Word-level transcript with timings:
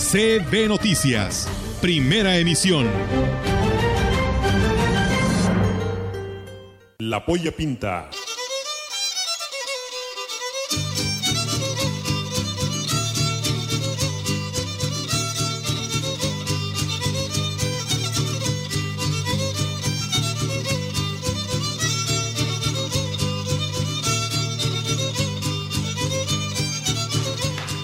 CB 0.00 0.66
Noticias, 0.66 1.46
primera 1.80 2.36
emisión. 2.38 2.88
La 6.98 7.24
Polla 7.24 7.52
Pinta 7.52 8.08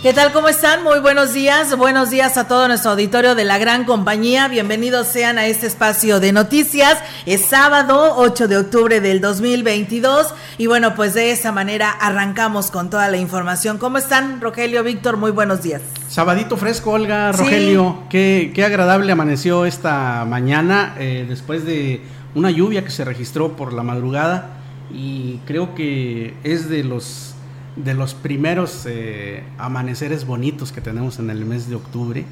¿Qué 0.06 0.14
tal? 0.14 0.30
¿Cómo 0.30 0.46
están? 0.46 0.84
Muy 0.84 1.00
buenos 1.00 1.34
días. 1.34 1.76
Buenos 1.76 2.10
días 2.10 2.36
a 2.36 2.46
todo 2.46 2.68
nuestro 2.68 2.92
auditorio 2.92 3.34
de 3.34 3.42
la 3.42 3.58
gran 3.58 3.82
compañía. 3.82 4.46
Bienvenidos 4.46 5.08
sean 5.08 5.36
a 5.36 5.46
este 5.48 5.66
espacio 5.66 6.20
de 6.20 6.30
noticias. 6.30 6.96
Es 7.26 7.46
sábado 7.46 8.14
8 8.16 8.46
de 8.46 8.56
octubre 8.56 9.00
del 9.00 9.20
2022 9.20 10.32
y 10.58 10.68
bueno, 10.68 10.94
pues 10.94 11.14
de 11.14 11.32
esa 11.32 11.50
manera 11.50 11.90
arrancamos 11.90 12.70
con 12.70 12.88
toda 12.88 13.08
la 13.08 13.16
información. 13.16 13.78
¿Cómo 13.78 13.98
están, 13.98 14.40
Rogelio, 14.40 14.84
Víctor? 14.84 15.16
Muy 15.16 15.32
buenos 15.32 15.62
días. 15.62 15.82
Sabadito 16.06 16.56
fresco, 16.56 16.92
Olga, 16.92 17.32
Rogelio. 17.32 18.04
Qué, 18.08 18.52
qué, 18.54 18.64
agradable 18.64 19.10
amaneció 19.10 19.66
esta 19.66 20.24
mañana 20.24 20.94
eh, 21.00 21.26
después 21.28 21.64
de 21.64 22.00
una 22.36 22.52
lluvia 22.52 22.84
que 22.84 22.90
se 22.90 23.04
registró 23.04 23.56
por 23.56 23.72
la 23.72 23.82
madrugada 23.82 24.50
y 24.94 25.38
creo 25.46 25.74
que 25.74 26.34
es 26.44 26.68
de 26.68 26.84
los 26.84 27.35
de 27.76 27.94
los 27.94 28.14
primeros 28.14 28.84
eh, 28.86 29.44
amaneceres 29.58 30.26
bonitos 30.26 30.72
que 30.72 30.80
tenemos 30.80 31.18
en 31.18 31.30
el 31.30 31.44
mes 31.44 31.68
de 31.68 31.76
octubre, 31.76 32.24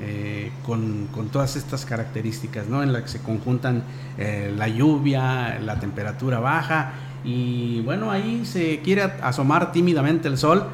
eh, 0.00 0.50
con, 0.66 1.08
todas 1.30 1.56
estas 1.56 1.84
características, 1.86 2.66
¿no? 2.66 2.82
En 2.82 2.92
la 2.92 3.02
que 3.02 3.08
se 3.08 3.20
conjuntan 3.20 3.84
eh, 4.18 4.52
la 4.56 4.68
lluvia, 4.68 5.58
la 5.60 5.80
temperatura 5.80 6.40
baja, 6.40 6.92
y 7.24 7.80
bueno, 7.82 8.10
ahí 8.10 8.44
se 8.44 8.80
quiere 8.80 9.02
asomar 9.02 9.72
tímidamente 9.72 10.28
el 10.28 10.38
sol, 10.38 10.66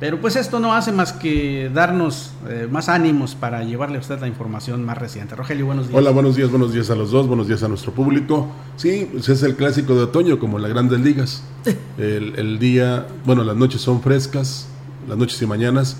pero 0.00 0.20
pues 0.20 0.36
esto 0.36 0.60
no 0.60 0.74
hace 0.74 0.92
más 0.92 1.12
que 1.12 1.70
darnos 1.74 2.30
eh, 2.48 2.68
más 2.70 2.88
ánimos 2.88 3.34
para 3.34 3.64
llevarle 3.64 3.96
a 3.96 4.00
usted 4.00 4.20
la 4.20 4.28
información 4.28 4.84
más 4.84 4.96
reciente. 4.96 5.34
Rogelio, 5.34 5.66
buenos 5.66 5.88
días. 5.88 5.98
Hola, 5.98 6.10
buenos 6.10 6.36
días, 6.36 6.50
buenos 6.50 6.72
días 6.72 6.88
a 6.90 6.94
los 6.94 7.10
dos, 7.10 7.26
buenos 7.26 7.48
días 7.48 7.64
a 7.64 7.68
nuestro 7.68 7.92
público. 7.92 8.46
Sí, 8.76 9.08
pues 9.10 9.28
es 9.28 9.42
el 9.42 9.56
clásico 9.56 9.96
de 9.96 10.04
otoño, 10.04 10.38
como 10.38 10.58
en 10.58 10.62
las 10.62 10.72
grandes 10.72 11.00
ligas. 11.00 11.42
El, 11.98 12.58
día, 12.60 13.08
bueno, 13.24 13.42
las 13.42 13.56
noches 13.56 13.80
son 13.80 14.00
frescas, 14.00 14.68
las 15.08 15.18
noches 15.18 15.40
y 15.42 15.46
mañanas. 15.46 15.96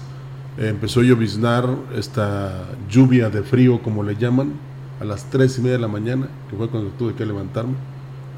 Eh, 0.59 0.69
empezó 0.69 1.01
a 1.01 1.03
lloviznar 1.03 1.69
esta 1.97 2.69
lluvia 2.89 3.31
de 3.31 3.43
frío, 3.43 3.83
como 3.83 4.05
le 4.05 4.15
llaman, 4.15 4.53
a 5.01 5.05
las 5.05 5.25
tres 5.29 5.59
y 5.59 5.61
media 5.61 5.75
de 5.75 5.83
la 5.83 5.89
mañana, 5.89 6.29
que 6.49 6.57
fue 6.57 6.69
cuando 6.69 6.91
tuve 6.91 7.15
que 7.15 7.27
levantarme. 7.27 7.75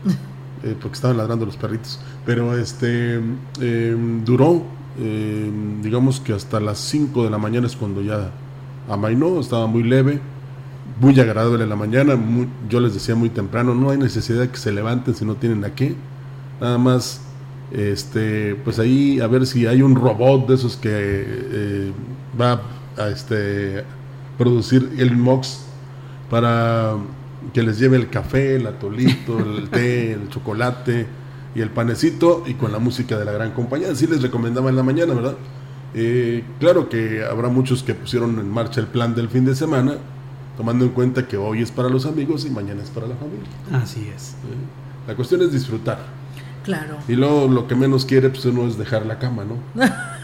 Eh, 0.63 0.77
porque 0.79 0.97
estaban 0.97 1.17
ladrando 1.17 1.47
los 1.47 1.57
perritos. 1.57 1.99
Pero 2.27 2.55
este 2.55 3.19
duró 4.27 4.63
eh, 5.01 5.51
digamos 5.83 6.21
que 6.21 6.35
hasta 6.35 6.61
las 6.61 6.79
5 6.79 7.25
de 7.25 7.31
la 7.31 7.39
mañana 7.39 7.67
es 7.67 7.75
cuando 7.75 8.03
ya 8.03 8.31
amainó, 8.89 9.41
estaba 9.41 9.67
muy 9.67 9.83
leve, 9.83 10.21
muy 11.01 11.19
agradable 11.19 11.63
en 11.65 11.71
la 11.71 11.77
mañana, 11.77 12.19
yo 12.69 12.81
les 12.81 12.93
decía 12.93 13.15
muy 13.15 13.31
temprano, 13.31 13.75
no 13.75 13.91
hay 13.91 13.99
necesidad 13.99 14.41
de 14.41 14.51
que 14.51 14.59
se 14.59 14.73
levanten 14.73 15.15
si 15.15 15.25
no 15.25 15.37
tienen 15.37 15.65
a 15.65 15.75
qué, 15.75 15.95
nada 16.61 16.77
más, 16.77 17.23
este, 17.73 18.57
pues 18.57 18.79
ahí 18.79 19.21
a 19.21 19.27
ver 19.27 19.47
si 19.47 19.67
hay 19.67 19.81
un 19.81 19.95
robot 19.95 20.49
de 20.49 20.55
esos 20.55 20.77
que 20.77 20.91
eh, 20.93 21.93
va 22.39 22.61
a 22.99 23.09
este, 23.09 23.85
producir 24.37 24.91
el 24.99 25.17
MOX 25.17 25.65
para 26.29 26.97
que 27.55 27.63
les 27.63 27.79
lleve 27.79 27.97
el 27.97 28.11
café, 28.11 28.57
el 28.57 28.67
atolito, 28.67 29.39
el 29.39 29.71
té, 29.71 30.13
el 30.13 30.29
chocolate, 30.29 31.07
y 31.55 31.61
el 31.61 31.71
panecito 31.71 32.45
y 32.47 32.55
con 32.55 32.73
la 32.73 32.79
música 32.79 33.19
de 33.19 33.25
la 33.25 33.33
gran 33.33 33.53
compañía. 33.53 33.91
Así 33.91 34.07
les 34.07 34.23
recomendaba 34.23 34.71
en 34.71 34.77
la 34.77 34.83
mañana, 34.83 35.15
¿verdad? 35.15 35.35
Eh, 35.95 36.45
claro 36.61 36.89
que 36.89 37.25
habrá 37.25 37.49
muchos 37.49 37.83
que 37.83 37.95
pusieron 37.95 38.39
en 38.39 38.49
marcha 38.49 38.81
el 38.81 38.87
plan 38.87 39.15
del 39.15 39.29
fin 39.29 39.45
de 39.45 39.55
semana, 39.55 39.95
tomando 40.57 40.85
en 40.85 40.93
cuenta 40.93 41.27
que 41.27 41.37
hoy 41.37 41.63
es 41.63 41.71
para 41.71 41.89
los 41.89 42.07
amigos 42.07 42.45
y 42.45 42.51
mañana 42.51 42.83
es 42.83 42.91
para 42.91 43.07
la 43.07 43.17
familia. 43.17 43.49
Así 43.73 44.09
es. 44.15 44.33
Eh, 44.33 45.09
la 45.09 45.17
cuestión 45.17 45.43
es 45.43 45.53
disfrutar. 45.53 45.99
Claro. 46.65 46.99
Y 47.09 47.15
luego 47.15 47.49
lo 47.49 47.67
que 47.67 47.75
menos 47.75 48.05
quiere 48.05 48.29
pues 48.29 48.45
uno 48.45 48.67
es 48.69 48.77
dejar 48.77 49.07
la 49.07 49.19
cama, 49.19 49.45
¿no? 49.45 49.57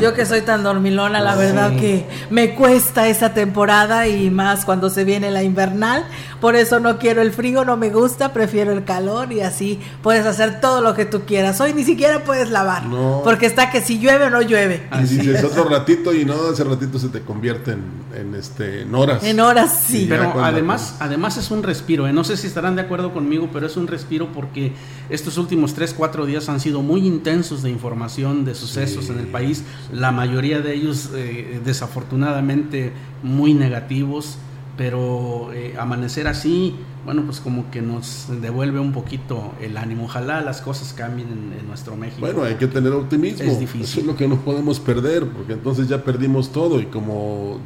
Yo 0.00 0.14
que 0.14 0.26
soy 0.26 0.42
tan 0.42 0.62
dormilona, 0.62 1.20
la 1.20 1.34
verdad 1.34 1.76
que 1.76 2.06
me 2.30 2.54
cuesta 2.54 3.08
esa 3.08 3.34
temporada 3.34 4.08
y 4.08 4.30
más 4.30 4.64
cuando 4.64 4.90
se 4.90 5.04
viene 5.04 5.30
la 5.30 5.42
invernal. 5.42 6.04
Por 6.40 6.56
eso 6.56 6.80
no 6.80 6.98
quiero 6.98 7.22
el 7.22 7.32
frío, 7.32 7.64
no 7.64 7.76
me 7.76 7.90
gusta, 7.90 8.32
prefiero 8.32 8.72
el 8.72 8.84
calor 8.84 9.32
y 9.32 9.42
así 9.42 9.80
puedes 10.02 10.26
hacer 10.26 10.60
todo 10.60 10.80
lo 10.80 10.94
que 10.94 11.04
tú 11.04 11.22
quieras. 11.24 11.60
Hoy 11.60 11.72
ni 11.72 11.84
siquiera 11.84 12.24
puedes 12.24 12.50
lavar, 12.50 12.82
porque 13.22 13.46
está 13.46 13.70
que 13.70 13.80
si 13.80 14.00
llueve 14.00 14.24
o 14.24 14.30
no 14.30 14.42
llueve. 14.42 14.88
Y 14.98 15.02
dices 15.02 15.44
otro 15.44 15.68
ratito 15.68 16.12
y 16.12 16.24
no, 16.24 16.50
ese 16.52 16.64
ratito 16.64 16.98
se 16.98 17.08
te 17.08 17.20
convierte 17.20 17.72
en, 17.72 18.34
este, 18.34 18.82
en 18.82 18.94
horas. 18.94 19.22
En 19.22 19.38
horas, 19.38 19.84
sí. 19.86 20.06
Pero 20.08 20.42
además, 20.42 20.96
además 20.98 21.36
es 21.36 21.50
un 21.50 21.62
respiro, 21.62 22.08
¿eh? 22.08 22.12
no 22.12 22.24
sé 22.24 22.36
si 22.36 22.48
estarán 22.48 22.74
de 22.74 22.82
acuerdo 22.82 23.12
conmigo, 23.12 23.48
pero 23.52 23.66
es 23.66 23.76
un 23.76 23.86
respiro 23.86 24.32
porque 24.32 24.72
estos 25.10 25.38
últimos 25.38 25.74
3, 25.74 25.94
4 25.96 26.26
días 26.26 26.48
han 26.48 26.58
sido 26.58 26.82
muy 26.82 27.06
intensos 27.06 27.62
de 27.62 27.70
información, 27.70 28.44
de 28.44 28.54
sucesos 28.54 29.11
en 29.12 29.20
el 29.20 29.26
país, 29.26 29.64
la 29.92 30.12
mayoría 30.12 30.60
de 30.60 30.74
ellos 30.74 31.10
eh, 31.14 31.60
desafortunadamente 31.64 32.92
muy 33.22 33.54
negativos, 33.54 34.38
pero 34.76 35.50
eh, 35.52 35.74
amanecer 35.78 36.26
así, 36.26 36.74
bueno, 37.04 37.22
pues 37.24 37.40
como 37.40 37.70
que 37.70 37.82
nos 37.82 38.28
devuelve 38.40 38.78
un 38.78 38.92
poquito 38.92 39.52
el 39.60 39.76
ánimo. 39.76 40.04
Ojalá 40.04 40.40
las 40.40 40.60
cosas 40.60 40.92
cambien 40.92 41.28
en, 41.28 41.66
nuestro 41.66 41.96
México. 41.96 42.20
Bueno, 42.20 42.44
hay 42.44 42.54
que 42.54 42.68
tener 42.68 42.92
optimismo. 42.92 43.44
Es 43.44 43.58
difícil. 43.58 43.82
Eso 43.82 44.00
es 44.00 44.06
lo 44.06 44.16
que 44.16 44.28
no 44.28 44.36
podemos 44.36 44.78
perder, 44.78 45.26
porque 45.26 45.54
entonces 45.54 45.88
ya 45.88 46.04
perdimos 46.04 46.52
todo 46.52 46.80
y 46.80 46.86
como 46.86 47.58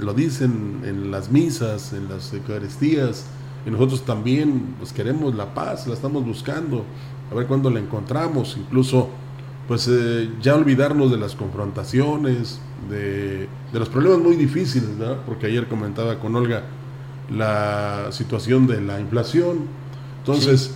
lo 0.00 0.14
dicen 0.14 0.82
en 0.84 1.10
las 1.10 1.30
misas, 1.30 1.92
en 1.92 2.08
las 2.08 2.32
Eucaristías, 2.32 3.24
y 3.66 3.70
nosotros 3.70 4.04
también 4.04 4.74
pues 4.78 4.92
queremos 4.92 5.34
la 5.34 5.52
paz, 5.54 5.86
la 5.86 5.94
estamos 5.94 6.24
buscando, 6.24 6.84
a 7.30 7.34
ver 7.34 7.46
cuándo 7.46 7.70
la 7.70 7.80
encontramos, 7.80 8.56
incluso 8.58 9.08
pues 9.68 9.88
eh, 9.90 10.30
ya 10.40 10.54
olvidarnos 10.54 11.10
de 11.10 11.18
las 11.18 11.34
confrontaciones, 11.34 12.60
de, 12.90 13.48
los 13.72 13.88
problemas 13.88 14.20
muy 14.20 14.36
difíciles, 14.36 14.88
porque 15.26 15.46
ayer 15.46 15.66
comentaba 15.68 16.18
con 16.18 16.34
Olga 16.34 16.64
la 17.30 18.06
situación 18.10 18.66
de 18.66 18.80
la 18.80 19.00
inflación, 19.00 19.66
entonces 20.18 20.72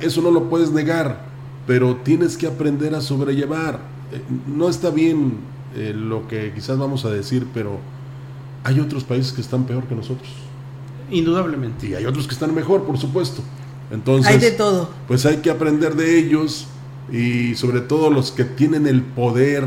eso 0.00 0.22
no 0.22 0.30
lo 0.30 0.48
puedes 0.48 0.70
negar, 0.70 1.24
pero 1.66 1.96
tienes 1.96 2.36
que 2.36 2.46
aprender 2.46 2.94
a 2.94 3.00
sobrellevar. 3.00 3.80
Eh, 4.12 4.20
no 4.46 4.68
está 4.68 4.90
bien 4.90 5.38
eh, 5.74 5.92
lo 5.94 6.28
que 6.28 6.52
quizás 6.54 6.78
vamos 6.78 7.04
a 7.04 7.10
decir, 7.10 7.46
pero 7.52 7.78
hay 8.62 8.78
otros 8.80 9.04
países 9.04 9.32
que 9.32 9.40
están 9.40 9.64
peor 9.64 9.84
que 9.84 9.94
nosotros. 9.94 10.28
Indudablemente. 11.10 11.88
Y 11.88 11.94
hay 11.94 12.06
otros 12.06 12.26
que 12.26 12.34
están 12.34 12.54
mejor, 12.54 12.84
por 12.84 12.98
supuesto. 12.98 13.42
Entonces, 13.90 14.32
hay 14.32 14.38
de 14.38 14.52
todo. 14.52 14.90
Pues 15.08 15.26
hay 15.26 15.38
que 15.38 15.50
aprender 15.50 15.96
de 15.96 16.18
ellos 16.18 16.66
y 17.10 17.54
sobre 17.54 17.80
todo 17.80 18.10
los 18.10 18.32
que 18.32 18.44
tienen 18.44 18.86
el 18.86 19.02
poder, 19.02 19.64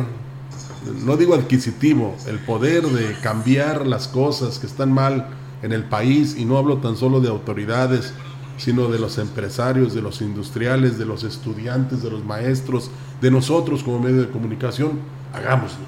no 1.06 1.18
digo 1.18 1.36
adquisitivo, 1.36 2.16
el 2.28 2.40
poder 2.40 2.84
de 2.84 3.16
cambiar 3.22 3.86
las 3.86 4.08
cosas 4.08 4.60
que 4.60 4.68
están 4.68 4.92
mal 4.92 5.28
en 5.62 5.72
el 5.72 5.84
país, 5.84 6.36
y 6.38 6.46
no 6.46 6.58
hablo 6.58 6.78
tan 6.78 6.98
solo 6.98 7.20
de 7.20 7.30
autoridades, 7.30 8.14
sino 8.58 8.88
de 8.88 9.00
los 9.00 9.18
empresarios, 9.18 9.94
de 9.94 10.02
los 10.02 10.22
industriales, 10.22 10.98
de 10.98 11.06
los 11.06 11.24
estudiantes, 11.24 12.02
de 12.02 12.10
los 12.10 12.26
maestros, 12.26 12.90
de 13.22 13.32
nosotros 13.32 13.84
como 13.84 14.00
medio 14.00 14.22
de 14.22 14.30
comunicación, 14.30 15.00
hagámoslo. 15.34 15.86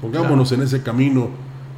Pongámonos 0.00 0.50
en 0.52 0.62
ese 0.62 0.82
camino 0.82 1.30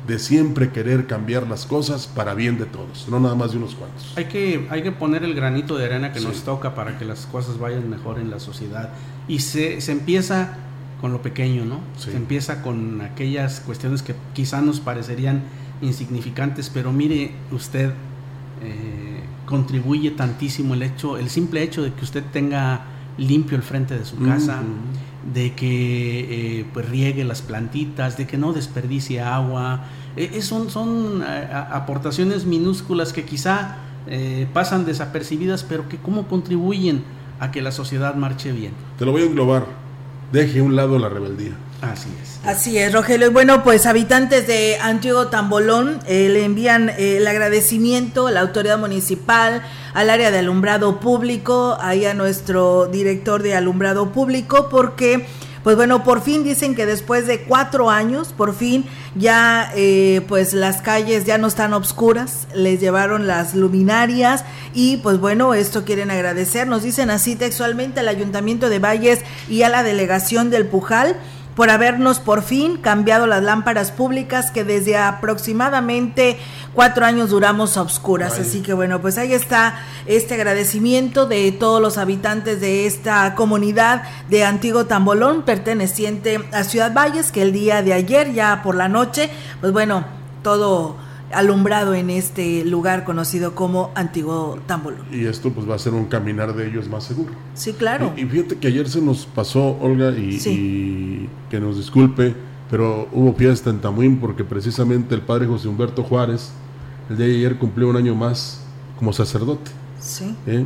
de 0.07 0.19
siempre 0.19 0.71
querer 0.71 1.07
cambiar 1.07 1.47
las 1.49 1.65
cosas 1.67 2.07
para 2.07 2.35
bien 2.35 2.59
de 2.59 2.67
todos, 2.67 3.07
no 3.09 3.21
nada 3.21 3.35
más 3.35 3.53
de 3.53 3.59
unos 3.59 3.75
cuantos. 3.75 4.13
Hay 4.17 4.27
que, 4.27 4.67
hay 4.71 4.83
que 4.83 4.93
poner 4.93 5.25
el 5.25 5.35
granito 5.35 5.77
de 5.77 5.87
arena 5.87 6.13
que 6.13 6.21
nos 6.21 6.43
toca 6.43 6.75
para 6.75 6.99
que 6.99 7.05
las 7.05 7.27
cosas 7.27 7.59
vayan 7.59 7.89
mejor 7.89 8.19
en 8.19 8.31
la 8.31 8.39
sociedad. 8.39 8.91
Y 9.29 9.39
se, 9.39 9.81
se 9.81 9.93
empieza 9.93 10.59
con 11.01 11.13
lo 11.13 11.23
pequeño, 11.23 11.65
¿no? 11.65 11.81
Se 11.99 12.17
empieza 12.17 12.63
con 12.63 13.01
aquellas 13.01 13.61
cuestiones 13.61 14.03
que 14.03 14.15
quizá 14.33 14.61
nos 14.61 14.81
parecerían 14.81 15.43
insignificantes, 15.83 16.71
pero 16.71 16.93
mire 16.93 17.33
usted, 17.51 17.91
eh, 18.63 19.23
contribuye 19.47 20.11
tantísimo 20.13 20.75
el 20.75 20.83
hecho, 20.83 21.19
el 21.19 21.29
simple 21.29 21.63
hecho 21.63 21.83
de 21.83 21.93
que 21.93 22.05
usted 22.05 22.23
tenga 22.33 22.87
limpio 23.19 23.57
el 23.57 23.63
frente 23.63 23.99
de 23.99 24.05
su 24.05 24.17
casa, 24.19 24.63
de 25.33 25.55
que 25.55 26.61
eh, 26.61 26.67
pues 26.73 26.89
riegue 26.89 27.25
las 27.25 27.43
plantitas, 27.43 28.17
de 28.17 28.27
que 28.27 28.37
no 28.37 28.53
desperdicie 28.53 29.21
agua. 29.21 29.85
Eh, 30.17 30.43
son 30.43 30.71
son 30.71 31.23
aportaciones 31.23 32.45
minúsculas 32.45 33.13
que 33.13 33.25
quizá 33.25 33.77
pasan 34.53 34.85
desapercibidas, 34.85 35.65
pero 35.65 35.89
que 35.89 35.97
cómo 35.97 36.29
contribuyen 36.29 37.03
a 37.41 37.51
que 37.51 37.63
la 37.63 37.73
sociedad 37.73 38.15
marche 38.15 38.53
bien. 38.53 38.73
Te 38.99 39.05
lo 39.05 39.13
voy 39.13 39.23
a 39.23 39.27
englobar. 39.27 39.67
Deje 40.33 40.61
a 40.61 40.63
un 40.63 40.77
lado 40.77 40.99
la 40.99 41.09
rebeldía. 41.09 41.53
Así 41.93 42.09
es. 42.23 42.35
Así 42.45 42.79
es, 42.79 42.93
Rogelio. 42.93 43.33
Bueno, 43.33 43.65
pues 43.65 43.87
habitantes 43.87 44.47
de 44.47 44.77
Antiguo 44.81 45.29
Tambolón 45.29 46.01
eh, 46.07 46.29
le 46.29 46.45
envían 46.45 46.91
eh, 46.91 47.17
el 47.17 47.27
agradecimiento 47.27 48.27
a 48.27 48.31
la 48.31 48.41
autoridad 48.41 48.79
municipal, 48.79 49.63
al 49.95 50.11
área 50.11 50.31
de 50.31 50.41
alumbrado 50.41 51.01
público, 51.01 51.79
ahí 51.81 52.05
a 52.05 52.13
nuestro 52.13 52.87
director 52.87 53.43
de 53.43 53.55
alumbrado 53.55 54.13
público, 54.13 54.69
porque 54.69 55.27
pues 55.65 55.77
bueno, 55.77 56.05
por 56.05 56.21
fin 56.21 56.45
dicen 56.45 56.75
que 56.75 56.85
después 56.85 57.27
de 57.27 57.41
cuatro 57.45 57.89
años, 57.89 58.35
por 58.35 58.55
fin 58.55 58.85
ya 59.15 59.73
eh, 59.75 60.21
pues 60.29 60.53
las 60.53 60.83
calles 60.83 61.25
ya 61.25 61.39
no 61.39 61.47
están 61.47 61.73
obscuras, 61.73 62.47
les 62.55 62.81
llevaron 62.81 63.27
las 63.27 63.55
luminarias 63.55 64.45
y 64.75 64.99
pues 64.99 65.19
bueno, 65.19 65.55
esto 65.55 65.87
quieren 65.87 66.11
agradecer, 66.11 66.67
nos 66.67 66.83
dicen 66.83 67.09
así 67.09 67.35
textualmente 67.35 68.01
al 68.01 68.09
Ayuntamiento 68.09 68.69
de 68.69 68.79
Valles 68.79 69.21
y 69.49 69.63
a 69.63 69.71
la 69.71 69.83
delegación 69.83 70.51
del 70.51 70.67
Pujal 70.67 71.17
por 71.55 71.71
habernos 71.71 72.19
por 72.19 72.43
fin 72.43 72.77
cambiado 72.77 73.27
las 73.27 73.43
lámparas 73.43 73.93
públicas 73.93 74.51
que 74.51 74.65
desde 74.65 74.97
aproximadamente 74.97 76.39
cuatro 76.75 77.05
años 77.05 77.31
duramos 77.31 77.77
a 77.77 77.83
oscuras. 77.83 78.39
Así 78.39 78.61
que 78.61 78.75
bueno, 78.75 79.01
pues 79.01 79.19
ahí 79.19 79.33
está 79.33 79.79
este 80.07 80.35
agradecimiento 80.35 81.27
de 81.27 81.53
todos 81.53 81.81
los 81.81 81.99
habitantes 81.99 82.61
de 82.61 82.87
esta 82.87 83.35
comunidad 83.35 84.03
de 84.29 84.45
Antiguo 84.45 84.87
Tambolón, 84.87 85.43
perteneciente 85.43 86.41
a 86.53 86.65
Ciudad 86.65 86.93
Valles, 86.93 87.31
que 87.31 87.43
el 87.43 87.53
día 87.53 87.83
de 87.83 87.93
ayer, 87.93 88.33
ya 88.33 88.63
por 88.63 88.75
la 88.75 88.89
noche, 88.89 89.31
pues 89.61 89.73
bueno, 89.73 90.05
todo 90.43 90.97
alumbrado 91.35 91.95
en 91.95 92.11
este 92.11 92.65
lugar 92.65 93.05
conocido 93.05 93.55
como 93.55 93.91
Antiguo 93.95 94.59
Tambolón. 94.67 95.07
Y 95.13 95.27
esto 95.27 95.51
pues 95.51 95.69
va 95.69 95.75
a 95.75 95.79
ser 95.79 95.93
un 95.93 96.07
caminar 96.07 96.55
de 96.55 96.69
ellos 96.69 96.89
más 96.89 97.05
seguro. 97.05 97.33
Sí, 97.55 97.73
claro. 97.73 98.13
Y, 98.17 98.25
fíjate 98.25 98.57
que 98.57 98.69
ayer 98.69 98.89
se 98.89 99.01
nos 99.01 99.27
pasó, 99.27 99.77
Olga, 99.81 100.11
y, 100.11 101.29
que 101.51 101.61
nos 101.61 101.77
disculpe, 101.77 102.35
pero 102.71 103.09
hubo 103.13 103.33
fiesta 103.35 103.71
en 103.71 103.81
Tamuín 103.81 104.19
porque 104.19 104.45
precisamente 104.45 105.15
el 105.15 105.23
padre 105.23 105.47
José 105.47 105.69
Humberto 105.69 106.03
Juárez, 106.03 106.53
el 107.11 107.17
día 107.17 107.27
de 107.27 107.37
ayer 107.37 107.59
cumplió 107.59 107.89
un 107.89 107.97
año 107.97 108.15
más 108.15 108.65
como 108.99 109.13
sacerdote. 109.13 109.71
Sí. 110.01 110.35
¿Eh? 110.47 110.65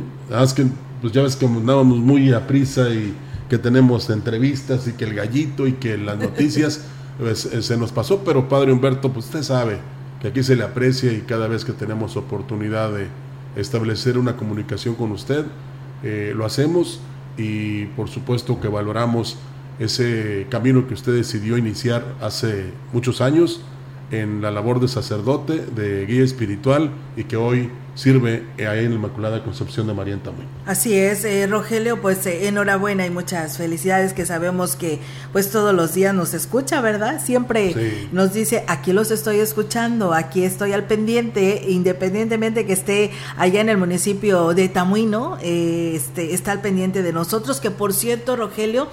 que, 0.55 0.67
pues 1.01 1.13
ya 1.13 1.21
ves 1.21 1.35
que 1.35 1.45
andábamos 1.45 1.97
muy 1.97 2.33
a 2.33 2.45
prisa 2.45 2.89
y 2.89 3.13
que 3.49 3.57
tenemos 3.57 4.09
entrevistas 4.09 4.87
y 4.87 4.93
que 4.93 5.05
el 5.05 5.15
gallito 5.15 5.67
y 5.67 5.73
que 5.73 5.97
las 5.97 6.17
noticias, 6.17 6.85
pues, 7.19 7.45
eh, 7.45 7.61
se 7.61 7.77
nos 7.77 7.91
pasó, 7.91 8.19
pero 8.23 8.47
padre 8.47 8.71
Humberto, 8.71 9.11
pues 9.11 9.25
usted 9.25 9.43
sabe, 9.43 9.79
que 10.21 10.27
aquí 10.27 10.43
se 10.43 10.55
le 10.55 10.63
aprecia 10.63 11.13
y 11.13 11.21
cada 11.21 11.47
vez 11.47 11.65
que 11.65 11.73
tenemos 11.73 12.17
oportunidad 12.17 12.91
de 12.91 13.07
establecer 13.55 14.17
una 14.17 14.35
comunicación 14.35 14.95
con 14.95 15.11
usted, 15.11 15.45
eh, 16.03 16.33
lo 16.35 16.45
hacemos 16.45 17.01
y 17.37 17.85
por 17.87 18.09
supuesto 18.09 18.59
que 18.59 18.67
valoramos 18.67 19.37
ese 19.79 20.45
camino 20.49 20.87
que 20.87 20.93
usted 20.93 21.13
decidió 21.13 21.57
iniciar 21.57 22.03
hace 22.21 22.71
muchos 22.91 23.21
años 23.21 23.61
en 24.11 24.41
la 24.41 24.51
labor 24.51 24.79
de 24.79 24.87
sacerdote, 24.87 25.65
de 25.75 26.05
guía 26.05 26.23
espiritual 26.23 26.91
y 27.15 27.25
que 27.25 27.37
hoy 27.37 27.69
sirve 27.99 28.45
ahí 28.57 28.85
en 28.85 28.91
la 28.91 28.95
Inmaculada 28.95 29.43
Concepción 29.43 29.85
de 29.85 29.93
María 29.93 30.13
en 30.13 30.21
Así 30.65 30.95
es, 30.95 31.25
eh, 31.25 31.47
Rogelio, 31.47 32.01
pues 32.01 32.25
eh, 32.25 32.47
enhorabuena 32.47 33.05
y 33.05 33.09
muchas 33.09 33.57
felicidades 33.57 34.13
que 34.13 34.25
sabemos 34.25 34.77
que 34.77 34.99
pues 35.33 35.51
todos 35.51 35.73
los 35.73 35.93
días 35.93 36.13
nos 36.13 36.33
escucha, 36.33 36.79
¿verdad? 36.79 37.21
Siempre 37.23 38.07
nos 38.13 38.33
dice, 38.33 38.63
aquí 38.67 38.93
los 38.93 39.11
estoy 39.11 39.39
escuchando, 39.39 40.13
aquí 40.13 40.43
estoy 40.43 40.71
al 40.71 40.85
pendiente, 40.85 41.65
independientemente 41.67 42.65
que 42.65 42.73
esté 42.73 43.11
allá 43.35 43.59
en 43.59 43.69
el 43.69 43.77
municipio 43.77 44.53
de 44.53 44.69
Tamuino, 44.69 45.37
eh, 45.41 45.93
este, 45.95 46.33
está 46.33 46.53
al 46.53 46.61
pendiente 46.61 47.03
de 47.03 47.11
nosotros, 47.11 47.59
que 47.59 47.71
por 47.71 47.93
cierto, 47.93 48.37
Rogelio, 48.37 48.87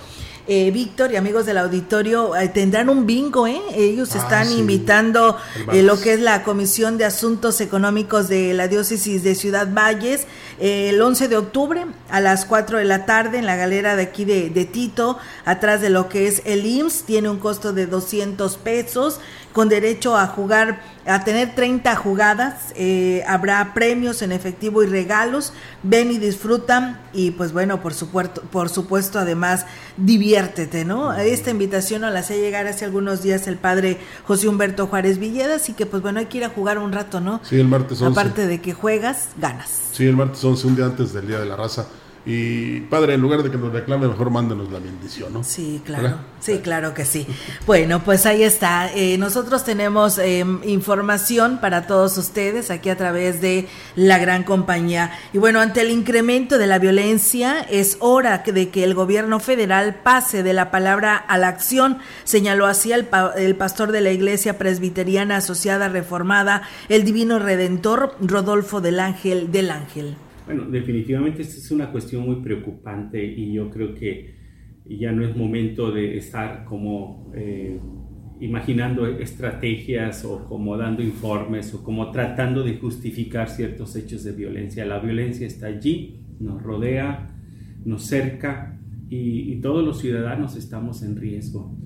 eh, 0.48 0.70
Víctor 0.70 1.12
y 1.12 1.16
amigos 1.16 1.46
del 1.46 1.58
auditorio 1.58 2.36
eh, 2.36 2.48
tendrán 2.48 2.88
un 2.88 3.06
bingo, 3.06 3.46
¿eh? 3.46 3.60
Ellos 3.74 4.14
ah, 4.14 4.18
están 4.18 4.52
invitando 4.52 5.36
eh, 5.72 5.82
lo 5.82 6.00
que 6.00 6.14
es 6.14 6.20
la 6.20 6.42
Comisión 6.42 6.98
de 6.98 7.04
Asuntos 7.04 7.60
Económicos 7.60 8.28
de 8.28 8.54
la 8.54 8.68
Diócesis 8.68 9.22
de 9.22 9.34
Ciudad 9.34 9.68
Valles 9.72 10.26
el 10.58 11.00
11 11.02 11.28
de 11.28 11.36
octubre 11.36 11.86
a 12.08 12.20
las 12.20 12.46
4 12.46 12.78
de 12.78 12.84
la 12.84 13.04
tarde 13.04 13.38
en 13.38 13.46
la 13.46 13.56
galera 13.56 13.94
de 13.94 14.04
aquí 14.04 14.24
de, 14.24 14.48
de 14.48 14.64
Tito, 14.64 15.18
atrás 15.44 15.80
de 15.80 15.90
lo 15.90 16.08
que 16.08 16.28
es 16.28 16.42
el 16.46 16.64
IMSS, 16.64 17.02
tiene 17.02 17.28
un 17.28 17.38
costo 17.38 17.72
de 17.74 17.86
200 17.86 18.56
pesos 18.56 19.20
con 19.56 19.70
derecho 19.70 20.18
a 20.18 20.26
jugar, 20.26 20.82
a 21.06 21.24
tener 21.24 21.54
30 21.54 21.96
jugadas, 21.96 22.74
eh, 22.76 23.24
habrá 23.26 23.72
premios 23.72 24.20
en 24.20 24.30
efectivo 24.30 24.82
y 24.82 24.86
regalos, 24.86 25.54
ven 25.82 26.10
y 26.10 26.18
disfrutan 26.18 27.00
y 27.14 27.30
pues 27.30 27.54
bueno, 27.54 27.80
por 27.80 27.94
supuesto, 27.94 28.42
por 28.42 28.68
supuesto 28.68 29.18
además 29.18 29.64
diviértete, 29.96 30.84
¿no? 30.84 31.14
Esta 31.14 31.52
invitación 31.52 32.02
nos 32.02 32.12
la 32.12 32.18
hacía 32.18 32.36
llegar 32.36 32.66
hace 32.66 32.84
algunos 32.84 33.22
días 33.22 33.46
el 33.46 33.56
padre 33.56 33.96
José 34.26 34.46
Humberto 34.46 34.88
Juárez 34.88 35.16
Villedas 35.16 35.70
y 35.70 35.72
que 35.72 35.86
pues 35.86 36.02
bueno, 36.02 36.18
hay 36.18 36.26
que 36.26 36.36
ir 36.36 36.44
a 36.44 36.50
jugar 36.50 36.76
un 36.76 36.92
rato, 36.92 37.22
¿no? 37.22 37.40
Sí, 37.42 37.58
el 37.58 37.66
martes 37.66 38.02
11. 38.02 38.12
Aparte 38.12 38.46
de 38.46 38.60
que 38.60 38.74
juegas, 38.74 39.30
ganas. 39.38 39.88
Sí, 39.92 40.04
el 40.04 40.16
martes 40.16 40.44
11, 40.44 40.66
un 40.66 40.76
día 40.76 40.84
antes 40.84 41.14
del 41.14 41.28
Día 41.28 41.38
de 41.38 41.46
la 41.46 41.56
Raza 41.56 41.86
y 42.28 42.80
padre, 42.80 43.14
en 43.14 43.20
lugar 43.20 43.44
de 43.44 43.52
que 43.52 43.56
nos 43.56 43.72
reclame, 43.72 44.08
mejor 44.08 44.30
mándenos 44.30 44.72
la 44.72 44.80
bendición, 44.80 45.32
¿no? 45.32 45.44
Sí, 45.44 45.80
claro. 45.84 46.18
Sí, 46.40 46.58
claro 46.58 46.92
que 46.92 47.04
sí. 47.04 47.24
Bueno, 47.66 48.02
pues 48.02 48.26
ahí 48.26 48.42
está. 48.42 48.92
Eh, 48.92 49.16
nosotros 49.16 49.64
tenemos 49.64 50.18
em, 50.18 50.58
información 50.64 51.60
para 51.60 51.86
todos 51.86 52.18
ustedes 52.18 52.72
aquí 52.72 52.90
a 52.90 52.96
través 52.96 53.40
de 53.40 53.68
la 53.94 54.18
gran 54.18 54.42
compañía. 54.42 55.12
Y 55.32 55.38
bueno, 55.38 55.60
ante 55.60 55.82
el 55.82 55.90
incremento 55.90 56.58
de 56.58 56.66
la 56.66 56.80
violencia, 56.80 57.60
es 57.60 57.96
hora 58.00 58.38
de 58.44 58.70
que 58.70 58.82
el 58.82 58.94
gobierno 58.94 59.38
federal 59.38 59.94
pase 59.94 60.42
de 60.42 60.52
la 60.52 60.72
palabra 60.72 61.16
a 61.16 61.38
la 61.38 61.46
acción, 61.46 61.98
señaló 62.24 62.66
así 62.66 62.90
el, 62.90 63.06
el 63.36 63.54
pastor 63.54 63.92
de 63.92 64.00
la 64.00 64.10
Iglesia 64.10 64.58
Presbiteriana 64.58 65.36
Asociada 65.36 65.88
Reformada, 65.88 66.62
el 66.88 67.04
Divino 67.04 67.38
Redentor, 67.38 68.16
Rodolfo 68.20 68.80
del 68.80 68.98
Ángel 68.98 69.52
del 69.52 69.70
Ángel. 69.70 70.16
Bueno, 70.46 70.64
definitivamente 70.70 71.42
esta 71.42 71.56
es 71.56 71.70
una 71.72 71.90
cuestión 71.90 72.24
muy 72.24 72.36
preocupante 72.36 73.24
y 73.24 73.52
yo 73.52 73.68
creo 73.68 73.94
que 73.94 74.36
ya 74.84 75.10
no 75.10 75.24
es 75.24 75.36
momento 75.36 75.90
de 75.90 76.16
estar 76.16 76.64
como 76.64 77.32
eh, 77.34 77.80
imaginando 78.40 79.08
estrategias 79.08 80.24
o 80.24 80.44
como 80.44 80.76
dando 80.76 81.02
informes 81.02 81.74
o 81.74 81.82
como 81.82 82.12
tratando 82.12 82.62
de 82.62 82.76
justificar 82.78 83.48
ciertos 83.48 83.96
hechos 83.96 84.22
de 84.22 84.32
violencia. 84.32 84.86
La 84.86 85.00
violencia 85.00 85.48
está 85.48 85.66
allí, 85.66 86.20
nos 86.38 86.62
rodea, 86.62 87.34
nos 87.84 88.04
cerca 88.04 88.78
y 89.08 89.56
todos 89.60 89.84
los 89.84 90.00
ciudadanos 90.00 90.56
estamos 90.56 91.02
en 91.02 91.16
riesgo. 91.16 91.76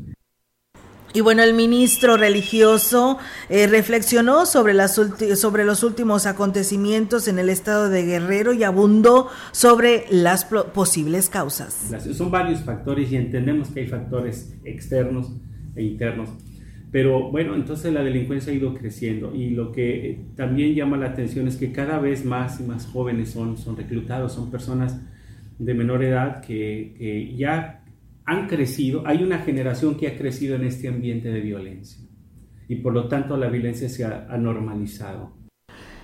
Y 1.12 1.22
bueno, 1.22 1.42
el 1.42 1.54
ministro 1.54 2.16
religioso 2.16 3.18
eh, 3.48 3.66
reflexionó 3.66 4.46
sobre, 4.46 4.74
las 4.74 4.94
sobre 4.94 5.64
los 5.64 5.82
últimos 5.82 6.26
acontecimientos 6.26 7.26
en 7.26 7.40
el 7.40 7.48
estado 7.48 7.88
de 7.88 8.04
Guerrero 8.04 8.52
y 8.52 8.62
abundó 8.62 9.28
sobre 9.50 10.04
las 10.10 10.44
posibles 10.44 11.28
causas. 11.28 11.90
Son 12.14 12.30
varios 12.30 12.60
factores 12.60 13.10
y 13.10 13.16
entendemos 13.16 13.70
que 13.70 13.80
hay 13.80 13.86
factores 13.88 14.54
externos 14.64 15.32
e 15.74 15.82
internos. 15.82 16.30
Pero 16.92 17.30
bueno, 17.30 17.54
entonces 17.54 17.92
la 17.92 18.02
delincuencia 18.02 18.52
ha 18.52 18.56
ido 18.56 18.74
creciendo 18.74 19.34
y 19.34 19.50
lo 19.50 19.72
que 19.72 20.26
también 20.36 20.74
llama 20.74 20.96
la 20.96 21.06
atención 21.06 21.48
es 21.48 21.56
que 21.56 21.72
cada 21.72 21.98
vez 21.98 22.24
más 22.24 22.60
y 22.60 22.64
más 22.64 22.86
jóvenes 22.86 23.30
son, 23.30 23.56
son 23.56 23.76
reclutados, 23.76 24.32
son 24.32 24.50
personas 24.50 25.00
de 25.58 25.74
menor 25.74 26.02
edad 26.02 26.40
que 26.40 27.34
ya 27.36 27.80
han 28.24 28.46
crecido, 28.48 29.06
hay 29.06 29.22
una 29.22 29.38
generación 29.38 29.96
que 29.96 30.08
ha 30.08 30.16
crecido 30.16 30.56
en 30.56 30.64
este 30.64 30.88
ambiente 30.88 31.28
de 31.28 31.40
violencia 31.40 32.10
y 32.70 32.76
por 32.76 32.92
lo 32.92 33.08
tanto 33.08 33.36
la 33.36 33.48
violencia 33.48 33.88
se 33.88 34.04
ha, 34.04 34.28
normalizado. 34.38 35.32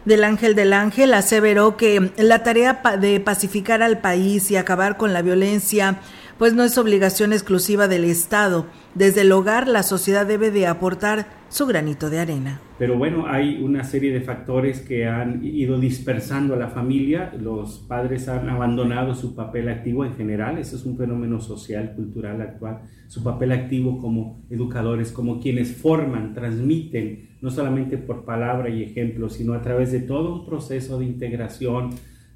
Del 0.05 0.25
Ángel 0.25 0.57
del 0.57 0.73
Ángel 0.73 1.15
aseveró 1.15 1.77
que 1.77 2.11
la 2.19 2.43
tarea 2.43 2.83
de 3.01 3.21
pacificar 3.21 3.85
al 3.85 4.01
país 4.01 4.51
y 4.51 4.57
acabar 4.57 4.97
con 4.97 5.13
la 5.13 5.23
violencia 5.23 6.01
pues 6.39 6.55
no 6.55 6.65
es 6.65 6.77
obligación 6.77 7.33
exclusiva 7.33 7.87
del 7.87 8.03
Estado. 8.03 8.67
Desde 8.95 9.21
el 9.21 9.31
hogar 9.31 9.69
la 9.69 9.85
sociedad 9.85 10.27
debe 10.27 10.51
de 10.51 10.67
aportar 10.67 11.29
su 11.49 11.67
granito 11.67 12.11
de 12.11 12.19
arena. 12.19 12.61
Pero 12.79 12.99
bueno, 12.99 13.27
hay 13.27 13.63
una 13.63 13.85
serie 13.85 14.13
de 14.13 14.21
factores 14.21 14.81
que 14.81 15.07
han 15.07 15.45
ido 15.45 15.79
dispersando 15.79 16.55
a 16.55 16.59
la 16.59 16.69
familia. 16.69 17.33
Los 17.41 17.79
padres 17.79 18.29
han 18.29 18.49
abandonado 18.49 19.15
su 19.15 19.35
papel 19.35 19.69
activo 19.69 20.05
en 20.05 20.15
general. 20.15 20.59
Eso 20.59 20.77
es 20.77 20.85
un 20.85 20.97
fenómeno 20.97 21.41
social, 21.41 21.95
cultural 21.95 22.41
actual. 22.43 22.83
Su 23.09 23.23
papel 23.23 23.53
activo 23.53 23.99
como 23.99 24.45
educadores, 24.51 25.13
como 25.13 25.41
quienes 25.41 25.77
forman, 25.77 26.35
transmiten, 26.35 27.31
no 27.41 27.51
solamente 27.51 27.97
por 27.97 28.25
palabra 28.25 28.69
y 28.69 28.83
ejemplo, 28.83 29.29
sino 29.29 29.55
a 29.55 29.63
través 29.63 29.93
de 29.93 30.01
todo 30.01 30.35
un 30.35 30.47
proceso 30.47 30.99
de 30.99 31.07
integración 31.07 31.91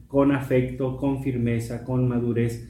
con 0.06 0.32
afecto, 0.32 0.96
con 0.96 1.22
firmeza, 1.22 1.84
con 1.84 2.08
madurez 2.08 2.69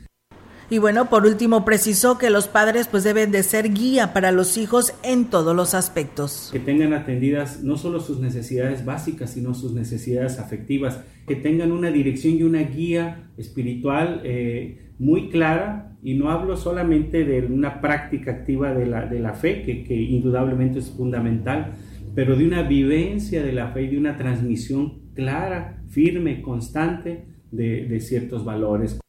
y 0.70 0.78
bueno, 0.78 1.10
por 1.10 1.26
último 1.26 1.64
precisó 1.64 2.16
que 2.16 2.30
los 2.30 2.46
padres 2.46 2.86
pues 2.86 3.02
deben 3.02 3.32
de 3.32 3.42
ser 3.42 3.74
guía 3.74 4.12
para 4.12 4.30
los 4.30 4.56
hijos 4.56 4.94
en 5.02 5.24
todos 5.24 5.54
los 5.54 5.74
aspectos. 5.74 6.48
Que 6.52 6.60
tengan 6.60 6.92
atendidas 6.92 7.64
no 7.64 7.76
solo 7.76 7.98
sus 7.98 8.20
necesidades 8.20 8.84
básicas, 8.84 9.30
sino 9.30 9.52
sus 9.52 9.74
necesidades 9.74 10.38
afectivas, 10.38 11.02
que 11.26 11.34
tengan 11.34 11.72
una 11.72 11.90
dirección 11.90 12.34
y 12.34 12.44
una 12.44 12.62
guía 12.62 13.30
espiritual 13.36 14.20
eh, 14.24 14.92
muy 15.00 15.28
clara, 15.28 15.96
y 16.02 16.14
no 16.14 16.30
hablo 16.30 16.56
solamente 16.56 17.24
de 17.24 17.40
una 17.46 17.80
práctica 17.80 18.30
activa 18.30 18.72
de 18.72 18.86
la, 18.86 19.06
de 19.06 19.18
la 19.18 19.34
fe, 19.34 19.62
que, 19.62 19.82
que 19.82 19.94
indudablemente 19.94 20.78
es 20.78 20.90
fundamental, 20.90 21.72
pero 22.14 22.36
de 22.36 22.46
una 22.46 22.62
vivencia 22.62 23.42
de 23.42 23.52
la 23.52 23.68
fe 23.72 23.82
y 23.82 23.88
de 23.88 23.98
una 23.98 24.16
transmisión 24.16 25.10
clara, 25.14 25.82
firme, 25.88 26.42
constante 26.42 27.26
de, 27.50 27.86
de 27.86 28.00
ciertos 28.00 28.44
valores. 28.44 29.00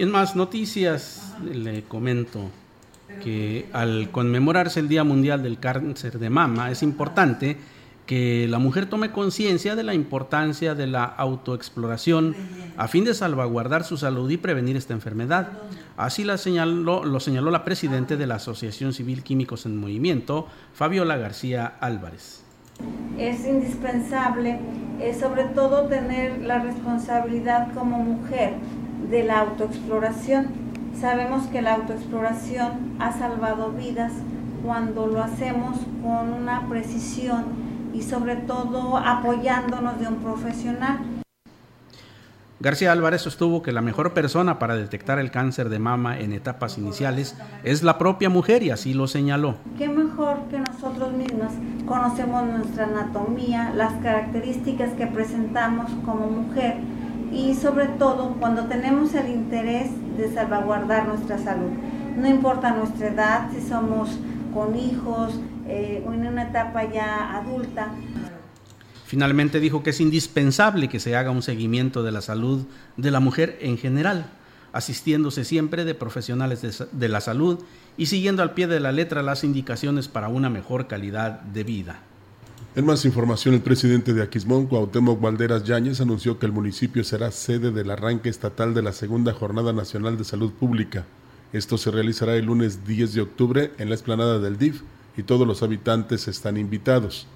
Y 0.00 0.02
en 0.02 0.10
más 0.10 0.34
noticias 0.34 1.34
le 1.44 1.82
comento 1.82 2.48
que 3.22 3.68
al 3.74 4.10
conmemorarse 4.10 4.80
el 4.80 4.88
Día 4.88 5.04
Mundial 5.04 5.42
del 5.42 5.58
Cáncer 5.58 6.18
de 6.18 6.30
Mama 6.30 6.70
es 6.70 6.82
importante 6.82 7.58
que 8.06 8.48
la 8.48 8.58
mujer 8.58 8.86
tome 8.86 9.12
conciencia 9.12 9.76
de 9.76 9.82
la 9.82 9.92
importancia 9.92 10.74
de 10.74 10.86
la 10.86 11.04
autoexploración 11.04 12.34
a 12.78 12.88
fin 12.88 13.04
de 13.04 13.12
salvaguardar 13.12 13.84
su 13.84 13.98
salud 13.98 14.30
y 14.30 14.38
prevenir 14.38 14.74
esta 14.74 14.94
enfermedad. 14.94 15.48
Así 15.98 16.24
señaló, 16.38 17.04
lo 17.04 17.20
señaló 17.20 17.50
la 17.50 17.66
presidenta 17.66 18.16
de 18.16 18.26
la 18.26 18.36
Asociación 18.36 18.94
Civil 18.94 19.22
Químicos 19.22 19.66
en 19.66 19.76
Movimiento, 19.76 20.48
Fabiola 20.72 21.18
García 21.18 21.74
Álvarez. 21.78 22.42
Es 23.18 23.46
indispensable, 23.46 24.58
sobre 25.18 25.44
todo, 25.44 25.88
tener 25.88 26.42
la 26.42 26.58
responsabilidad 26.58 27.72
como 27.74 27.98
mujer 27.98 28.54
de 29.10 29.24
la 29.24 29.40
autoexploración. 29.40 30.48
Sabemos 30.98 31.46
que 31.46 31.62
la 31.62 31.74
autoexploración 31.74 32.96
ha 32.98 33.12
salvado 33.12 33.72
vidas 33.72 34.12
cuando 34.64 35.06
lo 35.06 35.22
hacemos 35.22 35.78
con 36.02 36.32
una 36.32 36.68
precisión 36.68 37.44
y 37.94 38.02
sobre 38.02 38.36
todo 38.36 38.96
apoyándonos 38.98 39.98
de 39.98 40.08
un 40.08 40.16
profesional. 40.16 40.98
García 42.62 42.92
Álvarez 42.92 43.22
sostuvo 43.22 43.62
que 43.62 43.72
la 43.72 43.80
mejor 43.80 44.12
persona 44.12 44.58
para 44.58 44.76
detectar 44.76 45.18
el 45.18 45.30
cáncer 45.30 45.70
de 45.70 45.78
mama 45.78 46.18
en 46.18 46.34
etapas 46.34 46.76
iniciales 46.76 47.34
es 47.64 47.82
la 47.82 47.96
propia 47.96 48.28
mujer 48.28 48.62
y 48.62 48.68
así 48.68 48.92
lo 48.92 49.06
señaló. 49.06 49.54
¿Qué 49.78 49.88
mejor 49.88 50.42
que 50.50 50.58
nosotros 50.58 51.14
mismas 51.14 51.54
conocemos 51.86 52.44
nuestra 52.44 52.84
anatomía, 52.84 53.72
las 53.74 53.94
características 54.02 54.92
que 54.92 55.06
presentamos 55.06 55.90
como 56.04 56.26
mujer 56.26 56.76
y 57.32 57.54
sobre 57.54 57.86
todo 57.86 58.36
cuando 58.38 58.64
tenemos 58.64 59.14
el 59.14 59.30
interés 59.30 59.90
de 60.18 60.30
salvaguardar 60.30 61.08
nuestra 61.08 61.38
salud. 61.38 61.70
No 62.16 62.28
importa 62.28 62.72
nuestra 62.72 63.08
edad, 63.08 63.50
si 63.52 63.66
somos 63.66 64.18
con 64.52 64.76
hijos 64.76 65.40
eh, 65.66 66.02
en 66.04 66.26
una 66.26 66.42
etapa 66.42 66.84
ya 66.84 67.36
adulta. 67.36 67.88
Finalmente 69.10 69.58
dijo 69.58 69.82
que 69.82 69.90
es 69.90 70.00
indispensable 70.00 70.88
que 70.88 71.00
se 71.00 71.16
haga 71.16 71.32
un 71.32 71.42
seguimiento 71.42 72.04
de 72.04 72.12
la 72.12 72.20
salud 72.20 72.64
de 72.96 73.10
la 73.10 73.18
mujer 73.18 73.58
en 73.60 73.76
general, 73.76 74.30
asistiéndose 74.72 75.44
siempre 75.44 75.84
de 75.84 75.96
profesionales 75.96 76.88
de, 76.92 77.08
la 77.08 77.20
salud 77.20 77.58
y 77.96 78.06
siguiendo 78.06 78.44
al 78.44 78.54
pie 78.54 78.68
de 78.68 78.78
la 78.78 78.92
letra 78.92 79.24
las 79.24 79.42
indicaciones 79.42 80.06
para 80.06 80.28
una 80.28 80.48
mejor 80.48 80.86
calidad 80.86 81.40
de 81.40 81.64
vida. 81.64 81.98
En 82.76 82.86
más 82.86 83.04
información, 83.04 83.52
el 83.56 83.62
presidente 83.62 84.14
de 84.14 84.22
Aquismón, 84.22 84.68
Cuauhtémoc 84.68 85.20
Valderas 85.20 85.64
Yáñez, 85.64 86.00
anunció 86.00 86.38
que 86.38 86.46
el 86.46 86.52
municipio 86.52 87.02
será 87.02 87.32
sede 87.32 87.72
del 87.72 87.90
arranque 87.90 88.28
estatal 88.28 88.74
de 88.74 88.82
la 88.82 88.92
segunda 88.92 89.32
Jornada 89.32 89.72
Nacional 89.72 90.18
de 90.18 90.22
Salud 90.22 90.52
Pública. 90.52 91.04
Esto 91.52 91.78
se 91.78 91.90
realizará 91.90 92.36
el 92.36 92.44
lunes 92.44 92.86
10 92.86 93.14
de 93.14 93.22
octubre 93.22 93.72
en 93.78 93.88
la 93.88 93.96
explanada 93.96 94.38
del 94.38 94.56
DIF 94.56 94.82
y 95.16 95.24
todos 95.24 95.48
los 95.48 95.64
habitantes 95.64 96.28
están 96.28 96.56
invitados. 96.56 97.26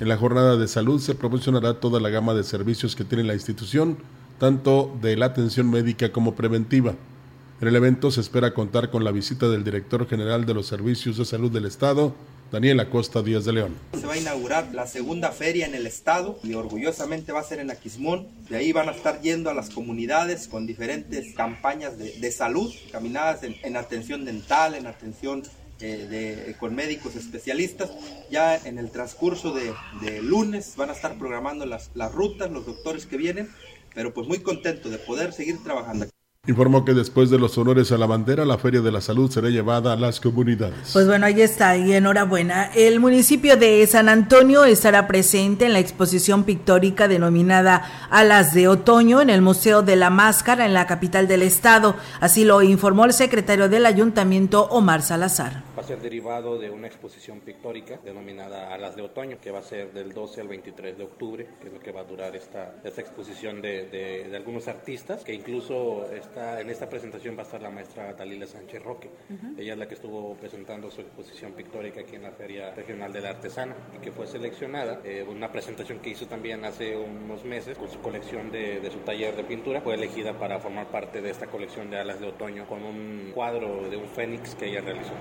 En 0.00 0.08
la 0.08 0.16
jornada 0.16 0.56
de 0.56 0.68
salud 0.68 1.00
se 1.00 1.14
proporcionará 1.14 1.80
toda 1.80 2.00
la 2.00 2.10
gama 2.10 2.34
de 2.34 2.44
servicios 2.44 2.96
que 2.96 3.04
tiene 3.04 3.24
la 3.24 3.34
institución, 3.34 3.98
tanto 4.38 4.96
de 5.00 5.16
la 5.16 5.26
atención 5.26 5.70
médica 5.70 6.10
como 6.12 6.34
preventiva. 6.34 6.94
En 7.60 7.68
el 7.68 7.76
evento 7.76 8.10
se 8.10 8.20
espera 8.20 8.54
contar 8.54 8.90
con 8.90 9.04
la 9.04 9.12
visita 9.12 9.48
del 9.48 9.62
director 9.62 10.08
general 10.08 10.46
de 10.46 10.54
los 10.54 10.66
Servicios 10.66 11.16
de 11.16 11.24
Salud 11.24 11.52
del 11.52 11.66
Estado, 11.66 12.12
Daniel 12.52 12.80
Acosta 12.80 13.22
Díaz 13.22 13.46
de 13.46 13.52
León. 13.52 13.76
Se 13.98 14.04
va 14.06 14.12
a 14.12 14.18
inaugurar 14.18 14.74
la 14.74 14.86
segunda 14.86 15.30
feria 15.30 15.64
en 15.64 15.74
el 15.74 15.86
estado 15.86 16.38
y 16.42 16.52
orgullosamente 16.52 17.32
va 17.32 17.40
a 17.40 17.44
ser 17.44 17.60
en 17.60 17.70
Aquismón. 17.70 18.26
De 18.50 18.56
ahí 18.56 18.72
van 18.72 18.90
a 18.90 18.92
estar 18.92 19.22
yendo 19.22 19.48
a 19.48 19.54
las 19.54 19.70
comunidades 19.70 20.48
con 20.48 20.66
diferentes 20.66 21.34
campañas 21.34 21.96
de, 21.96 22.32
salud, 22.32 22.70
caminadas 22.90 23.40
en, 23.42 23.76
atención 23.76 24.26
dental, 24.26 24.74
en 24.74 24.86
atención 24.86 25.44
con 26.58 26.74
médicos 26.74 27.16
especialistas. 27.16 27.90
Ya 28.30 28.56
en 28.56 28.78
el 28.78 28.90
transcurso 28.90 29.52
de, 29.52 30.22
lunes 30.22 30.74
van 30.76 30.90
a 30.90 30.92
estar 30.92 31.18
programando 31.18 31.66
las, 31.66 31.90
las 31.94 32.12
rutas, 32.12 32.50
los 32.50 32.66
doctores 32.66 33.06
que 33.06 33.16
vienen, 33.16 33.50
pero 33.94 34.14
pues 34.14 34.26
muy 34.26 34.40
contento 34.40 34.88
de 34.90 34.98
poder 34.98 35.32
seguir 35.32 35.62
trabajando. 35.62 36.06
Informó 36.48 36.84
que 36.84 36.92
después 36.92 37.30
de 37.30 37.38
los 37.38 37.56
honores 37.56 37.92
a 37.92 37.98
la 37.98 38.06
bandera, 38.06 38.44
la 38.44 38.58
Feria 38.58 38.80
de 38.80 38.90
la 38.90 39.00
Salud 39.00 39.30
será 39.30 39.48
llevada 39.48 39.92
a 39.92 39.96
las 39.96 40.18
comunidades. 40.18 40.90
Pues 40.92 41.06
bueno, 41.06 41.24
ahí 41.24 41.40
está, 41.40 41.76
y 41.76 41.92
enhorabuena. 41.92 42.64
El 42.74 42.98
municipio 42.98 43.56
de 43.56 43.86
San 43.86 44.08
Antonio 44.08 44.64
estará 44.64 45.06
presente 45.06 45.66
en 45.66 45.72
la 45.72 45.78
exposición 45.78 46.42
pictórica 46.42 47.06
denominada 47.06 48.08
Alas 48.10 48.54
de 48.54 48.66
Otoño 48.66 49.20
en 49.20 49.30
el 49.30 49.40
Museo 49.40 49.82
de 49.82 49.94
la 49.94 50.10
Máscara 50.10 50.66
en 50.66 50.74
la 50.74 50.88
capital 50.88 51.28
del 51.28 51.42
estado. 51.42 51.94
Así 52.18 52.44
lo 52.44 52.60
informó 52.60 53.04
el 53.04 53.12
secretario 53.12 53.68
del 53.68 53.86
ayuntamiento, 53.86 54.64
Omar 54.64 55.02
Salazar. 55.02 55.62
Va 55.78 55.82
a 55.82 55.86
ser 55.86 56.00
derivado 56.00 56.58
de 56.58 56.70
una 56.70 56.88
exposición 56.88 57.38
pictórica 57.38 58.00
denominada 58.04 58.74
Alas 58.74 58.96
de 58.96 59.02
Otoño, 59.02 59.38
que 59.40 59.52
va 59.52 59.60
a 59.60 59.62
ser 59.62 59.92
del 59.92 60.12
12 60.12 60.40
al 60.40 60.48
23 60.48 60.98
de 60.98 61.04
octubre, 61.04 61.46
que 61.60 61.68
es 61.68 61.72
lo 61.72 61.78
que 61.78 61.92
va 61.92 62.00
a 62.00 62.04
durar 62.04 62.34
esta, 62.34 62.74
esta 62.82 63.00
exposición 63.00 63.62
de, 63.62 63.86
de 63.86 64.36
algunos 64.36 64.66
artistas, 64.66 65.22
que 65.22 65.34
incluso 65.34 66.10
en 66.36 66.70
esta 66.70 66.88
presentación 66.88 67.36
va 67.36 67.40
a 67.40 67.44
estar 67.44 67.60
la 67.60 67.70
maestra 67.70 68.12
Dalila 68.14 68.46
Sánchez 68.46 68.82
Roque. 68.82 69.10
Ella 69.58 69.72
es 69.74 69.78
la 69.78 69.86
que 69.86 69.94
estuvo 69.94 70.34
presentando 70.36 70.90
su 70.90 71.00
exposición 71.00 71.52
pictórica 71.52 72.00
aquí 72.00 72.16
en 72.16 72.22
la 72.22 72.30
Feria 72.30 72.74
Regional 72.74 73.12
del 73.12 73.26
Artesano 73.26 73.74
y 73.94 74.00
que 74.00 74.12
fue 74.12 74.26
seleccionada. 74.26 75.00
Eh, 75.04 75.24
una 75.28 75.50
presentación 75.50 75.98
que 75.98 76.10
hizo 76.10 76.26
también 76.26 76.64
hace 76.64 76.96
unos 76.96 77.44
meses 77.44 77.76
con 77.76 77.90
su 77.90 78.00
colección 78.00 78.50
de, 78.50 78.80
de, 78.80 78.90
su 78.90 78.98
taller 79.00 79.36
de 79.36 79.44
pintura. 79.44 79.80
Fue 79.80 79.94
elegida 79.94 80.32
para 80.38 80.58
formar 80.58 80.86
parte 80.86 81.20
de 81.20 81.30
esta 81.30 81.46
colección 81.46 81.90
de 81.90 81.98
alas 81.98 82.20
de 82.20 82.26
otoño 82.26 82.66
con 82.66 82.82
un 82.82 83.32
cuadro 83.34 83.88
de 83.90 83.96
un 83.96 84.08
fénix 84.08 84.54
que 84.54 84.66
ella 84.66 84.80
realizó. 84.80 85.12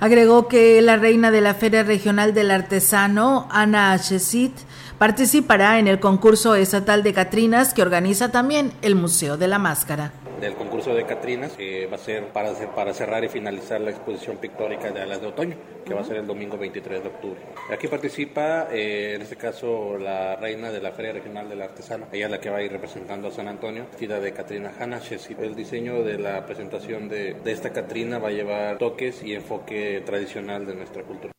Agregó 0.00 0.46
que 0.46 0.80
la 0.80 0.96
reina 0.96 1.30
de 1.30 1.40
la 1.40 1.54
Feria 1.54 1.82
Regional 1.82 2.32
del 2.32 2.52
Artesano, 2.52 3.48
Ana 3.50 3.98
Chesit, 3.98 4.56
participará 4.96 5.78
en 5.80 5.88
el 5.88 5.98
concurso 5.98 6.54
estatal 6.54 7.02
de 7.02 7.12
Catrinas 7.12 7.74
que 7.74 7.82
organiza 7.82 8.30
también 8.30 8.72
el 8.82 8.94
Museo 8.94 9.36
de 9.36 9.48
la 9.48 9.58
Máscara 9.58 10.12
del 10.40 10.54
concurso 10.54 10.94
de 10.94 11.04
Catrinas, 11.04 11.52
que 11.52 11.86
va 11.86 11.96
a 11.96 11.98
ser 11.98 12.28
para, 12.28 12.52
para 12.74 12.94
cerrar 12.94 13.24
y 13.24 13.28
finalizar 13.28 13.80
la 13.80 13.90
exposición 13.90 14.36
pictórica 14.36 14.90
de 14.90 15.00
Alas 15.00 15.20
de 15.20 15.26
Otoño, 15.26 15.56
que 15.84 15.94
va 15.94 16.00
a 16.00 16.04
ser 16.04 16.16
el 16.16 16.26
domingo 16.26 16.56
23 16.56 17.02
de 17.02 17.08
octubre. 17.08 17.40
Aquí 17.70 17.88
participa, 17.88 18.68
eh, 18.70 19.14
en 19.16 19.22
este 19.22 19.36
caso, 19.36 19.98
la 19.98 20.36
reina 20.36 20.70
de 20.70 20.80
la 20.80 20.92
Feria 20.92 21.12
Regional 21.12 21.48
del 21.48 21.62
Artesano. 21.62 22.06
Ella 22.12 22.26
es 22.26 22.30
la 22.30 22.40
que 22.40 22.50
va 22.50 22.58
a 22.58 22.62
ir 22.62 22.72
representando 22.72 23.28
a 23.28 23.30
San 23.30 23.48
Antonio, 23.48 23.86
vestida 23.90 24.20
de 24.20 24.32
Catrina 24.32 24.72
Hanna 24.78 25.00
El 25.38 25.54
diseño 25.54 26.02
de 26.02 26.18
la 26.18 26.46
presentación 26.46 27.08
de, 27.08 27.34
de 27.34 27.52
esta 27.52 27.70
Catrina 27.70 28.18
va 28.18 28.28
a 28.28 28.32
llevar 28.32 28.78
toques 28.78 29.22
y 29.22 29.34
enfoque 29.34 30.02
tradicional 30.04 30.66
de 30.66 30.74
nuestra 30.74 31.02
cultura. 31.02 31.32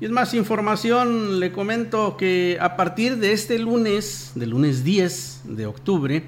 Y 0.00 0.06
es 0.06 0.10
más 0.10 0.32
información, 0.32 1.40
le 1.40 1.52
comento 1.52 2.16
que 2.16 2.56
a 2.58 2.74
partir 2.74 3.18
de 3.18 3.32
este 3.32 3.58
lunes, 3.58 4.32
del 4.34 4.50
lunes 4.50 4.82
10 4.82 5.42
de 5.44 5.66
octubre, 5.66 6.22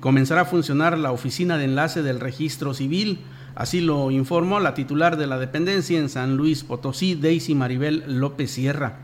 comenzará 0.00 0.42
a 0.42 0.46
funcionar 0.46 0.98
la 0.98 1.12
oficina 1.12 1.58
de 1.58 1.64
enlace 1.64 2.02
del 2.02 2.20
registro 2.20 2.74
civil. 2.74 3.20
Así 3.54 3.80
lo 3.80 4.10
informó 4.10 4.60
la 4.60 4.74
titular 4.74 5.16
de 5.16 5.26
la 5.26 5.38
dependencia 5.38 5.98
en 5.98 6.08
San 6.08 6.36
Luis 6.36 6.64
Potosí, 6.64 7.14
Daisy 7.14 7.54
Maribel 7.54 8.04
López 8.06 8.50
Sierra. 8.50 8.98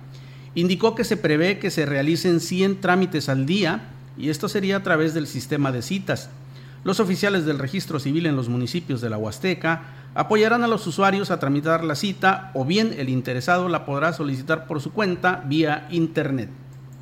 Indicó 0.55 0.95
que 0.95 1.05
se 1.05 1.17
prevé 1.17 1.59
que 1.59 1.71
se 1.71 1.85
realicen 1.85 2.41
100 2.41 2.81
trámites 2.81 3.29
al 3.29 3.45
día 3.45 3.91
y 4.17 4.31
esto 4.31 4.49
sería 4.49 4.77
a 4.77 4.83
través 4.83 5.15
del 5.15 5.27
sistema 5.27 5.71
de 5.71 5.83
citas. 5.83 6.31
Los 6.85 7.00
oficiales 7.00 7.45
del 7.45 7.59
registro 7.59 8.00
civil 8.00 8.27
en 8.27 8.37
los 8.37 8.49
municipios 8.49 9.00
de 9.00 9.11
la 9.11 9.19
Huasteca 9.19 9.83
apoyarán 10.15 10.65
a 10.65 10.69
los 10.69 10.87
usuarios 10.87 11.31
a 11.31 11.38
tramitar 11.38 11.85
la 11.85 11.95
cita 11.95 12.50
o 12.55 12.65
bien 12.65 12.95
el 12.97 13.09
interesado 13.09 13.69
la 13.69 13.85
podrá 13.85 14.12
solicitar 14.12 14.67
por 14.67 14.81
su 14.81 14.93
cuenta 14.93 15.45
vía 15.47 15.87
internet. 15.91 16.49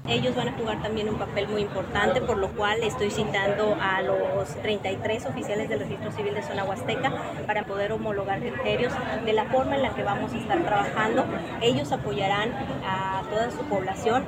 Ellos 0.08 0.36
van 0.36 0.48
a 0.48 0.52
jugar 0.52 0.80
también 0.82 1.08
un 1.08 1.16
papel 1.16 1.48
muy 1.48 1.62
importante, 1.62 2.20
por 2.20 2.36
lo 2.38 2.48
cual 2.50 2.82
estoy 2.82 3.10
citando 3.10 3.76
a 3.80 4.02
los 4.02 4.48
33 4.62 5.26
oficiales 5.26 5.68
del 5.68 5.80
registro 5.80 6.12
civil 6.12 6.34
de 6.34 6.42
zona 6.42 6.64
huasteca 6.64 7.12
para 7.46 7.64
poder 7.64 7.92
homologar 7.92 8.38
criterios 8.38 8.92
de 9.24 9.32
la 9.32 9.46
forma 9.46 9.74
en 9.74 9.82
la 9.82 9.90
que 9.94 10.02
vamos 10.02 10.32
a 10.32 10.36
estar 10.36 10.62
trabajando. 10.62 11.24
Ellos 11.60 11.90
apoyarán 11.90 12.52
a 12.84 13.22
toda 13.30 13.50
su 13.50 13.64
población 13.68 14.24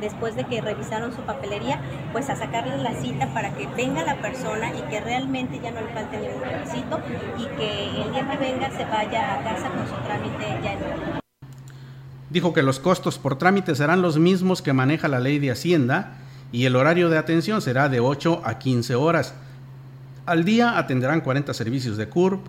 después 0.00 0.34
de 0.34 0.44
que 0.44 0.60
revisaron 0.60 1.12
su 1.14 1.22
papelería, 1.22 1.80
pues 2.12 2.28
a 2.28 2.36
sacarles 2.36 2.80
la 2.82 2.94
cita 2.94 3.28
para 3.28 3.50
que 3.50 3.66
venga 3.68 4.04
la 4.04 4.16
persona 4.16 4.72
y 4.76 4.82
que 4.90 5.00
realmente 5.00 5.60
ya 5.60 5.70
no 5.70 5.80
le 5.80 5.88
falte 5.88 6.18
ningún 6.18 6.42
requisito 6.42 7.00
y 7.38 7.46
que 7.56 8.02
el 8.02 8.12
día 8.12 8.28
que 8.28 8.36
venga 8.38 8.70
se 8.70 8.84
vaya 8.84 9.34
a 9.34 9.42
casa 9.44 9.68
con 9.68 9.86
su 9.86 9.94
trámite 10.04 10.44
ya 10.62 10.72
en 10.72 11.23
Dijo 12.34 12.52
que 12.52 12.64
los 12.64 12.80
costos 12.80 13.16
por 13.16 13.38
trámite 13.38 13.76
serán 13.76 14.02
los 14.02 14.18
mismos 14.18 14.60
que 14.60 14.72
maneja 14.72 15.06
la 15.06 15.20
ley 15.20 15.38
de 15.38 15.52
Hacienda 15.52 16.14
y 16.50 16.64
el 16.64 16.74
horario 16.74 17.08
de 17.08 17.16
atención 17.16 17.62
será 17.62 17.88
de 17.88 18.00
8 18.00 18.42
a 18.44 18.58
15 18.58 18.96
horas. 18.96 19.34
Al 20.26 20.44
día 20.44 20.76
atenderán 20.76 21.20
40 21.20 21.54
servicios 21.54 21.96
de 21.96 22.08
CURP, 22.08 22.44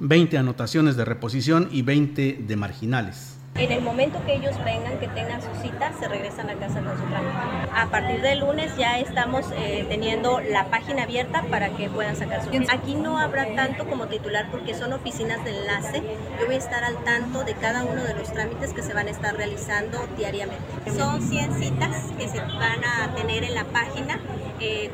20 0.00 0.38
anotaciones 0.38 0.96
de 0.96 1.04
reposición 1.04 1.68
y 1.70 1.82
20 1.82 2.42
de 2.48 2.56
marginales. 2.56 3.36
En 3.56 3.72
el 3.72 3.82
momento 3.82 4.24
que 4.24 4.34
ellos 4.34 4.56
vengan, 4.64 4.98
que 4.98 5.08
tengan 5.08 5.42
su 5.42 5.54
cita, 5.60 5.92
se 5.98 6.08
regresan 6.08 6.48
a 6.48 6.54
casa 6.54 6.80
con 6.80 6.96
su 6.96 7.04
trámite. 7.04 7.36
A 7.74 7.86
partir 7.90 8.22
del 8.22 8.40
lunes 8.40 8.74
ya 8.76 8.98
estamos 8.98 9.44
eh, 9.54 9.84
teniendo 9.88 10.40
la 10.40 10.66
página 10.70 11.02
abierta 11.02 11.42
para 11.50 11.68
que 11.70 11.90
puedan 11.90 12.16
sacar 12.16 12.42
su 12.42 12.50
cita. 12.50 12.72
Aquí 12.72 12.94
no 12.94 13.18
habrá 13.18 13.54
tanto 13.54 13.86
como 13.86 14.06
titular 14.06 14.50
porque 14.50 14.74
son 14.74 14.92
oficinas 14.92 15.44
de 15.44 15.58
enlace. 15.58 16.02
Yo 16.38 16.46
voy 16.46 16.54
a 16.54 16.58
estar 16.58 16.84
al 16.84 17.04
tanto 17.04 17.44
de 17.44 17.54
cada 17.54 17.84
uno 17.84 18.02
de 18.02 18.14
los 18.14 18.32
trámites 18.32 18.72
que 18.72 18.82
se 18.82 18.94
van 18.94 19.08
a 19.08 19.10
estar 19.10 19.36
realizando 19.36 19.98
diariamente. 20.16 20.64
Son 20.96 21.20
100 21.20 21.54
citas 21.60 22.06
que 22.18 22.28
se 22.28 22.40
van 22.40 22.84
a 22.84 23.14
tener 23.14 23.44
en 23.44 23.54
la 23.54 23.64
página, 23.64 24.20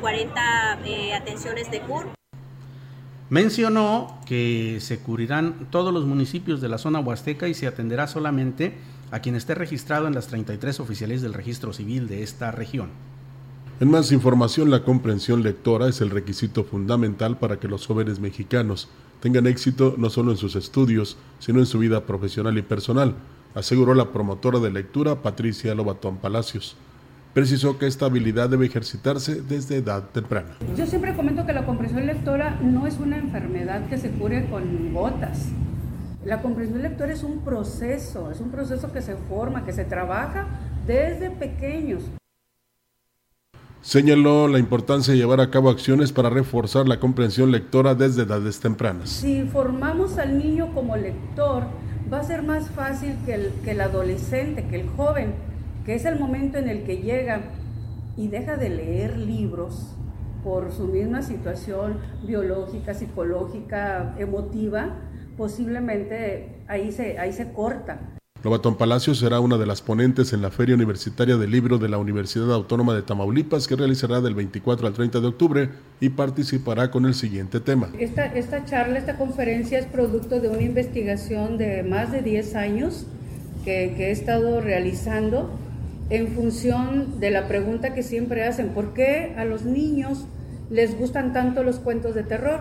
40 0.00 0.78
eh, 0.84 1.08
eh, 1.08 1.14
atenciones 1.14 1.70
de 1.70 1.80
CUR. 1.80 2.16
Mencionó 3.28 4.20
que 4.24 4.78
se 4.80 5.00
cubrirán 5.00 5.66
todos 5.70 5.92
los 5.92 6.04
municipios 6.04 6.60
de 6.60 6.68
la 6.68 6.78
zona 6.78 7.00
huasteca 7.00 7.48
y 7.48 7.54
se 7.54 7.66
atenderá 7.66 8.06
solamente 8.06 8.74
a 9.10 9.18
quien 9.18 9.34
esté 9.34 9.56
registrado 9.56 10.06
en 10.06 10.14
las 10.14 10.28
33 10.28 10.78
oficiales 10.78 11.22
del 11.22 11.34
registro 11.34 11.72
civil 11.72 12.06
de 12.06 12.22
esta 12.22 12.52
región. 12.52 12.90
En 13.80 13.90
más 13.90 14.12
información, 14.12 14.70
la 14.70 14.84
comprensión 14.84 15.42
lectora 15.42 15.88
es 15.88 16.00
el 16.00 16.10
requisito 16.10 16.62
fundamental 16.62 17.36
para 17.36 17.58
que 17.58 17.68
los 17.68 17.86
jóvenes 17.86 18.20
mexicanos 18.20 18.88
tengan 19.20 19.48
éxito 19.48 19.96
no 19.98 20.08
solo 20.08 20.30
en 20.30 20.36
sus 20.36 20.54
estudios, 20.54 21.16
sino 21.40 21.58
en 21.58 21.66
su 21.66 21.80
vida 21.80 22.06
profesional 22.06 22.56
y 22.56 22.62
personal, 22.62 23.16
aseguró 23.54 23.94
la 23.94 24.12
promotora 24.12 24.60
de 24.60 24.70
lectura 24.70 25.22
Patricia 25.22 25.74
Lobatón 25.74 26.18
Palacios 26.18 26.76
precisó 27.36 27.78
que 27.78 27.86
esta 27.86 28.06
habilidad 28.06 28.48
debe 28.48 28.64
ejercitarse 28.64 29.42
desde 29.42 29.76
edad 29.76 30.04
temprana. 30.04 30.56
Yo 30.74 30.86
siempre 30.86 31.14
comento 31.14 31.44
que 31.44 31.52
la 31.52 31.66
comprensión 31.66 32.06
lectora 32.06 32.58
no 32.62 32.86
es 32.86 32.98
una 32.98 33.18
enfermedad 33.18 33.86
que 33.90 33.98
se 33.98 34.08
cure 34.08 34.48
con 34.48 34.94
gotas. 34.94 35.48
La 36.24 36.40
comprensión 36.40 36.80
lectora 36.80 37.12
es 37.12 37.22
un 37.22 37.40
proceso, 37.40 38.30
es 38.30 38.40
un 38.40 38.50
proceso 38.50 38.90
que 38.90 39.02
se 39.02 39.16
forma, 39.16 39.66
que 39.66 39.74
se 39.74 39.84
trabaja 39.84 40.46
desde 40.86 41.28
pequeños. 41.28 42.04
Señaló 43.82 44.48
la 44.48 44.58
importancia 44.58 45.12
de 45.12 45.18
llevar 45.18 45.42
a 45.42 45.50
cabo 45.50 45.68
acciones 45.68 46.12
para 46.12 46.30
reforzar 46.30 46.88
la 46.88 46.98
comprensión 46.98 47.52
lectora 47.52 47.94
desde 47.94 48.22
edades 48.22 48.60
tempranas. 48.60 49.10
Si 49.10 49.42
formamos 49.42 50.16
al 50.16 50.38
niño 50.38 50.72
como 50.72 50.96
lector, 50.96 51.64
va 52.10 52.20
a 52.20 52.24
ser 52.24 52.42
más 52.42 52.70
fácil 52.70 53.14
que 53.26 53.34
el, 53.34 53.52
que 53.62 53.72
el 53.72 53.82
adolescente, 53.82 54.64
que 54.68 54.80
el 54.80 54.88
joven 54.88 55.34
que 55.86 55.94
es 55.94 56.04
el 56.04 56.18
momento 56.18 56.58
en 56.58 56.68
el 56.68 56.82
que 56.82 56.98
llega 56.98 57.42
y 58.16 58.26
deja 58.26 58.56
de 58.56 58.70
leer 58.70 59.16
libros 59.16 59.94
por 60.42 60.72
su 60.72 60.88
misma 60.88 61.22
situación 61.22 61.98
biológica, 62.26 62.92
psicológica, 62.92 64.16
emotiva, 64.18 64.96
posiblemente 65.36 66.64
ahí 66.66 66.90
se, 66.90 67.18
ahí 67.20 67.32
se 67.32 67.52
corta. 67.52 68.00
Lobatón 68.42 68.76
Palacios 68.76 69.18
será 69.18 69.40
una 69.40 69.58
de 69.58 69.66
las 69.66 69.80
ponentes 69.80 70.32
en 70.32 70.42
la 70.42 70.50
Feria 70.50 70.74
Universitaria 70.74 71.36
del 71.36 71.50
Libro 71.50 71.78
de 71.78 71.88
la 71.88 71.98
Universidad 71.98 72.52
Autónoma 72.52 72.94
de 72.94 73.02
Tamaulipas 73.02 73.66
que 73.66 73.76
realizará 73.76 74.20
del 74.20 74.34
24 74.34 74.86
al 74.88 74.92
30 74.92 75.20
de 75.20 75.26
octubre 75.26 75.68
y 76.00 76.10
participará 76.10 76.90
con 76.90 77.06
el 77.06 77.14
siguiente 77.14 77.60
tema. 77.60 77.90
Esta, 77.98 78.26
esta 78.26 78.64
charla, 78.64 78.98
esta 78.98 79.16
conferencia 79.16 79.78
es 79.78 79.86
producto 79.86 80.40
de 80.40 80.48
una 80.48 80.62
investigación 80.62 81.58
de 81.58 81.82
más 81.84 82.12
de 82.12 82.22
10 82.22 82.54
años 82.56 83.06
que, 83.64 83.94
que 83.96 84.08
he 84.08 84.10
estado 84.10 84.60
realizando 84.60 85.50
en 86.10 86.28
función 86.28 87.18
de 87.20 87.30
la 87.30 87.48
pregunta 87.48 87.94
que 87.94 88.02
siempre 88.02 88.44
hacen, 88.44 88.68
¿por 88.68 88.94
qué 88.94 89.34
a 89.36 89.44
los 89.44 89.64
niños 89.64 90.26
les 90.70 90.96
gustan 90.96 91.32
tanto 91.32 91.62
los 91.62 91.78
cuentos 91.78 92.14
de 92.14 92.22
terror? 92.22 92.60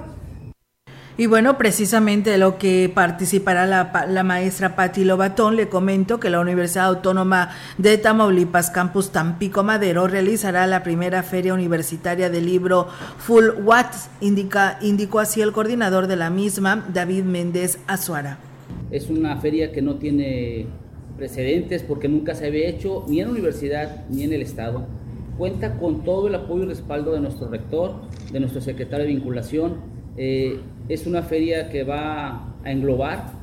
Y 1.17 1.27
bueno, 1.27 1.57
precisamente 1.57 2.29
de 2.29 2.37
lo 2.37 2.57
que 2.57 2.91
participará 2.93 3.65
la, 3.65 4.05
la, 4.09 4.23
maestra 4.23 4.75
Patti 4.75 5.05
Lobatón, 5.05 5.55
le 5.55 5.69
comento 5.69 6.19
que 6.19 6.29
la 6.29 6.41
Universidad 6.41 6.87
Autónoma 6.87 7.51
de 7.77 7.97
Tamaulipas, 7.97 8.69
Campus 8.69 9.11
Tampico 9.11 9.63
Madero, 9.63 10.07
realizará 10.07 10.67
la 10.67 10.83
primera 10.83 11.23
feria 11.23 11.53
universitaria 11.53 12.29
del 12.29 12.45
libro 12.45 12.89
Full 13.19 13.61
Watts, 13.63 14.09
indica, 14.19 14.77
indicó 14.81 15.19
así 15.19 15.41
el 15.41 15.53
coordinador 15.53 16.07
de 16.07 16.17
la 16.17 16.29
misma, 16.29 16.85
David 16.93 17.23
Méndez 17.23 17.79
Azuara. 17.87 18.37
Es 18.91 19.09
una 19.09 19.37
feria 19.37 19.71
que 19.71 19.81
no 19.81 19.95
tiene 19.95 20.67
precedentes 21.17 21.83
porque 21.83 22.07
nunca 22.07 22.35
se 22.35 22.47
había 22.47 22.67
hecho 22.67 23.05
ni 23.07 23.19
en 23.19 23.27
la 23.27 23.31
universidad 23.33 24.05
ni 24.09 24.23
en 24.23 24.33
el 24.33 24.41
Estado. 24.41 24.85
Cuenta 25.37 25.77
con 25.77 26.03
todo 26.03 26.27
el 26.27 26.35
apoyo 26.35 26.63
y 26.63 26.67
respaldo 26.67 27.11
de 27.13 27.19
nuestro 27.19 27.49
rector, 27.49 27.95
de 28.31 28.39
nuestro 28.39 28.61
secretario 28.61 29.05
de 29.05 29.13
vinculación. 29.13 29.75
Eh, 30.17 30.59
es 30.87 31.07
una 31.07 31.23
feria 31.23 31.69
que 31.69 31.83
va 31.83 32.53
a 32.63 32.71
englobar 32.71 33.33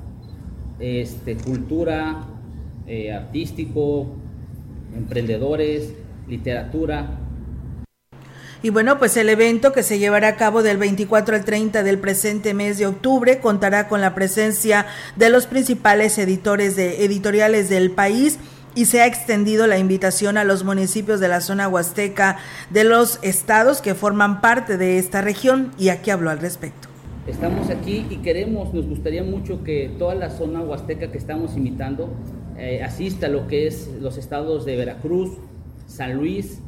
este, 0.80 1.36
cultura, 1.36 2.24
eh, 2.86 3.12
artístico, 3.12 4.06
emprendedores, 4.96 5.94
literatura, 6.28 7.18
y 8.62 8.70
bueno, 8.70 8.98
pues 8.98 9.16
el 9.16 9.28
evento 9.28 9.72
que 9.72 9.82
se 9.82 9.98
llevará 9.98 10.28
a 10.28 10.36
cabo 10.36 10.62
del 10.62 10.78
24 10.78 11.34
al 11.34 11.44
30 11.44 11.82
del 11.82 11.98
presente 11.98 12.54
mes 12.54 12.78
de 12.78 12.86
octubre 12.86 13.40
contará 13.40 13.88
con 13.88 14.00
la 14.00 14.14
presencia 14.14 14.86
de 15.16 15.30
los 15.30 15.46
principales 15.46 16.16
editores 16.18 16.76
de 16.76 17.04
editoriales 17.04 17.68
del 17.68 17.90
país 17.90 18.38
y 18.74 18.86
se 18.86 19.00
ha 19.00 19.06
extendido 19.06 19.66
la 19.66 19.78
invitación 19.78 20.38
a 20.38 20.44
los 20.44 20.64
municipios 20.64 21.18
de 21.18 21.28
la 21.28 21.40
zona 21.40 21.68
huasteca 21.68 22.38
de 22.70 22.84
los 22.84 23.18
estados 23.22 23.80
que 23.80 23.94
forman 23.94 24.40
parte 24.40 24.78
de 24.78 24.98
esta 24.98 25.20
región 25.20 25.72
y 25.76 25.88
aquí 25.88 26.10
habló 26.10 26.30
al 26.30 26.38
respecto. 26.38 26.88
Estamos 27.26 27.68
aquí 27.70 28.06
y 28.10 28.16
queremos, 28.16 28.72
nos 28.72 28.86
gustaría 28.86 29.22
mucho 29.22 29.62
que 29.62 29.90
toda 29.98 30.14
la 30.14 30.30
zona 30.30 30.60
huasteca 30.60 31.10
que 31.10 31.18
estamos 31.18 31.56
invitando 31.56 32.12
eh, 32.56 32.82
asista 32.82 33.26
a 33.26 33.28
lo 33.28 33.46
que 33.46 33.66
es 33.66 33.88
los 34.00 34.18
estados 34.18 34.64
de 34.64 34.76
Veracruz, 34.76 35.30
San 35.86 36.14
Luis, 36.14 36.60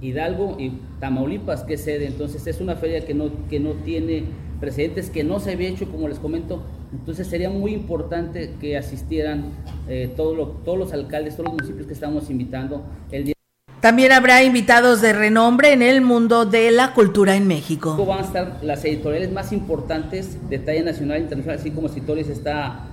Hidalgo 0.00 0.56
y 0.58 0.72
Tamaulipas, 0.98 1.64
que 1.64 1.76
sede. 1.76 2.06
Entonces 2.06 2.46
es 2.46 2.60
una 2.60 2.76
feria 2.76 3.04
que 3.04 3.14
no, 3.14 3.30
que 3.48 3.60
no 3.60 3.72
tiene 3.72 4.24
precedentes, 4.60 5.10
que 5.10 5.24
no 5.24 5.40
se 5.40 5.52
había 5.52 5.68
hecho, 5.68 5.90
como 5.90 6.08
les 6.08 6.18
comento. 6.18 6.62
Entonces 6.92 7.26
sería 7.26 7.50
muy 7.50 7.72
importante 7.72 8.54
que 8.60 8.76
asistieran 8.76 9.52
eh, 9.88 10.12
todos 10.16 10.78
los 10.78 10.92
alcaldes, 10.92 11.36
todos 11.36 11.46
los 11.46 11.54
municipios 11.54 11.86
que 11.86 11.94
estamos 11.94 12.30
invitando 12.30 12.84
el 13.10 13.24
día. 13.24 13.34
También 13.80 14.12
habrá 14.12 14.42
invitados 14.42 15.00
de 15.00 15.14
renombre 15.14 15.72
en 15.72 15.80
el 15.80 16.02
mundo 16.02 16.44
de 16.44 16.70
la 16.70 16.92
cultura 16.92 17.34
en 17.34 17.46
México. 17.46 17.96
Van 18.04 18.18
a 18.18 18.22
estar 18.22 18.58
las 18.62 18.84
editoriales 18.84 19.32
más 19.32 19.52
importantes 19.52 20.36
de 20.50 20.58
talla 20.58 20.82
nacional 20.82 21.16
e 21.16 21.20
internacional, 21.20 21.58
así 21.58 21.70
como 21.70 21.86
escritores 21.86 22.28
está 22.28 22.88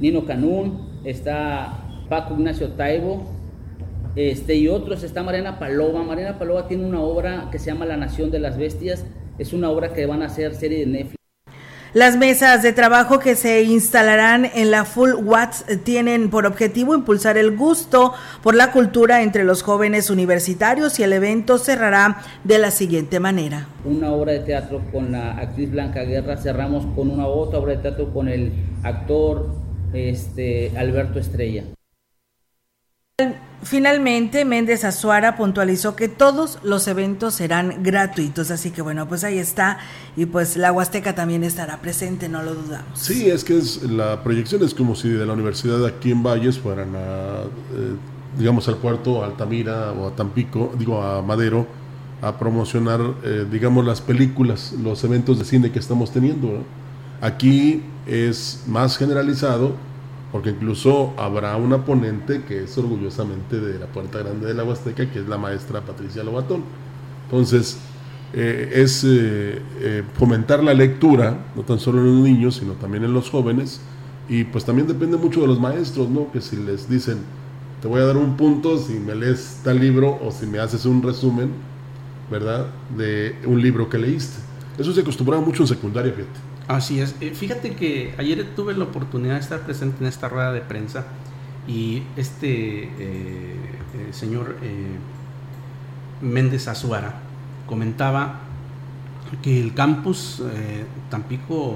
Nino 0.00 0.24
Canún, 0.26 1.00
está 1.04 1.78
Paco 2.08 2.34
Ignacio 2.34 2.70
Taibo, 2.70 3.24
este, 4.16 4.54
y 4.56 4.68
otros 4.68 5.02
está 5.02 5.22
Mariana 5.22 5.58
Paloma. 5.58 6.02
Mariana 6.02 6.38
Paloma 6.38 6.68
tiene 6.68 6.84
una 6.84 7.00
obra 7.00 7.48
que 7.50 7.58
se 7.58 7.66
llama 7.66 7.86
La 7.86 7.96
Nación 7.96 8.30
de 8.30 8.40
las 8.40 8.58
Bestias. 8.58 9.04
Es 9.38 9.52
una 9.52 9.70
obra 9.70 9.92
que 9.92 10.06
van 10.06 10.22
a 10.22 10.26
hacer 10.26 10.54
serie 10.54 10.80
de 10.80 10.86
Netflix. 10.86 11.16
Las 11.94 12.16
mesas 12.16 12.62
de 12.62 12.72
trabajo 12.72 13.18
que 13.18 13.36
se 13.36 13.64
instalarán 13.64 14.46
en 14.54 14.70
la 14.70 14.86
Full 14.86 15.12
Watts 15.12 15.66
tienen 15.84 16.30
por 16.30 16.46
objetivo 16.46 16.94
impulsar 16.94 17.36
el 17.36 17.54
gusto 17.54 18.14
por 18.42 18.54
la 18.54 18.72
cultura 18.72 19.22
entre 19.22 19.44
los 19.44 19.62
jóvenes 19.62 20.08
universitarios 20.08 20.98
y 20.98 21.02
el 21.02 21.12
evento 21.12 21.58
cerrará 21.58 22.22
de 22.44 22.58
la 22.58 22.70
siguiente 22.70 23.20
manera. 23.20 23.66
Una 23.84 24.10
obra 24.10 24.32
de 24.32 24.40
teatro 24.40 24.80
con 24.90 25.12
la 25.12 25.32
actriz 25.32 25.70
Blanca 25.70 26.02
Guerra, 26.04 26.38
cerramos 26.38 26.86
con 26.94 27.10
una 27.10 27.26
otra 27.26 27.58
obra 27.58 27.72
de 27.76 27.82
teatro 27.82 28.10
con 28.10 28.28
el 28.28 28.52
actor 28.82 29.54
este, 29.92 30.72
Alberto 30.78 31.18
Estrella 31.18 31.64
Finalmente, 33.64 34.44
Méndez 34.44 34.84
Azuara 34.84 35.36
puntualizó 35.36 35.94
que 35.94 36.08
todos 36.08 36.58
los 36.64 36.88
eventos 36.88 37.34
serán 37.34 37.84
gratuitos, 37.84 38.50
así 38.50 38.72
que 38.72 38.82
bueno, 38.82 39.06
pues 39.06 39.22
ahí 39.22 39.38
está, 39.38 39.78
y 40.16 40.26
pues 40.26 40.56
la 40.56 40.72
Huasteca 40.72 41.14
también 41.14 41.44
estará 41.44 41.80
presente, 41.80 42.28
no 42.28 42.42
lo 42.42 42.56
dudamos. 42.56 42.98
Sí, 42.98 43.30
es 43.30 43.44
que 43.44 43.56
es, 43.56 43.84
la 43.84 44.24
proyección 44.24 44.64
es 44.64 44.74
como 44.74 44.96
si 44.96 45.10
de 45.10 45.24
la 45.24 45.34
universidad 45.34 45.86
aquí 45.86 46.10
en 46.10 46.24
Valles 46.24 46.58
fueran 46.58 46.96
a, 46.96 47.42
eh, 47.74 47.94
digamos, 48.36 48.66
al 48.66 48.78
puerto, 48.78 49.22
a 49.22 49.26
Altamira 49.26 49.92
o 49.92 50.08
a 50.08 50.16
Tampico, 50.16 50.74
digo, 50.76 51.00
a 51.00 51.22
Madero, 51.22 51.64
a 52.20 52.36
promocionar, 52.40 53.00
eh, 53.22 53.46
digamos, 53.48 53.86
las 53.86 54.00
películas, 54.00 54.72
los 54.72 55.04
eventos 55.04 55.38
de 55.38 55.44
cine 55.44 55.70
que 55.70 55.78
estamos 55.78 56.12
teniendo. 56.12 56.64
Aquí 57.20 57.84
es 58.08 58.64
más 58.66 58.96
generalizado 58.96 59.76
porque 60.32 60.48
incluso 60.50 61.12
habrá 61.18 61.56
una 61.56 61.84
ponente 61.84 62.42
que 62.42 62.64
es 62.64 62.78
orgullosamente 62.78 63.60
de 63.60 63.78
la 63.78 63.86
Puerta 63.86 64.20
Grande 64.20 64.46
de 64.46 64.54
la 64.54 64.64
Huasteca, 64.64 65.10
que 65.10 65.20
es 65.20 65.28
la 65.28 65.36
maestra 65.36 65.82
Patricia 65.82 66.24
Lobatón. 66.24 66.64
Entonces, 67.24 67.78
eh, 68.32 68.70
es 68.76 69.04
eh, 69.04 69.60
eh, 69.80 70.02
fomentar 70.14 70.64
la 70.64 70.72
lectura, 70.72 71.36
no 71.54 71.62
tan 71.62 71.78
solo 71.78 71.98
en 71.98 72.06
los 72.06 72.24
niños, 72.24 72.56
sino 72.56 72.72
también 72.72 73.04
en 73.04 73.12
los 73.12 73.28
jóvenes, 73.28 73.82
y 74.26 74.44
pues 74.44 74.64
también 74.64 74.88
depende 74.88 75.18
mucho 75.18 75.42
de 75.42 75.48
los 75.48 75.60
maestros, 75.60 76.08
¿no? 76.08 76.32
Que 76.32 76.40
si 76.40 76.56
les 76.56 76.88
dicen, 76.88 77.18
te 77.82 77.88
voy 77.88 78.00
a 78.00 78.06
dar 78.06 78.16
un 78.16 78.36
punto 78.38 78.78
si 78.78 78.94
me 78.94 79.14
lees 79.14 79.60
tal 79.62 79.80
libro 79.80 80.18
o 80.24 80.30
si 80.30 80.46
me 80.46 80.60
haces 80.60 80.86
un 80.86 81.02
resumen, 81.02 81.50
¿verdad? 82.30 82.68
De 82.96 83.36
un 83.44 83.60
libro 83.60 83.90
que 83.90 83.98
leíste. 83.98 84.38
Eso 84.78 84.94
se 84.94 85.02
acostumbraba 85.02 85.44
mucho 85.44 85.64
en 85.64 85.66
secundaria, 85.66 86.10
fíjate. 86.10 86.51
Así 86.72 87.00
es. 87.00 87.14
Eh, 87.20 87.32
fíjate 87.34 87.74
que 87.74 88.14
ayer 88.16 88.54
tuve 88.56 88.72
la 88.72 88.84
oportunidad 88.84 89.34
de 89.34 89.40
estar 89.40 89.60
presente 89.60 89.98
en 90.00 90.06
esta 90.06 90.30
rueda 90.30 90.52
de 90.52 90.62
prensa 90.62 91.04
y 91.68 92.02
este 92.16 92.84
eh, 92.84 92.90
eh, 92.98 94.08
señor 94.10 94.56
Méndez 96.22 96.68
Azuara 96.68 97.20
comentaba 97.66 98.40
que 99.42 99.60
el 99.60 99.74
campus 99.74 100.42
Tampico 101.10 101.74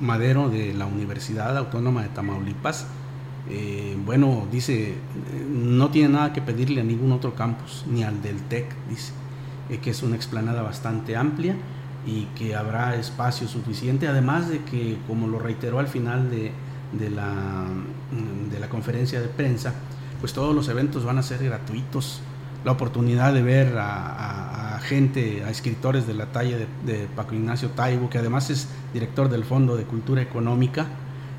Madero 0.00 0.48
de 0.48 0.74
la 0.74 0.86
Universidad 0.86 1.56
Autónoma 1.56 2.02
de 2.02 2.08
Tamaulipas, 2.08 2.86
bueno, 4.04 4.46
dice, 4.50 4.94
no 5.50 5.90
tiene 5.90 6.10
nada 6.10 6.32
que 6.32 6.42
pedirle 6.42 6.80
a 6.82 6.84
ningún 6.84 7.12
otro 7.12 7.34
campus, 7.34 7.84
ni 7.88 8.04
al 8.04 8.22
del 8.22 8.40
TEC, 8.42 8.66
dice, 8.88 9.12
que 9.80 9.90
es 9.90 10.02
una 10.02 10.16
explanada 10.16 10.62
bastante 10.62 11.16
amplia 11.16 11.56
y 12.08 12.26
que 12.34 12.56
habrá 12.56 12.96
espacio 12.96 13.46
suficiente, 13.46 14.08
además 14.08 14.48
de 14.48 14.64
que, 14.64 14.96
como 15.06 15.26
lo 15.28 15.38
reiteró 15.38 15.78
al 15.78 15.88
final 15.88 16.30
de, 16.30 16.52
de, 16.92 17.10
la, 17.10 17.66
de 18.50 18.58
la 18.58 18.68
conferencia 18.70 19.20
de 19.20 19.28
prensa, 19.28 19.74
pues 20.18 20.32
todos 20.32 20.54
los 20.54 20.68
eventos 20.68 21.04
van 21.04 21.18
a 21.18 21.22
ser 21.22 21.44
gratuitos. 21.44 22.22
La 22.64 22.72
oportunidad 22.72 23.34
de 23.34 23.42
ver 23.42 23.76
a, 23.78 24.80
gente, 24.82 25.44
a 25.44 25.50
escritores 25.50 26.06
de 26.06 26.14
la 26.14 26.26
talla 26.32 26.56
de, 26.56 27.08
Paco 27.14 27.34
Ignacio 27.34 27.70
Taibo, 27.70 28.08
que 28.08 28.16
además 28.16 28.48
es 28.48 28.68
director 28.94 29.28
del 29.28 29.44
Fondo 29.44 29.76
de 29.76 29.84
Cultura 29.84 30.22
Económica, 30.22 30.86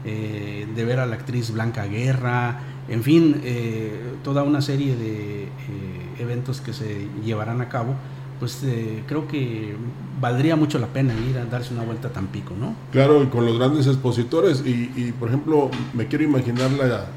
eh, 0.05 0.67
de 0.75 0.86
ver 0.86 0.99
a 0.99 1.08
la 1.08 1.15
actriz 1.15 1.51
Blanca 1.51 1.86
Guerra, 1.86 2.60
en 2.88 3.01
fin, 3.01 3.41
eh, 3.43 4.13
toda 4.23 4.43
una 4.43 4.62
serie 4.62 4.95
de 4.95 5.43
eh, 5.45 5.49
eventos 6.19 6.62
que 6.62 6.73
se 6.73 7.08
llevarán 7.25 7.60
a 7.62 7.69
cabo 7.69 7.95
pues 8.39 8.60
eh, 8.63 9.04
creo 9.06 9.28
que 9.28 9.75
valdría 10.21 10.56
mucho 10.56 10.80
la 10.80 10.88
pena 10.88 11.13
ir 11.30 11.38
a 11.38 11.45
darse 11.45 11.73
una 11.73 11.84
vuelta 11.84 12.08
a 12.08 12.12
Tampico, 12.12 12.54
¿no? 12.58 12.73
Claro, 12.91 13.21
y 13.21 13.28
con 13.28 13.45
los 13.45 13.58
grandes 13.58 13.86
expositores. 13.88 14.63
Y, 14.65 15.12
por 15.19 15.28
ejemplo, 15.28 15.69
me 15.93 16.08
quiero 16.08 16.23
imaginar 16.23 16.71
la 16.71 17.08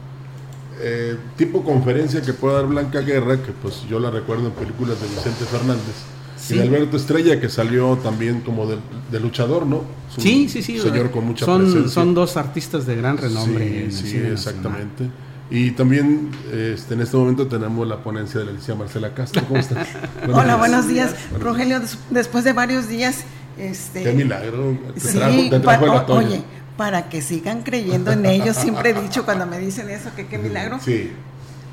eh, 0.80 1.16
tipo 1.36 1.62
conferencia 1.62 2.22
que 2.22 2.32
puede 2.32 2.56
dar 2.56 2.66
Blanca 2.66 3.00
Guerra, 3.00 3.36
que 3.40 3.52
pues 3.52 3.86
yo 3.88 4.00
la 4.00 4.10
recuerdo 4.10 4.48
en 4.48 4.52
películas 4.52 5.00
de 5.00 5.08
Vicente 5.08 5.44
Fernández. 5.44 6.12
Y 6.50 6.54
de 6.54 6.62
Alberto 6.62 6.96
Estrella, 6.96 7.40
que 7.40 7.48
salió 7.48 7.96
también 7.98 8.40
como 8.40 8.66
de, 8.66 9.20
luchador, 9.20 9.64
¿no? 9.64 9.82
sí, 10.18 10.48
sí, 10.48 10.60
sí. 10.60 10.80
Señor 10.80 11.12
con 11.12 11.24
mucha 11.24 11.46
son, 11.46 11.62
presencia. 11.62 11.88
Son 11.88 12.14
dos 12.14 12.36
artistas 12.36 12.84
de 12.84 12.96
gran 12.96 13.16
renombre. 13.16 13.92
Sí, 13.92 14.08
sí, 14.08 14.16
exactamente. 14.16 15.08
Y 15.54 15.72
también 15.72 16.30
este, 16.50 16.94
en 16.94 17.02
este 17.02 17.14
momento 17.14 17.46
tenemos 17.46 17.86
la 17.86 17.98
ponencia 18.02 18.40
de 18.40 18.46
la 18.46 18.52
Alicia 18.52 18.74
Marcela 18.74 19.12
Castro. 19.12 19.44
¿Cómo 19.46 19.60
estás? 19.60 19.86
Hola, 20.32 20.56
buenos 20.56 20.88
días. 20.88 21.14
Rogelio, 21.38 21.78
después 22.08 22.44
de 22.44 22.54
varios 22.54 22.88
días... 22.88 23.24
Este, 23.58 24.02
Qué 24.02 24.12
milagro. 24.14 24.78
Te 24.94 25.00
sí, 25.00 25.50
trajo, 25.60 26.14
oye, 26.14 26.42
para 26.78 27.10
que 27.10 27.20
sigan 27.20 27.64
creyendo 27.64 28.12
en 28.12 28.24
ellos, 28.24 28.56
siempre 28.56 28.90
he 28.90 28.94
dicho 28.94 29.26
cuando 29.26 29.44
me 29.44 29.58
dicen 29.58 29.90
eso, 29.90 30.08
que 30.16 30.26
qué 30.26 30.38
milagro. 30.38 30.80
Sí. 30.80 31.12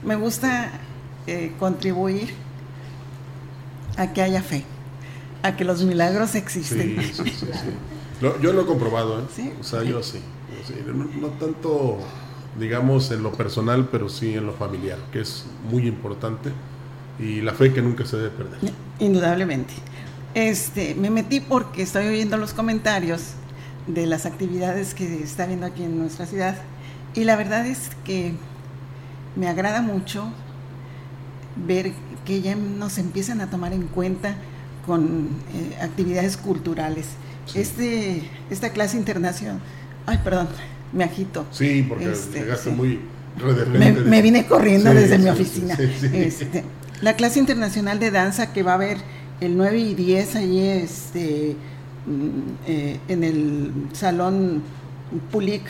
Me 0.04 0.18
gusta 0.18 0.72
eh, 1.26 1.54
contribuir 1.58 2.34
a 3.96 4.12
que 4.12 4.22
haya 4.22 4.44
fe, 4.44 4.66
a 5.42 5.56
que 5.56 5.64
los 5.64 5.84
milagros 5.84 6.36
existen. 6.36 6.98
Sí, 7.02 7.14
sí, 7.14 7.34
sí. 7.40 8.28
yo 8.42 8.52
lo 8.52 8.64
he 8.64 8.66
comprobado, 8.66 9.22
¿eh? 9.22 9.24
¿Sí? 9.34 9.54
O 9.58 9.64
sea, 9.64 9.84
yo 9.84 10.04
sí. 10.04 10.20
no 11.22 11.28
tanto 11.30 12.00
digamos, 12.58 13.12
en 13.12 13.24
lo 13.24 13.32
personal, 13.32 13.90
pero 13.92 14.10
sí 14.10 14.34
en 14.34 14.46
lo 14.46 14.54
familiar, 14.54 14.98
que 15.12 15.22
es 15.22 15.46
muy 15.70 15.88
importante 15.88 16.52
y 17.20 17.42
la 17.42 17.54
fe 17.54 17.74
que 17.74 17.82
nunca 17.82 18.06
se 18.06 18.18
debe 18.18 18.30
perder. 18.30 18.60
Indudablemente. 19.00 19.74
Este, 20.34 20.96
me 20.96 21.10
metí 21.10 21.40
porque 21.40 21.82
estoy 21.82 22.08
oyendo 22.08 22.38
los 22.38 22.54
comentarios 22.54 23.34
de 23.88 24.06
las 24.06 24.26
actividades 24.26 24.94
que 24.94 25.24
está 25.24 25.46
viendo 25.46 25.66
aquí 25.66 25.84
en 25.84 25.98
nuestra 25.98 26.26
ciudad 26.26 26.56
y 27.16 27.24
la 27.24 27.36
verdad 27.36 27.66
es 27.66 27.90
que 28.06 28.34
me 29.36 29.48
agrada 29.48 29.82
mucho 29.82 30.32
ver 31.56 31.92
que 32.26 32.42
ya 32.42 32.56
nos 32.56 32.98
empiezan 32.98 33.42
a 33.42 33.50
tomar 33.50 33.74
en 33.74 33.88
cuenta 33.88 34.36
con 34.86 35.30
eh, 35.54 35.78
actividades 35.82 36.38
culturales. 36.38 37.08
Este, 37.56 38.30
esta 38.52 38.70
clase 38.70 38.98
internacional, 38.98 39.60
ay, 40.06 40.20
perdón, 40.24 40.48
me 40.94 41.04
agito. 41.04 41.46
Sí, 41.52 41.86
porque 41.88 42.12
este, 42.12 42.40
llegaste 42.40 42.70
muy 42.72 43.00
me, 43.72 43.92
me, 43.92 44.22
vine 44.22 44.46
corriendo 44.46 44.94
desde 44.94 45.18
mi 45.18 45.30
oficina. 45.30 45.78
Este, 46.14 46.64
la 47.02 47.16
clase 47.16 47.40
internacional 47.40 48.00
de 48.00 48.12
danza 48.12 48.52
que 48.52 48.64
va 48.64 48.72
a 48.72 48.76
haber 48.76 48.98
el 49.40 49.56
9 49.56 49.80
y 49.80 49.94
10 49.96 50.36
allí 50.36 50.68
este, 50.68 51.56
mm, 52.06 52.30
eh, 52.68 53.00
en 53.08 53.24
el 53.24 53.72
salón 53.94 54.62
Pulik 55.32 55.64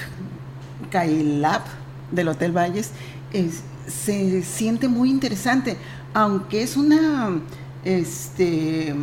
Kailab 0.90 1.62
del 2.12 2.30
Hotel 2.30 2.52
Valles, 2.52 2.92
se 3.88 4.44
siente 4.44 4.88
muy 4.88 5.10
interesante, 5.10 5.78
aunque 6.14 6.64
es 6.64 6.76
una, 6.78 7.40
este, 7.84 8.96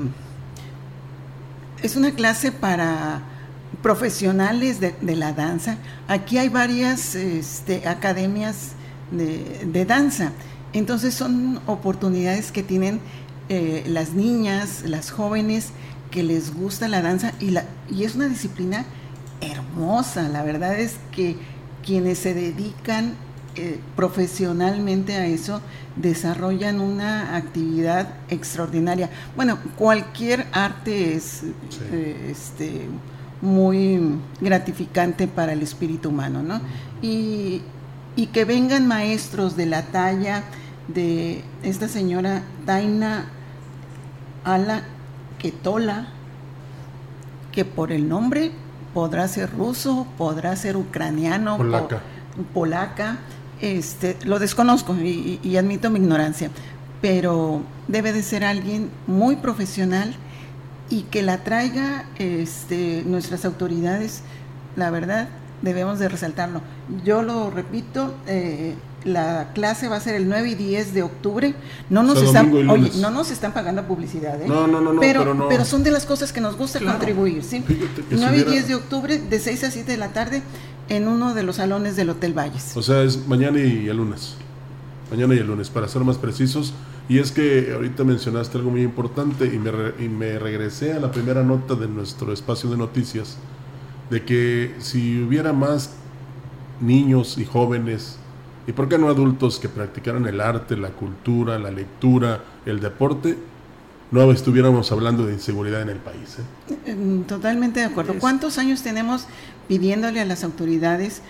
es 1.83 1.97
una 1.97 2.11
clase 2.13 2.51
para 2.51 3.23
profesionales 3.87 4.81
de, 4.81 5.15
la 5.15 5.33
danza. 5.33 5.77
Aquí 6.09 6.39
hay 6.39 6.49
varias 6.49 7.15
este, 7.15 7.87
academias 7.87 8.73
de, 9.13 9.85
danza. 9.85 10.33
Entonces 10.73 11.15
son 11.15 11.61
oportunidades 11.69 12.51
que 12.51 12.65
tienen 12.65 12.99
eh, 13.49 13.85
las 13.87 14.13
niñas, 14.13 14.83
las 14.85 15.13
jóvenes 15.13 15.69
que 16.11 16.25
les 16.25 16.53
gusta 16.53 16.89
la 16.89 17.01
danza 17.01 17.33
y, 17.39 17.51
la, 17.51 17.63
y 17.89 18.03
es 18.03 18.17
una 18.17 18.27
disciplina 18.27 18.85
hermosa. 19.41 20.29
La 20.31 20.43
verdad 20.43 20.81
es 20.81 20.97
que 21.13 21.37
quienes 21.85 22.19
se 22.19 22.35
dedican 22.35 23.15
eh, 23.55 23.79
profesionalmente 23.95 25.15
a 25.15 25.27
eso 25.27 25.61
desarrollan 25.95 26.81
una 26.81 27.37
actividad 27.37 28.15
extraordinaria. 28.31 29.11
Bueno, 29.37 29.61
cualquier 29.77 30.45
arte 30.51 31.15
es 31.15 31.45
eh, 31.93 32.33
este, 32.33 32.89
muy 33.47 34.01
gratificante 34.41 35.29
para 35.29 35.53
el 35.53 35.63
espíritu 35.63 36.11
humano, 36.11 36.43
¿no? 36.43 36.61
Y, 37.01 37.63
que 38.33 38.45
vengan 38.45 38.87
maestros 38.87 39.57
de 39.57 39.67
la 39.67 39.83
talla 39.83 40.43
de 40.89 41.45
esta 41.63 41.89
señora 41.89 42.43
Taina 42.65 43.27
Ala 44.45 44.83
Ketola, 45.39 46.09
que 47.53 47.65
por 47.65 47.93
el 47.93 48.09
nombre 48.09 48.53
podrá 48.93 49.29
ser 49.29 49.55
ruso, 49.55 50.07
podrá 50.19 50.57
ser 50.57 50.77
ucraniano, 50.77 51.57
polaca, 51.57 52.01
polaca 52.53 53.19
este, 53.61 54.19
lo 54.25 54.39
desconozco 54.39 54.95
y, 54.95 55.41
y 55.43 55.57
admito 55.57 55.91
mi 55.91 55.99
ignorancia, 55.99 56.51
pero 57.01 57.63
debe 57.89 58.13
de 58.13 58.23
ser 58.23 58.45
alguien 58.45 58.91
muy 59.07 59.37
profesional 59.37 60.15
y 60.91 61.03
que 61.03 61.23
la 61.23 61.45
traiga 61.45 62.07
este, 62.19 63.03
nuestras 63.07 63.45
autoridades, 63.45 64.23
la 64.77 64.91
verdad, 64.91 65.29
debemos 65.63 65.99
de 65.99 66.09
resaltarlo. 66.09 66.61
Yo 67.05 67.23
lo 67.23 67.51
repito, 67.51 68.15
eh, 68.27 68.75
la 69.05 69.53
clase 69.55 69.89
va 69.89 69.97
a 69.97 70.01
ser 70.01 70.15
el 70.15 70.29
9 70.29 70.51
y 70.51 70.55
10 70.55 70.95
de 70.95 71.03
octubre. 71.03 71.55
No 71.91 72.03
nos, 72.03 72.23
están, 72.23 72.53
no 72.53 73.11
nos 73.11 73.31
están 73.31 73.53
pagando 73.53 73.87
publicidad, 73.87 74.41
¿eh? 74.41 74.47
no, 74.47 74.67
no, 74.67 74.81
no, 74.81 75.01
pero, 75.01 75.49
pero, 75.49 75.65
son 75.65 75.83
de 75.83 75.91
las 75.91 76.07
cosas 76.07 76.33
que 76.33 76.41
nos 76.41 76.57
gusta 76.57 76.81
contribuir. 76.81 77.43
¿sí? 77.43 77.65
9 78.11 78.39
y 78.39 78.51
10 78.51 78.69
de 78.69 78.75
octubre, 78.75 79.19
de 79.19 79.39
6 79.41 79.65
a 79.65 79.71
7 79.71 79.91
de 79.91 79.99
la 79.99 80.09
tarde, 80.13 80.43
en 80.89 81.09
uno 81.09 81.35
de 81.35 81.43
los 81.43 81.57
salones 81.57 81.97
del 81.97 82.11
Hotel 82.11 82.33
Valles. 82.37 82.77
O 82.77 82.83
sea, 82.83 83.03
es 83.03 83.27
mañana 83.27 83.59
y 83.59 83.89
el 83.89 83.97
lunes. 83.97 84.35
mañana 85.11 85.35
y 85.35 85.39
el 85.39 85.47
lunes, 85.47 85.71
para 85.71 85.89
ser 85.89 86.03
más 86.03 86.17
precisos. 86.17 86.75
Y 87.09 87.19
es 87.19 87.31
que 87.31 87.73
ahorita 87.73 88.03
mencionaste 88.05 88.59
algo 88.59 88.71
muy 88.71 88.83
importante 88.83 89.47
y 89.47 89.59
me, 89.59 89.71
y 90.05 90.09
me 90.09 90.39
regresé 90.39 90.93
a 90.93 90.99
la 90.99 91.13
primera 91.13 91.43
nota 91.43 91.75
de 91.75 91.87
nuestro 91.87 92.33
espacio 92.33 92.69
de 92.69 92.77
noticias, 92.77 93.37
de 94.11 94.25
que 94.25 94.75
si 94.79 95.23
hubiera 95.23 95.53
más 95.53 95.95
niños 96.81 97.39
y 97.39 97.45
jóvenes, 97.45 98.19
y 98.67 98.73
por 98.73 98.89
qué 98.89 98.99
no 98.99 99.09
adultos 99.09 99.61
que 99.61 99.69
practicaran 99.69 100.27
el 100.27 100.41
arte, 100.41 100.77
la 100.77 100.91
cultura, 100.91 101.59
la 101.59 101.71
lectura, 101.71 102.43
el 102.65 102.81
deporte, 102.81 103.37
no 104.11 104.31
estuviéramos 104.33 104.91
hablando 104.93 105.27
de 105.27 105.33
inseguridad 105.33 105.83
en 105.83 105.91
el 105.91 105.99
país. 105.99 106.39
¿eh? 106.87 107.23
Totalmente 107.27 107.81
de 107.81 107.87
acuerdo. 107.87 108.15
¿Cuántos 108.19 108.59
años 108.59 108.83
tenemos 108.83 109.27
pidiéndole 109.69 110.21
a 110.21 110.25
las 110.25 110.45
autoridades 110.45 111.23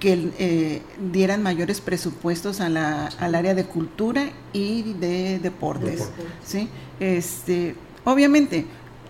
que 0.00 0.30
eh, 0.38 0.82
dieran 1.12 1.42
mayores 1.42 1.80
presupuestos 1.80 2.60
a 2.60 2.68
la, 2.68 3.06
al 3.18 3.34
área 3.34 3.54
de 3.54 3.64
cultura 3.64 4.30
y 4.52 4.94
de 4.94 5.38
deportes? 5.38 6.10
¿sí? 6.44 6.68
Este, 7.00 7.74
obviamente, 8.04 8.66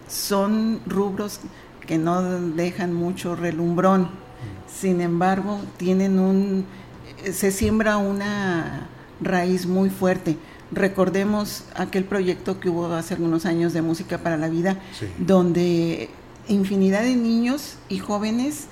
son 0.08 0.80
rubros 0.86 1.40
que 1.86 1.98
no 1.98 2.22
dejan 2.40 2.92
mucho 2.92 3.34
relumbrón, 3.34 4.10
sin 4.68 5.00
embargo, 5.00 5.60
tienen 5.78 6.18
un, 6.18 6.66
se 7.32 7.50
siembra 7.50 7.96
una 7.96 8.88
raíz 9.20 9.66
muy 9.66 9.90
fuerte. 9.90 10.36
Recordemos 10.70 11.64
aquel 11.74 12.04
proyecto 12.04 12.60
que 12.60 12.68
hubo 12.68 12.86
hace 12.92 13.14
algunos 13.14 13.46
años 13.46 13.72
de 13.72 13.82
Música 13.82 14.18
para 14.18 14.36
la 14.36 14.48
Vida, 14.48 14.78
donde 15.18 16.10
infinidad 16.46 17.02
de 17.02 17.16
niños 17.16 17.76
y 17.88 17.98
jóvenes 17.98 18.66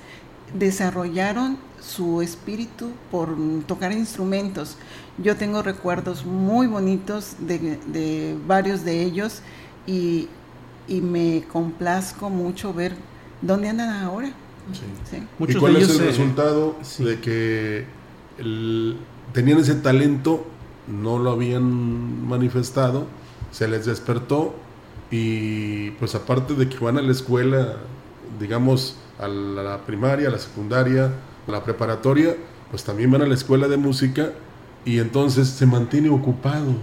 desarrollaron 0.53 1.57
su 1.81 2.21
espíritu 2.21 2.91
por 3.11 3.35
tocar 3.67 3.91
instrumentos. 3.91 4.77
Yo 5.17 5.35
tengo 5.35 5.61
recuerdos 5.61 6.25
muy 6.25 6.67
bonitos 6.67 7.35
de, 7.39 8.37
varios 8.47 8.83
de 8.83 9.03
ellos 9.03 9.41
y, 9.85 10.29
me 10.89 11.43
complazco 11.51 12.29
mucho 12.29 12.73
ver 12.73 12.95
dónde 13.41 13.69
andan 13.69 13.89
ahora. 13.89 14.31
¿Y 15.47 15.53
cuál 15.55 15.75
es 15.77 15.89
el 15.89 15.99
resultado 15.99 16.77
de 16.99 17.19
que 17.19 17.85
tenían 19.33 19.59
ese 19.59 19.75
talento 19.75 20.45
no 20.87 21.19
lo 21.19 21.31
habían 21.31 22.27
manifestado, 22.27 23.07
se 23.51 23.67
les 23.67 23.85
despertó 23.85 24.55
y 25.11 25.91
pues 25.91 26.15
aparte 26.15 26.53
de 26.53 26.67
que 26.69 26.77
van 26.79 26.97
a 26.97 27.01
la 27.01 27.11
escuela, 27.11 27.77
digamos, 28.39 28.97
a 29.19 29.27
la 29.27 29.77
primaria, 29.85 30.27
a 30.27 30.31
la 30.31 30.39
secundaria, 30.39 31.11
a 31.47 31.51
la 31.51 31.63
preparatoria, 31.63 32.35
pues 32.69 32.83
también 32.83 33.11
van 33.11 33.21
a 33.21 33.25
la 33.25 33.33
escuela 33.33 33.67
de 33.67 33.77
música 33.77 34.31
y 34.85 34.99
entonces 34.99 35.47
se 35.49 35.65
mantiene 35.65 36.09
ocupado 36.09 36.73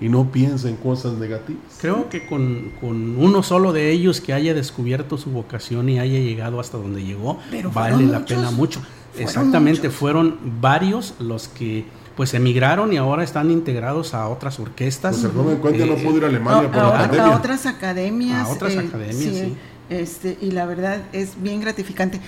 y 0.00 0.08
no 0.08 0.30
piensa 0.30 0.68
en 0.68 0.76
cosas 0.76 1.14
negativas. 1.14 1.62
Creo 1.80 2.08
que 2.08 2.26
con, 2.26 2.72
uno 2.82 3.42
solo 3.42 3.72
de 3.72 3.90
ellos 3.90 4.20
que 4.20 4.32
haya 4.32 4.54
descubierto 4.54 5.18
su 5.18 5.30
vocación 5.30 5.88
y 5.88 5.98
haya 5.98 6.18
llegado 6.18 6.60
hasta 6.60 6.78
donde 6.78 7.02
llegó, 7.04 7.38
vale 7.72 8.06
la 8.06 8.24
pena 8.24 8.50
mucho. 8.50 8.82
Exactamente, 9.16 9.90
fueron 9.90 10.38
varios 10.60 11.14
los 11.20 11.48
que 11.48 11.86
pues 12.16 12.32
emigraron 12.34 12.92
y 12.92 12.96
ahora 12.96 13.24
están 13.24 13.50
integrados 13.50 14.14
a 14.14 14.28
otras 14.28 14.60
orquestas. 14.60 15.16
Pues 15.16 15.24
el 15.24 15.32
joven 15.32 15.56
Cuente 15.56 15.84
no 15.84 15.96
pudo 15.96 16.18
ir 16.18 16.24
a 16.24 16.28
Alemania 16.28 16.70
por 16.70 16.82
la 16.82 16.92
pandemia. 16.92 17.26
A 17.26 17.36
otras 17.36 17.66
academias. 17.66 18.48
A 18.48 18.52
otras 18.52 18.74
eh, 18.74 18.78
academias, 18.78 19.34
sí, 19.34 19.56
Este, 19.90 20.38
y 20.40 20.50
la 20.50 20.66
verdad 20.66 21.02
es 21.12 21.40
bien 21.42 21.60
gratificante. 21.60 22.20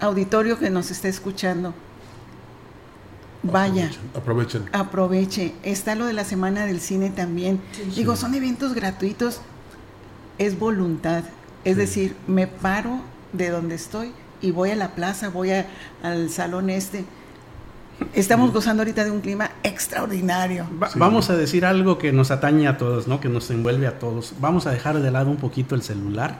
Auditorio 0.00 0.58
que 0.58 0.70
nos 0.70 0.90
está 0.90 1.08
escuchando, 1.08 1.72
vaya. 3.42 3.90
Aprovechen. 4.14 4.64
Aproveche. 4.72 5.54
Está 5.62 5.94
lo 5.94 6.06
de 6.06 6.12
la 6.12 6.24
Semana 6.24 6.66
del 6.66 6.80
Cine 6.80 7.10
también. 7.10 7.60
Digo, 7.94 8.16
son 8.16 8.34
eventos 8.34 8.74
gratuitos. 8.74 9.40
Es 10.38 10.58
voluntad. 10.58 11.24
Es 11.64 11.76
decir, 11.76 12.16
me 12.26 12.46
paro 12.46 13.00
de 13.32 13.50
donde 13.50 13.76
estoy 13.76 14.12
y 14.40 14.50
voy 14.50 14.70
a 14.70 14.76
la 14.76 14.94
plaza, 14.94 15.30
voy 15.30 15.50
al 16.02 16.30
salón 16.30 16.68
este 16.68 17.04
Estamos 18.12 18.52
gozando 18.52 18.82
ahorita 18.82 19.04
de 19.04 19.10
un 19.10 19.20
clima 19.20 19.50
extraordinario. 19.62 20.66
Vamos 20.96 21.30
a 21.30 21.36
decir 21.36 21.64
algo 21.64 21.98
que 21.98 22.12
nos 22.12 22.30
atañe 22.30 22.66
a 22.66 22.76
todos, 22.76 23.06
¿no? 23.06 23.20
Que 23.20 23.28
nos 23.28 23.50
envuelve 23.50 23.86
a 23.86 23.98
todos. 23.98 24.34
Vamos 24.40 24.66
a 24.66 24.70
dejar 24.70 25.00
de 25.00 25.10
lado 25.10 25.30
un 25.30 25.36
poquito 25.36 25.74
el 25.74 25.82
celular 25.82 26.38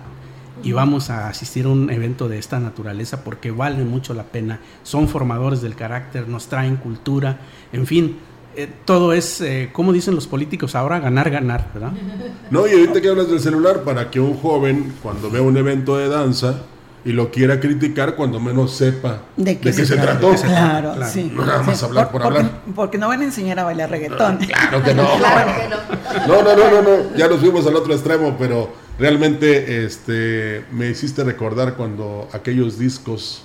y 0.65 0.73
vamos 0.73 1.11
a 1.11 1.29
asistir 1.29 1.67
a 1.67 1.69
un 1.69 1.91
evento 1.91 2.27
de 2.27 2.39
esta 2.39 2.59
naturaleza 2.59 3.23
porque 3.23 3.51
vale 3.51 3.85
mucho 3.85 4.15
la 4.15 4.25
pena. 4.25 4.61
Son 4.83 5.09
formadores 5.09 5.61
del 5.61 5.77
carácter, 5.77 6.27
nos 6.27 6.47
traen 6.47 6.77
cultura, 6.77 7.39
en 7.73 7.87
fin. 7.87 8.17
Eh, 8.57 8.69
todo 8.85 9.13
es, 9.13 9.41
eh, 9.41 9.71
como 9.73 9.93
dicen 9.93 10.15
los 10.15 10.27
políticos 10.27 10.75
ahora, 10.75 11.01
ganar, 11.01 11.29
ganar, 11.29 11.71
¿verdad? 11.75 11.93
No, 12.51 12.67
y 12.67 12.71
ahorita 12.71 13.01
que 13.01 13.09
hablas 13.09 13.29
del 13.29 13.41
celular, 13.41 13.83
para 13.83 14.11
que 14.11 14.21
un 14.21 14.35
joven, 14.37 14.95
cuando 15.03 15.31
vea 15.31 15.43
un 15.43 15.57
evento 15.57 15.99
de 15.99 16.09
danza, 16.09 16.63
y 17.05 17.13
lo 17.13 17.31
quiera 17.31 17.61
criticar 17.61 18.15
cuando 18.15 18.41
menos 18.41 18.75
sepa 18.75 19.19
de 19.37 19.59
qué, 19.59 19.73
se, 19.75 19.97
trató. 19.97 20.35
Claro, 20.35 20.95
sí. 21.07 21.31
No 21.35 21.45
nada 21.45 21.63
más 21.63 21.83
hablar 21.83 22.11
por, 22.11 22.23
hablar. 22.23 22.63
Porque 22.75 22.97
no 22.97 23.09
van 23.09 23.21
a 23.21 23.25
enseñar 23.25 23.59
a 23.59 23.65
bailar 23.65 23.91
reggaetón. 23.91 24.39
Claro 24.39 24.83
que 24.83 24.95
no. 24.95 25.07
claro 25.19 25.53
que 25.61 25.69
no. 25.69 26.43
No, 26.43 26.43
no, 26.43 26.71
no, 26.71 26.83
no, 26.83 27.17
Ya 27.17 27.29
nos 27.29 27.41
fuimos 27.41 27.67
al 27.67 27.77
otro 27.77 27.93
extremo, 27.93 28.35
pero 28.39 28.84
realmente 28.99 29.85
este, 29.85 30.65
me 30.73 30.91
hiciste 30.91 31.25
recordar 31.25 31.75
cuando 31.75 32.29
aquellos 32.33 32.79
discos 32.79 33.45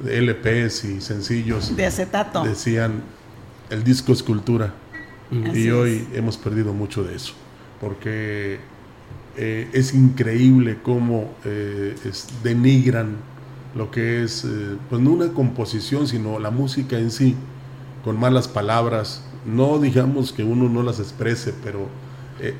de 0.00 0.18
LPs 0.20 0.84
y 0.84 1.00
sencillos 1.00 1.76
de 1.76 1.86
acetato 1.86 2.42
decían 2.42 3.02
el 3.72 3.84
disco 3.84 4.12
es 4.12 4.22
cultura. 4.22 4.74
y 5.30 5.70
hoy 5.70 6.06
hemos 6.12 6.36
perdido 6.36 6.74
mucho 6.74 7.02
de 7.04 7.16
eso. 7.16 7.32
Porque 7.80 8.60
eh, 9.36 9.68
es 9.72 9.94
increíble 9.94 10.78
cómo 10.82 11.32
eh, 11.44 11.96
denigran 12.42 13.16
lo 13.74 13.90
que 13.90 14.22
es, 14.22 14.44
eh, 14.44 14.76
pues 14.90 15.00
no 15.00 15.12
una 15.12 15.32
composición, 15.32 16.06
sino 16.06 16.38
la 16.38 16.50
música 16.50 16.98
en 16.98 17.10
sí, 17.10 17.34
con 18.04 18.20
malas 18.20 18.46
palabras. 18.46 19.24
No 19.46 19.78
digamos 19.78 20.32
que 20.32 20.44
uno 20.44 20.68
no 20.68 20.82
las 20.82 21.00
exprese, 21.00 21.54
pero 21.64 21.88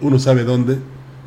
uno 0.01 0.19
sabe 0.19 0.45
dónde, 0.45 0.79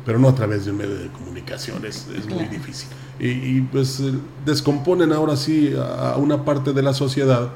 pero 0.06 0.20
no 0.20 0.28
a 0.28 0.34
través 0.34 0.64
de 0.64 0.70
un 0.70 0.78
medio 0.78 0.94
de 0.94 1.08
comunicación, 1.08 1.84
es, 1.84 2.06
muy 2.28 2.44
difícil. 2.44 2.88
Y, 3.18 3.60
pues 3.62 4.00
descomponen 4.44 5.12
ahora 5.12 5.36
sí 5.36 5.74
a 5.76 6.16
una 6.16 6.44
parte 6.44 6.72
de 6.72 6.82
la 6.82 6.94
sociedad 6.94 7.50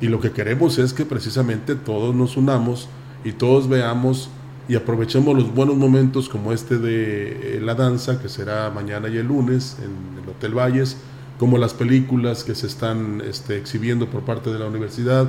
y 0.00 0.08
lo 0.08 0.18
que 0.18 0.32
queremos 0.32 0.78
es 0.78 0.94
que 0.94 1.04
precisamente 1.04 1.74
todos 1.74 2.14
nos 2.14 2.36
unamos 2.36 2.88
y 3.22 3.32
todos 3.32 3.68
veamos 3.68 4.30
y 4.66 4.76
aprovechemos 4.76 5.36
los 5.36 5.52
buenos 5.52 5.76
momentos 5.76 6.28
como 6.28 6.52
este 6.52 6.78
de 6.78 7.56
eh, 7.56 7.60
la 7.60 7.74
danza, 7.74 8.20
que 8.20 8.28
será 8.28 8.70
mañana 8.70 9.08
y 9.08 9.18
el 9.18 9.26
lunes 9.26 9.76
en 9.80 10.22
el 10.22 10.28
Hotel 10.30 10.54
Valles, 10.56 10.96
como 11.40 11.56
las 11.56 11.72
películas 11.72 12.44
que 12.44 12.54
se 12.54 12.66
están 12.66 13.22
este, 13.26 13.56
exhibiendo 13.56 14.10
por 14.10 14.26
parte 14.26 14.50
de 14.52 14.58
la 14.58 14.66
universidad, 14.66 15.26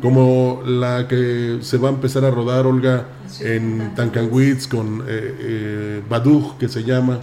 como 0.00 0.62
la 0.64 1.06
que 1.08 1.58
se 1.60 1.76
va 1.76 1.90
a 1.90 1.92
empezar 1.92 2.24
a 2.24 2.30
rodar, 2.30 2.66
Olga, 2.66 3.08
en 3.38 3.94
Tancanwitz 3.94 4.66
con 4.66 5.04
eh, 5.06 6.00
eh 6.10 6.52
que 6.58 6.68
se 6.70 6.84
llama, 6.84 7.20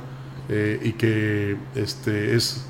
eh, 0.47 0.79
y 0.83 0.91
que 0.91 1.57
este, 1.73 2.35
es, 2.35 2.65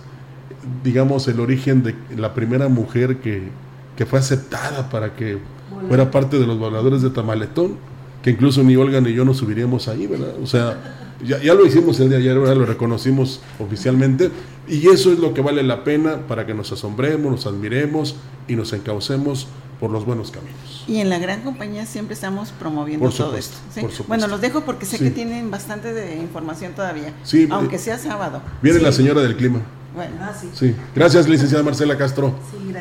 digamos, 0.81 1.27
el 1.27 1.41
origen 1.41 1.83
de 1.83 1.93
la 2.15 2.33
primera 2.33 2.69
mujer 2.69 3.17
que, 3.17 3.49
que 3.97 4.05
fue 4.05 4.19
aceptada 4.19 4.89
para 4.89 5.13
que 5.13 5.39
fuera 5.89 6.09
parte 6.09 6.39
de 6.39 6.47
los 6.47 6.57
voladores 6.57 7.01
de 7.01 7.09
Tamaletón 7.09 7.75
que 8.23 8.31
incluso 8.31 8.63
ni 8.63 8.75
Olga 8.75 9.01
ni 9.01 9.13
yo 9.13 9.25
nos 9.25 9.37
subiríamos 9.37 9.87
ahí, 9.87 10.07
¿verdad? 10.07 10.33
O 10.41 10.47
sea, 10.47 11.15
ya, 11.25 11.41
ya 11.41 11.53
lo 11.53 11.65
hicimos 11.65 11.99
el 11.99 12.09
día 12.09 12.17
de 12.17 12.23
ayer, 12.23 12.37
ahora 12.37 12.55
lo 12.55 12.65
reconocimos 12.65 13.41
oficialmente, 13.59 14.31
y 14.67 14.87
eso 14.87 15.11
es 15.11 15.19
lo 15.19 15.33
que 15.33 15.41
vale 15.41 15.63
la 15.63 15.83
pena 15.83 16.27
para 16.27 16.45
que 16.45 16.53
nos 16.53 16.71
asombremos, 16.71 17.31
nos 17.31 17.45
admiremos 17.47 18.15
y 18.47 18.55
nos 18.55 18.71
encaucemos 18.73 19.47
por 19.79 19.91
los 19.91 20.05
buenos 20.05 20.31
caminos. 20.31 20.83
Y 20.87 20.97
en 20.97 21.09
la 21.09 21.19
gran 21.19 21.41
compañía 21.41 21.85
siempre 21.85 22.13
estamos 22.13 22.51
promoviendo 22.51 23.09
todo 23.09 23.35
esto. 23.37 23.57
Bueno, 24.07 24.27
los 24.27 24.41
dejo 24.41 24.61
porque 24.61 24.85
sé 24.85 24.99
que 24.99 25.09
tienen 25.09 25.49
bastante 25.49 25.93
de 25.93 26.17
información 26.17 26.73
todavía, 26.73 27.13
sí, 27.23 27.47
aunque 27.49 27.77
sea 27.77 27.97
sábado. 27.97 28.41
Viene 28.61 28.79
la 28.79 28.91
señora 28.91 29.21
del 29.21 29.35
clima. 29.35 29.61
Bueno, 29.95 30.15
ah, 30.21 30.33
sí. 30.53 30.75
Gracias, 30.95 31.27
licenciada 31.27 31.63
Marcela 31.63 31.97
Castro, 31.97 32.33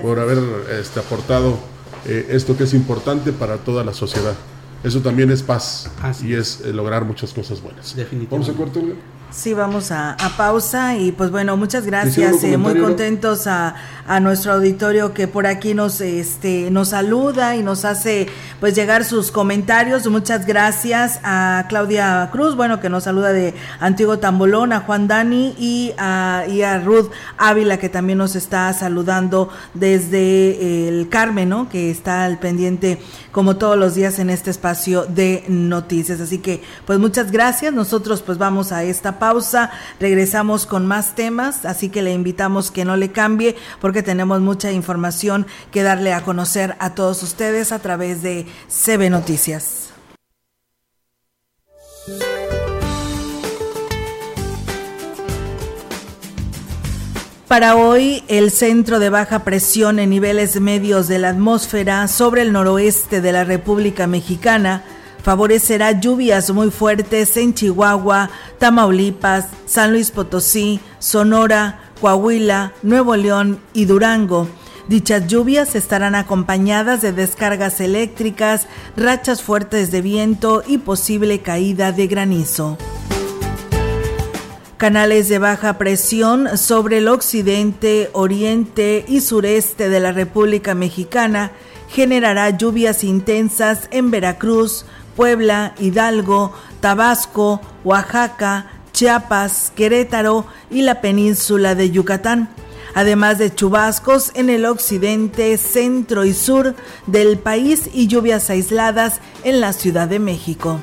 por 0.03 0.19
haber 0.19 0.39
este, 0.79 1.01
aportado 1.01 1.59
eh, 2.07 2.27
esto 2.31 2.57
que 2.57 2.65
es 2.65 2.75
importante 2.75 3.33
para 3.33 3.57
toda 3.59 3.85
la 3.85 3.95
sociedad. 3.95 4.35
Eso 4.83 5.01
también 5.01 5.31
es 5.31 5.43
paz 5.43 5.91
y 6.23 6.35
es 6.35 6.61
eh, 6.61 6.73
lograr 6.73 7.05
muchas 7.05 7.33
cosas 7.33 7.61
buenas. 7.61 7.97
Definitivamente. 7.97 8.53
¿Vamos 8.53 8.75
a 8.77 8.81
corto? 8.81 8.95
Sí, 9.31 9.53
vamos 9.53 9.93
a, 9.93 10.17
pausa 10.39 10.97
y 10.97 11.13
pues 11.13 11.31
bueno, 11.31 11.57
muchas 11.59 11.85
gracias, 11.85 12.43
eh, 12.45 12.57
muy 12.57 12.81
contentos 12.81 13.47
a, 13.47 13.75
a, 14.07 14.21
nuestro 14.21 14.53
auditorio 14.55 15.13
que 15.13 15.29
por 15.29 15.47
aquí 15.47 15.75
nos 15.75 16.01
este 16.01 16.71
nos 16.71 16.89
saluda 16.89 17.55
y 17.55 17.63
nos 17.63 17.85
hace 17.85 18.29
pues 18.59 18.75
llegar 18.75 19.05
sus 19.05 19.31
comentarios. 19.31 20.07
Muchas 20.07 20.47
gracias 20.47 21.21
a 21.25 21.67
Claudia 21.69 22.31
Cruz, 22.33 22.57
bueno, 22.57 22.81
que 22.81 22.89
nos 22.89 23.05
saluda 23.05 23.33
de 23.33 23.53
Antiguo 23.81 24.19
Tambolón, 24.19 24.73
a 24.73 24.81
Juan 24.81 25.09
Dani 25.09 25.55
y 25.59 25.93
a, 25.99 26.45
y 26.49 26.63
a 26.63 26.79
Ruth 26.79 27.11
Ávila 27.37 27.77
que 27.77 27.91
también 27.91 28.19
nos 28.19 28.35
está 28.35 28.73
saludando 28.73 29.51
desde 29.75 30.89
el 30.89 31.11
Carmen, 31.11 31.51
¿no? 31.51 31.69
Que 31.69 31.91
está 31.91 32.25
al 32.25 32.39
pendiente 32.39 32.99
como 33.31 33.57
todos 33.57 33.77
los 33.79 33.95
días 33.95 34.19
en 34.19 34.31
este 34.31 34.51
espacio 34.51 35.05
de 35.05 35.45
noticias. 35.49 36.21
Así 36.21 36.39
que 36.39 36.63
pues 36.87 36.99
muchas 36.99 37.31
gracias. 37.31 37.75
Nosotros 37.75 38.23
pues 38.23 38.39
vamos 38.39 38.73
a 38.73 38.83
esta 38.85 39.18
pausa, 39.19 39.71
regresamos 40.01 40.67
con 40.67 40.87
más 40.87 41.15
temas, 41.15 41.65
así 41.65 41.89
que 41.89 42.03
le 42.03 42.13
invitamos 42.13 42.71
que 42.71 42.85
no 42.85 42.97
le 42.97 43.13
cambie 43.13 43.57
porque 43.81 44.03
tenemos 44.03 44.41
mucha 44.41 44.73
información 44.73 45.47
que 45.71 45.83
darle 45.83 46.13
a 46.13 46.23
conocer 46.23 46.77
a 46.79 46.95
todos 46.95 47.23
ustedes 47.23 47.73
a 47.73 47.79
través 47.79 48.23
de 48.23 48.47
CB 48.69 49.11
Noticias. 49.11 49.89
Para 57.49 57.77
hoy, 57.77 58.23
el 58.29 58.51
centro 58.51 58.99
de 58.99 59.09
baja 59.09 59.43
presión 59.43 59.99
en 59.99 60.11
niveles 60.11 60.61
medios 60.61 61.09
de 61.09 61.19
la 61.19 61.31
atmósfera 61.31 62.07
sobre 62.07 62.43
el 62.43 62.53
noroeste 62.53 63.23
de 63.23 63.33
la 63.33 63.45
República 63.45 64.07
Mexicana 64.07 64.85
favorecerá 65.29 65.93
lluvias 65.93 66.51
muy 66.53 66.71
fuertes 66.71 67.37
en 67.37 67.53
Chihuahua, 67.53 68.31
Tamaulipas, 68.59 69.49
San 69.67 69.93
Luis 69.93 70.11
Potosí, 70.11 70.81
Sonora, 71.01 71.81
Coahuila, 72.01 72.73
Nuevo 72.83 73.15
León 73.15 73.61
y 73.75 73.85
Durango. 73.85 74.49
Dichas 74.89 75.27
lluvias 75.27 75.75
estarán 75.75 76.15
acompañadas 76.15 77.03
de 77.03 77.13
descargas 77.13 77.79
eléctricas, 77.83 78.69
rachas 78.97 79.43
fuertes 79.43 79.91
de 79.91 80.01
viento 80.01 80.63
y 80.67 80.79
posible 80.79 81.41
caída 81.41 81.93
de 81.93 82.07
granizo. 82.07 82.79
Canales 84.79 85.29
de 85.29 85.39
baja 85.39 85.77
presión 85.77 86.57
sobre 86.57 86.99
el 86.99 87.09
occidente, 87.09 88.09
oriente 88.15 89.05
y 89.07 89.21
sureste 89.21 89.91
de 89.91 90.01
la 90.01 90.13
República 90.13 90.75
Mexicana 90.75 91.53
generará 91.89 92.51
lluvias 92.51 93.03
intensas 93.03 93.89
en 93.91 94.11
Veracruz, 94.11 94.85
Puebla, 95.19 95.75
Hidalgo, 95.81 96.53
Tabasco, 96.81 97.61
Oaxaca, 97.83 98.67
Chiapas, 98.93 99.73
Querétaro 99.75 100.47
y 100.71 100.83
la 100.83 101.01
península 101.01 101.75
de 101.75 101.91
Yucatán, 101.91 102.49
además 102.95 103.39
de 103.39 103.53
chubascos 103.53 104.31
en 104.35 104.49
el 104.49 104.65
occidente, 104.65 105.59
centro 105.59 106.25
y 106.25 106.33
sur 106.33 106.77
del 107.09 107.37
país 107.37 107.91
y 107.93 108.07
lluvias 108.07 108.49
aisladas 108.49 109.21
en 109.43 109.61
la 109.61 109.73
Ciudad 109.73 110.07
de 110.07 110.21
México. 110.21 110.81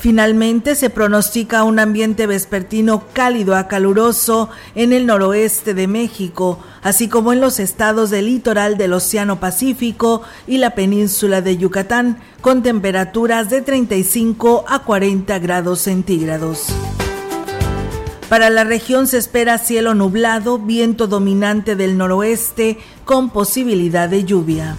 Finalmente 0.00 0.76
se 0.76 0.88
pronostica 0.88 1.62
un 1.62 1.78
ambiente 1.78 2.26
vespertino 2.26 3.04
cálido 3.12 3.54
a 3.54 3.68
caluroso 3.68 4.48
en 4.74 4.94
el 4.94 5.04
noroeste 5.04 5.74
de 5.74 5.86
México, 5.88 6.58
así 6.82 7.06
como 7.06 7.34
en 7.34 7.42
los 7.42 7.60
estados 7.60 8.08
del 8.08 8.24
litoral 8.24 8.78
del 8.78 8.94
Océano 8.94 9.40
Pacífico 9.40 10.22
y 10.46 10.56
la 10.56 10.74
península 10.74 11.42
de 11.42 11.58
Yucatán, 11.58 12.18
con 12.40 12.62
temperaturas 12.62 13.50
de 13.50 13.60
35 13.60 14.64
a 14.66 14.78
40 14.84 15.38
grados 15.38 15.82
centígrados. 15.82 16.68
Para 18.30 18.48
la 18.48 18.64
región 18.64 19.06
se 19.06 19.18
espera 19.18 19.58
cielo 19.58 19.94
nublado, 19.94 20.56
viento 20.58 21.08
dominante 21.08 21.76
del 21.76 21.98
noroeste 21.98 22.78
con 23.04 23.28
posibilidad 23.28 24.08
de 24.08 24.24
lluvia. 24.24 24.78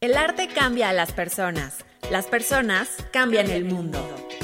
El 0.00 0.16
arte 0.16 0.48
cambia 0.54 0.88
a 0.90 0.92
las 0.92 1.10
personas 1.12 1.84
las 2.14 2.26
personas 2.26 2.90
cambian 3.10 3.50
el 3.50 3.64
mundo. 3.64 3.98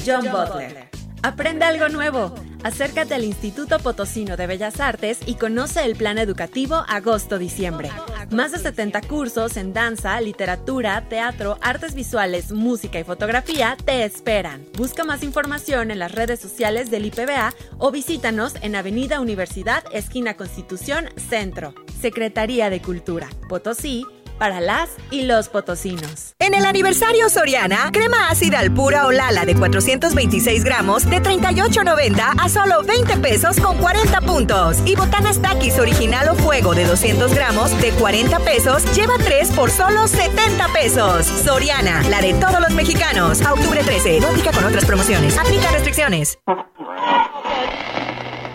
John 0.05 0.25
Butler. 0.29 0.89
Aprende 1.23 1.63
algo 1.63 1.87
nuevo. 1.87 2.35
Acércate 2.63 3.13
al 3.13 3.23
Instituto 3.23 3.79
Potosino 3.79 4.35
de 4.35 4.45
Bellas 4.45 4.81
Artes 4.81 5.19
y 5.25 5.35
conoce 5.35 5.85
el 5.85 5.95
plan 5.95 6.17
educativo 6.17 6.83
agosto-diciembre. 6.89 7.89
Más 8.29 8.51
de 8.51 8.59
70 8.59 8.99
cursos 9.03 9.55
en 9.55 9.71
danza, 9.71 10.19
literatura, 10.19 11.07
teatro, 11.07 11.59
artes 11.61 11.95
visuales, 11.95 12.51
música 12.51 12.99
y 12.99 13.05
fotografía 13.05 13.77
te 13.85 14.03
esperan. 14.03 14.65
Busca 14.77 15.05
más 15.05 15.23
información 15.23 15.91
en 15.91 15.99
las 15.99 16.11
redes 16.11 16.41
sociales 16.41 16.91
del 16.91 17.05
IPBA 17.05 17.53
o 17.77 17.89
visítanos 17.89 18.55
en 18.61 18.75
Avenida 18.75 19.21
Universidad, 19.21 19.85
esquina 19.93 20.35
Constitución, 20.35 21.05
Centro. 21.15 21.73
Secretaría 22.01 22.69
de 22.69 22.81
Cultura, 22.81 23.29
Potosí, 23.47 24.05
para 24.41 24.59
las 24.59 24.89
y 25.11 25.21
los 25.21 25.49
potosinos. 25.49 26.33
En 26.39 26.55
el 26.55 26.65
aniversario 26.65 27.29
Soriana, 27.29 27.91
crema 27.93 28.29
ácida 28.29 28.57
al 28.57 28.73
pura 28.73 29.05
o 29.05 29.11
lala 29.11 29.45
de 29.45 29.53
426 29.53 30.63
gramos 30.63 31.07
de 31.07 31.21
38.90 31.21 32.33
a 32.39 32.49
solo 32.49 32.81
20 32.81 33.17
pesos 33.17 33.59
con 33.59 33.77
40 33.77 34.19
puntos. 34.21 34.79
Y 34.83 34.95
botanas 34.95 35.39
taquis 35.43 35.77
original 35.77 36.27
o 36.29 36.33
fuego 36.33 36.73
de 36.73 36.85
200 36.85 37.35
gramos 37.35 37.79
de 37.81 37.91
40 37.91 38.39
pesos 38.39 38.83
lleva 38.95 39.13
3 39.23 39.51
por 39.51 39.69
solo 39.69 40.07
70 40.07 40.67
pesos. 40.69 41.27
Soriana, 41.27 42.01
la 42.09 42.19
de 42.19 42.33
todos 42.33 42.59
los 42.61 42.71
mexicanos. 42.71 43.43
A 43.43 43.53
octubre 43.53 43.83
13, 43.83 44.21
lógica 44.21 44.51
con 44.53 44.63
otras 44.63 44.85
promociones. 44.85 45.37
Aplica 45.37 45.69
restricciones. 45.69 46.39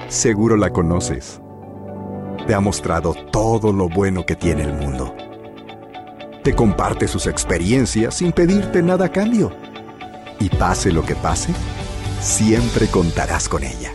Seguro 0.08 0.56
la 0.56 0.70
conoces. 0.70 1.40
Te 2.44 2.54
ha 2.54 2.60
mostrado 2.60 3.14
todo 3.30 3.72
lo 3.72 3.88
bueno 3.88 4.26
que 4.26 4.34
tiene 4.34 4.64
el 4.64 4.72
mundo 4.72 5.14
te 6.46 6.54
comparte 6.54 7.08
sus 7.08 7.26
experiencias 7.26 8.14
sin 8.14 8.30
pedirte 8.30 8.80
nada 8.80 9.06
a 9.06 9.08
cambio. 9.08 9.52
Y 10.38 10.48
pase 10.48 10.92
lo 10.92 11.04
que 11.04 11.16
pase, 11.16 11.52
siempre 12.20 12.86
contarás 12.86 13.48
con 13.48 13.64
ella. 13.64 13.92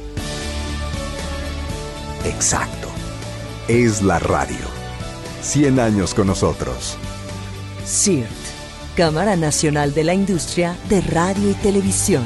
Exacto. 2.25 2.89
Es 3.69 4.01
la 4.01 4.19
radio. 4.19 4.65
100 5.41 5.79
años 5.79 6.13
con 6.13 6.27
nosotros. 6.27 6.97
CIRT, 7.87 8.27
Cámara 8.97 9.37
Nacional 9.37 9.93
de 9.93 10.03
la 10.03 10.13
Industria 10.13 10.75
de 10.89 10.99
Radio 10.99 11.51
y 11.51 11.53
Televisión. 11.53 12.25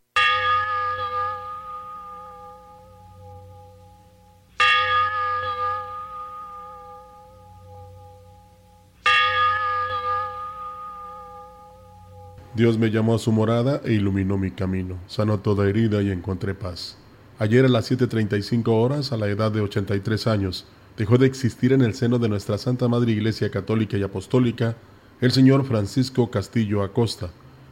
Dios 12.53 12.77
me 12.77 12.91
llamó 12.91 13.15
a 13.15 13.19
su 13.19 13.31
morada 13.31 13.81
e 13.85 13.93
iluminó 13.93 14.37
mi 14.37 14.51
camino, 14.51 14.97
sanó 15.07 15.39
toda 15.39 15.69
herida 15.69 16.01
y 16.01 16.11
encontré 16.11 16.53
paz. 16.53 16.97
Ayer 17.39 17.63
a 17.63 17.69
las 17.69 17.89
7.35 17.89 18.67
horas, 18.67 19.13
a 19.13 19.17
la 19.17 19.29
edad 19.29 19.53
de 19.53 19.61
83 19.61 20.27
años, 20.27 20.65
dejó 20.97 21.17
de 21.17 21.27
existir 21.27 21.71
en 21.71 21.81
el 21.81 21.93
seno 21.93 22.19
de 22.19 22.27
nuestra 22.27 22.57
Santa 22.57 22.89
Madre 22.89 23.13
Iglesia 23.13 23.49
Católica 23.49 23.97
y 23.97 24.03
Apostólica 24.03 24.75
el 25.21 25.31
señor 25.31 25.65
Francisco 25.65 26.29
Castillo 26.29 26.81
Acosta, 26.83 27.29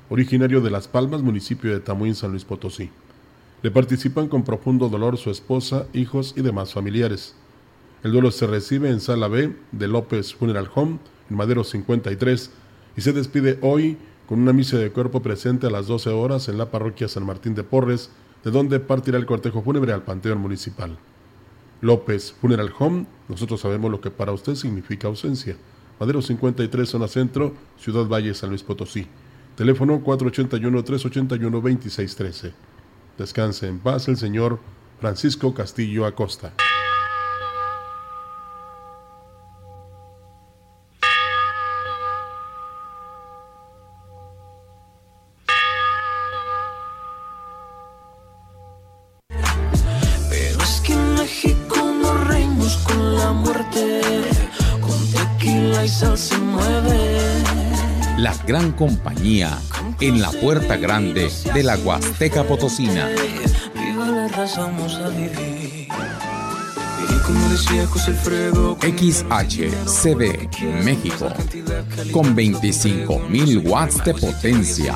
originario 0.09 0.61
de 0.61 0.71
Las 0.71 0.87
Palmas, 0.87 1.23
municipio 1.23 1.71
de 1.71 1.81
Tamuín, 1.81 2.15
San 2.15 2.31
Luis 2.31 2.45
Potosí. 2.45 2.89
Le 3.61 3.71
participan 3.71 4.29
con 4.29 4.43
profundo 4.43 4.87
dolor 4.87 5.17
su 5.17 5.29
esposa, 5.29 5.87
hijos 5.91 6.35
y 6.37 6.41
demás 6.41 6.73
familiares. 6.73 7.35
El 8.03 8.13
duelo 8.13 8.31
se 8.31 8.47
recibe 8.47 8.89
en 8.89 9.01
Sala 9.01 9.27
B 9.27 9.55
de 9.73 9.87
López 9.89 10.33
Funeral 10.33 10.69
Home, 10.73 10.99
en 11.29 11.35
Madero 11.35 11.65
53, 11.65 12.51
y 12.95 13.01
se 13.01 13.11
despide 13.13 13.59
hoy 13.61 13.97
con 14.29 14.39
una 14.39 14.53
misa 14.53 14.77
de 14.77 14.91
cuerpo 14.91 15.23
presente 15.23 15.65
a 15.65 15.71
las 15.71 15.87
12 15.87 16.11
horas 16.11 16.49
en 16.49 16.59
la 16.59 16.69
parroquia 16.69 17.07
San 17.07 17.25
Martín 17.25 17.55
de 17.55 17.63
Porres, 17.63 18.11
de 18.43 18.51
donde 18.51 18.79
partirá 18.79 19.17
el 19.17 19.25
cortejo 19.25 19.63
fúnebre 19.63 19.91
al 19.91 20.03
Panteón 20.03 20.37
Municipal. 20.37 20.99
López 21.81 22.35
Funeral 22.39 22.71
Home, 22.77 23.07
nosotros 23.27 23.59
sabemos 23.59 23.89
lo 23.89 24.01
que 24.01 24.11
para 24.11 24.31
usted 24.31 24.53
significa 24.53 25.07
ausencia. 25.07 25.57
Madero 25.99 26.21
53, 26.21 26.87
zona 26.87 27.07
centro, 27.07 27.55
Ciudad 27.79 28.05
Valle, 28.05 28.35
San 28.35 28.49
Luis 28.49 28.61
Potosí. 28.61 29.07
Teléfono 29.55 30.03
481-381-2613. 30.03 32.51
Descanse 33.17 33.67
en 33.67 33.79
paz 33.79 34.09
el 34.09 34.17
señor 34.17 34.59
Francisco 34.99 35.55
Castillo 35.55 36.05
Acosta. 36.05 36.53
Gran 58.45 58.71
compañía 58.73 59.57
en 60.01 60.21
la 60.21 60.29
puerta 60.31 60.75
grande 60.75 61.31
de 61.53 61.63
la 61.63 61.77
Huasteca 61.77 62.43
Potosina. 62.43 63.07
XHCB 68.81 70.21
México 70.83 71.31
con 72.11 72.35
25.000 72.35 73.69
watts 73.69 74.03
de 74.03 74.13
potencia, 74.13 74.95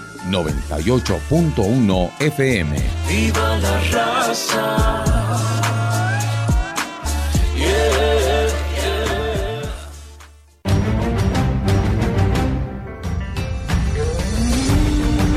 98.1 0.29 2.11
FM. 2.19 2.75
Viva 3.07 3.57
la 3.57 3.81
raza. 3.91 5.21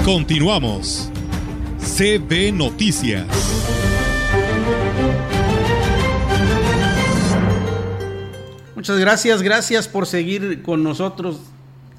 Continuamos. 0.05 1.09
CB 1.79 2.53
Noticias. 2.53 3.27
Muchas 8.75 8.99
gracias, 8.99 9.41
gracias 9.41 9.89
por 9.89 10.07
seguir 10.07 10.61
con 10.63 10.83
nosotros, 10.83 11.41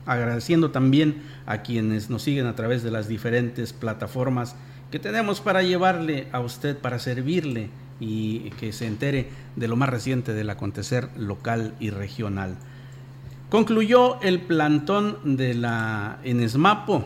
agradeciendo 0.05 0.69
también 0.69 1.23
a 1.45 1.61
quienes 1.61 2.09
nos 2.09 2.23
siguen 2.23 2.47
a 2.47 2.55
través 2.55 2.83
de 2.83 2.91
las 2.91 3.07
diferentes 3.07 3.73
plataformas 3.73 4.55
que 4.91 4.99
tenemos 4.99 5.41
para 5.41 5.63
llevarle 5.63 6.27
a 6.31 6.39
usted, 6.39 6.77
para 6.77 6.99
servirle 6.99 7.69
y 7.99 8.49
que 8.51 8.73
se 8.73 8.87
entere 8.87 9.29
de 9.55 9.67
lo 9.67 9.75
más 9.75 9.89
reciente 9.89 10.33
del 10.33 10.49
acontecer 10.49 11.09
local 11.17 11.73
y 11.79 11.89
regional. 11.89 12.55
Concluyó 13.49 14.21
el 14.21 14.41
plantón 14.41 15.37
de 15.37 15.53
la 15.53 16.19
Enesmapo, 16.23 17.05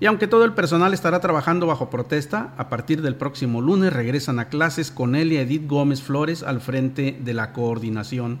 y 0.00 0.06
aunque 0.06 0.26
todo 0.26 0.44
el 0.44 0.54
personal 0.54 0.94
estará 0.94 1.20
trabajando 1.20 1.66
bajo 1.66 1.90
protesta, 1.90 2.54
a 2.56 2.70
partir 2.70 3.02
del 3.02 3.16
próximo 3.16 3.60
lunes 3.60 3.92
regresan 3.92 4.38
a 4.38 4.48
clases 4.48 4.90
con 4.90 5.14
y 5.14 5.36
Edith 5.36 5.66
Gómez 5.66 6.00
Flores 6.00 6.42
al 6.42 6.62
frente 6.62 7.18
de 7.22 7.34
la 7.34 7.52
coordinación. 7.52 8.38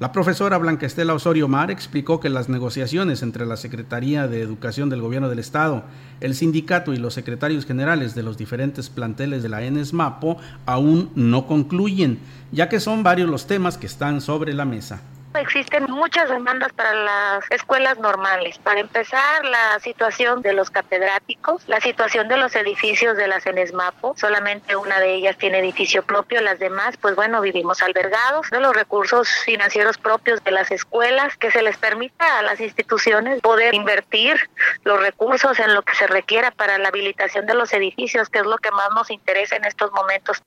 La 0.00 0.12
profesora 0.12 0.56
Blanca 0.56 0.86
Estela 0.86 1.12
Osorio 1.12 1.46
Mar 1.46 1.70
explicó 1.70 2.20
que 2.20 2.30
las 2.30 2.48
negociaciones 2.48 3.22
entre 3.22 3.44
la 3.44 3.58
Secretaría 3.58 4.28
de 4.28 4.40
Educación 4.40 4.88
del 4.88 5.02
Gobierno 5.02 5.28
del 5.28 5.40
Estado, 5.40 5.84
el 6.22 6.34
sindicato 6.34 6.94
y 6.94 6.96
los 6.96 7.12
secretarios 7.12 7.66
generales 7.66 8.14
de 8.14 8.22
los 8.22 8.38
diferentes 8.38 8.88
planteles 8.88 9.42
de 9.42 9.50
la 9.50 9.62
ENESMAPO 9.62 10.38
aún 10.64 11.10
no 11.16 11.46
concluyen, 11.46 12.18
ya 12.50 12.70
que 12.70 12.80
son 12.80 13.02
varios 13.02 13.28
los 13.28 13.46
temas 13.46 13.76
que 13.76 13.84
están 13.84 14.22
sobre 14.22 14.54
la 14.54 14.64
mesa. 14.64 15.02
Existen 15.34 15.84
muchas 15.84 16.28
demandas 16.28 16.72
para 16.72 16.92
las 16.92 17.44
escuelas 17.50 17.98
normales. 17.98 18.58
Para 18.58 18.80
empezar, 18.80 19.44
la 19.44 19.78
situación 19.78 20.42
de 20.42 20.52
los 20.52 20.70
catedráticos, 20.70 21.62
la 21.68 21.80
situación 21.80 22.26
de 22.26 22.36
los 22.36 22.56
edificios 22.56 23.16
de 23.16 23.28
la 23.28 23.40
CENESMAPO. 23.40 24.16
Solamente 24.16 24.74
una 24.74 24.98
de 24.98 25.14
ellas 25.14 25.38
tiene 25.38 25.60
edificio 25.60 26.02
propio, 26.02 26.40
las 26.40 26.58
demás, 26.58 26.96
pues 26.96 27.14
bueno, 27.14 27.40
vivimos 27.40 27.80
albergados. 27.80 28.50
De 28.50 28.58
los 28.58 28.74
recursos 28.74 29.28
financieros 29.44 29.98
propios 29.98 30.42
de 30.42 30.50
las 30.50 30.72
escuelas, 30.72 31.36
que 31.36 31.52
se 31.52 31.62
les 31.62 31.76
permita 31.76 32.40
a 32.40 32.42
las 32.42 32.60
instituciones 32.60 33.40
poder 33.40 33.72
invertir 33.74 34.36
los 34.82 35.00
recursos 35.00 35.60
en 35.60 35.74
lo 35.74 35.82
que 35.82 35.94
se 35.94 36.08
requiera 36.08 36.50
para 36.50 36.76
la 36.78 36.88
habilitación 36.88 37.46
de 37.46 37.54
los 37.54 37.72
edificios, 37.72 38.28
que 38.28 38.40
es 38.40 38.46
lo 38.46 38.58
que 38.58 38.72
más 38.72 38.88
nos 38.96 39.10
interesa 39.12 39.54
en 39.54 39.64
estos 39.64 39.92
momentos. 39.92 40.42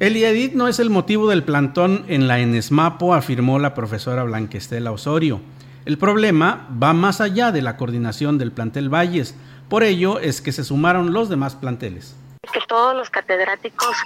El 0.00 0.16
IEDIT 0.16 0.54
no 0.54 0.66
es 0.66 0.80
el 0.80 0.90
motivo 0.90 1.28
del 1.28 1.44
plantón 1.44 2.04
en 2.08 2.26
la 2.26 2.40
ENESMAPO, 2.40 3.14
afirmó 3.14 3.58
la 3.58 3.74
profesora 3.74 4.24
Blanquestela 4.24 4.90
Osorio. 4.90 5.40
El 5.84 5.98
problema 5.98 6.68
va 6.82 6.92
más 6.92 7.20
allá 7.20 7.52
de 7.52 7.62
la 7.62 7.76
coordinación 7.76 8.36
del 8.36 8.50
plantel 8.50 8.92
Valles, 8.92 9.36
por 9.68 9.84
ello 9.84 10.18
es 10.18 10.40
que 10.40 10.52
se 10.52 10.64
sumaron 10.64 11.12
los 11.12 11.28
demás 11.28 11.54
planteles 11.54 12.16
que 12.46 12.60
todos 12.66 12.94
los 12.94 13.10
catedráticos 13.10 13.96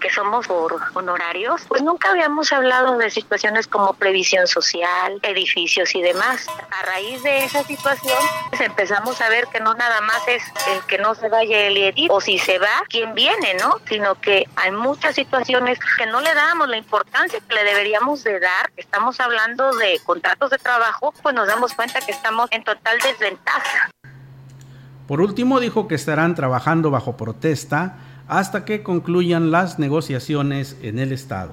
que 0.00 0.10
somos 0.10 0.46
por 0.46 0.76
honorarios, 0.94 1.62
pues 1.68 1.82
nunca 1.82 2.10
habíamos 2.10 2.52
hablado 2.52 2.96
de 2.98 3.10
situaciones 3.10 3.66
como 3.66 3.94
previsión 3.94 4.46
social, 4.46 5.18
edificios 5.22 5.94
y 5.94 6.02
demás. 6.02 6.46
A 6.70 6.86
raíz 6.86 7.22
de 7.22 7.44
esa 7.44 7.62
situación, 7.64 8.18
pues 8.50 8.60
empezamos 8.60 9.20
a 9.20 9.28
ver 9.28 9.46
que 9.48 9.60
no 9.60 9.74
nada 9.74 10.00
más 10.00 10.26
es 10.28 10.42
el 10.68 10.82
que 10.86 10.98
no 10.98 11.14
se 11.14 11.28
vaya 11.28 11.66
el 11.66 11.76
edit 11.76 12.10
o 12.10 12.20
si 12.20 12.38
se 12.38 12.58
va, 12.58 12.82
quién 12.88 13.14
viene, 13.14 13.54
¿no? 13.54 13.80
Sino 13.88 14.14
que 14.20 14.48
hay 14.56 14.72
muchas 14.72 15.14
situaciones 15.14 15.78
que 15.98 16.06
no 16.06 16.20
le 16.20 16.34
damos 16.34 16.68
la 16.68 16.76
importancia 16.76 17.40
que 17.40 17.54
le 17.54 17.64
deberíamos 17.64 18.24
de 18.24 18.40
dar. 18.40 18.70
Estamos 18.76 19.20
hablando 19.20 19.74
de 19.76 20.00
contratos 20.04 20.50
de 20.50 20.58
trabajo, 20.58 21.12
pues 21.22 21.34
nos 21.34 21.48
damos 21.48 21.74
cuenta 21.74 22.00
que 22.00 22.12
estamos 22.12 22.50
en 22.52 22.64
total 22.64 22.98
desventaja. 22.98 23.90
Por 25.06 25.20
último, 25.20 25.60
dijo 25.60 25.86
que 25.86 25.94
estarán 25.94 26.34
trabajando 26.34 26.90
bajo 26.90 27.16
protesta 27.16 27.98
hasta 28.26 28.64
que 28.64 28.82
concluyan 28.82 29.50
las 29.50 29.78
negociaciones 29.78 30.76
en 30.82 30.98
el 30.98 31.12
Estado. 31.12 31.52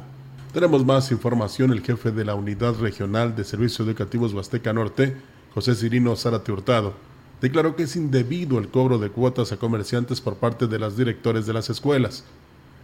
Tenemos 0.54 0.86
más 0.86 1.12
información. 1.12 1.72
El 1.72 1.82
jefe 1.82 2.12
de 2.12 2.26
la 2.26 2.36
Unidad 2.36 2.76
Regional 2.80 3.36
de 3.36 3.44
Servicios 3.44 3.88
Educativos 3.88 4.34
Huasteca 4.34 4.74
Norte, 4.74 5.16
José 5.54 5.76
Cirino 5.76 6.16
Zárate 6.16 6.52
Hurtado, 6.52 6.94
declaró 7.42 7.76
que 7.76 7.84
es 7.84 7.96
indebido 7.96 8.58
el 8.58 8.70
cobro 8.70 8.98
de 8.98 9.10
cuotas 9.10 9.52
a 9.52 9.58
comerciantes 9.58 10.22
por 10.22 10.38
parte 10.38 10.68
de 10.68 10.80
las 10.80 10.98
directores 10.98 11.46
de 11.46 11.54
las 11.54 11.70
escuelas. 11.70 12.24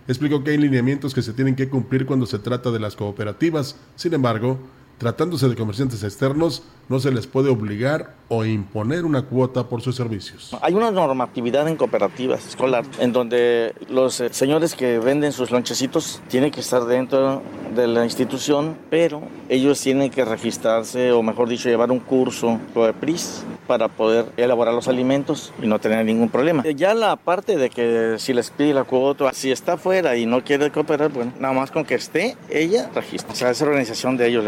Explicó 0.08 0.44
que 0.44 0.52
hay 0.52 0.58
lineamientos 0.58 1.14
que 1.14 1.22
se 1.22 1.34
tienen 1.34 1.56
que 1.56 1.70
cumplir 1.70 2.06
cuando 2.06 2.26
se 2.26 2.40
trata 2.40 2.72
de 2.72 2.80
las 2.80 2.96
cooperativas. 2.96 3.76
Sin 3.96 4.14
embargo, 4.14 4.60
tratándose 5.00 5.48
de 5.48 5.56
comerciantes 5.56 6.04
externos, 6.04 6.62
no 6.90 7.00
se 7.00 7.12
les 7.12 7.26
puede 7.26 7.50
obligar 7.50 8.16
o 8.28 8.46
imponer 8.46 9.06
una 9.06 9.24
cuota 9.24 9.68
por 9.68 9.82
sus 9.82 9.96
servicios. 9.96 10.56
Hay 10.62 10.74
una 10.74 10.92
normatividad 10.92 11.68
en 11.68 11.78
cooperativas 11.78 12.46
escolar 12.48 12.86
en 13.00 13.14
donde 13.14 13.74
los 13.90 14.20
eh, 14.20 14.30
señores 14.32 14.76
que 14.76 15.00
venden 15.00 15.32
sus 15.32 15.52
lonchecitos 15.52 16.22
tienen 16.28 16.52
que 16.52 16.60
estar 16.60 16.86
dentro 16.86 17.42
de 17.76 17.88
la 17.88 18.04
institución, 18.04 18.76
pero 18.90 19.22
ellos 19.48 19.80
tienen 19.80 20.12
que 20.12 20.26
registrarse 20.26 21.12
o 21.12 21.24
mejor 21.24 21.48
dicho 21.48 21.70
llevar 21.70 21.92
un 21.92 22.00
curso 22.00 22.60
PRIS 23.00 23.44
para 23.68 23.88
poder 23.88 24.26
elaborar 24.36 24.74
los 24.74 24.88
alimentos 24.88 25.54
y 25.62 25.68
no 25.68 25.80
tener 25.80 26.04
ningún 26.06 26.30
problema. 26.30 26.64
Ya 26.64 26.94
la 26.94 27.16
parte 27.16 27.56
de 27.56 27.70
que 27.70 28.16
si 28.18 28.34
les 28.34 28.50
pide 28.50 28.74
la 28.74 28.84
cuota, 28.84 29.32
si 29.32 29.52
está 29.52 29.78
fuera 29.78 30.18
y 30.18 30.26
no 30.26 30.44
quiere 30.44 30.72
cooperar, 30.72 31.12
bueno, 31.12 31.32
nada 31.40 31.54
más 31.54 31.72
con 31.72 31.86
que 31.86 31.96
esté 31.96 32.36
ella 32.50 32.90
registra. 32.94 33.32
O 33.32 33.36
sea, 33.36 33.52
esa 33.52 33.66
organización 33.66 34.18
de 34.18 34.28
ellos. 34.28 34.46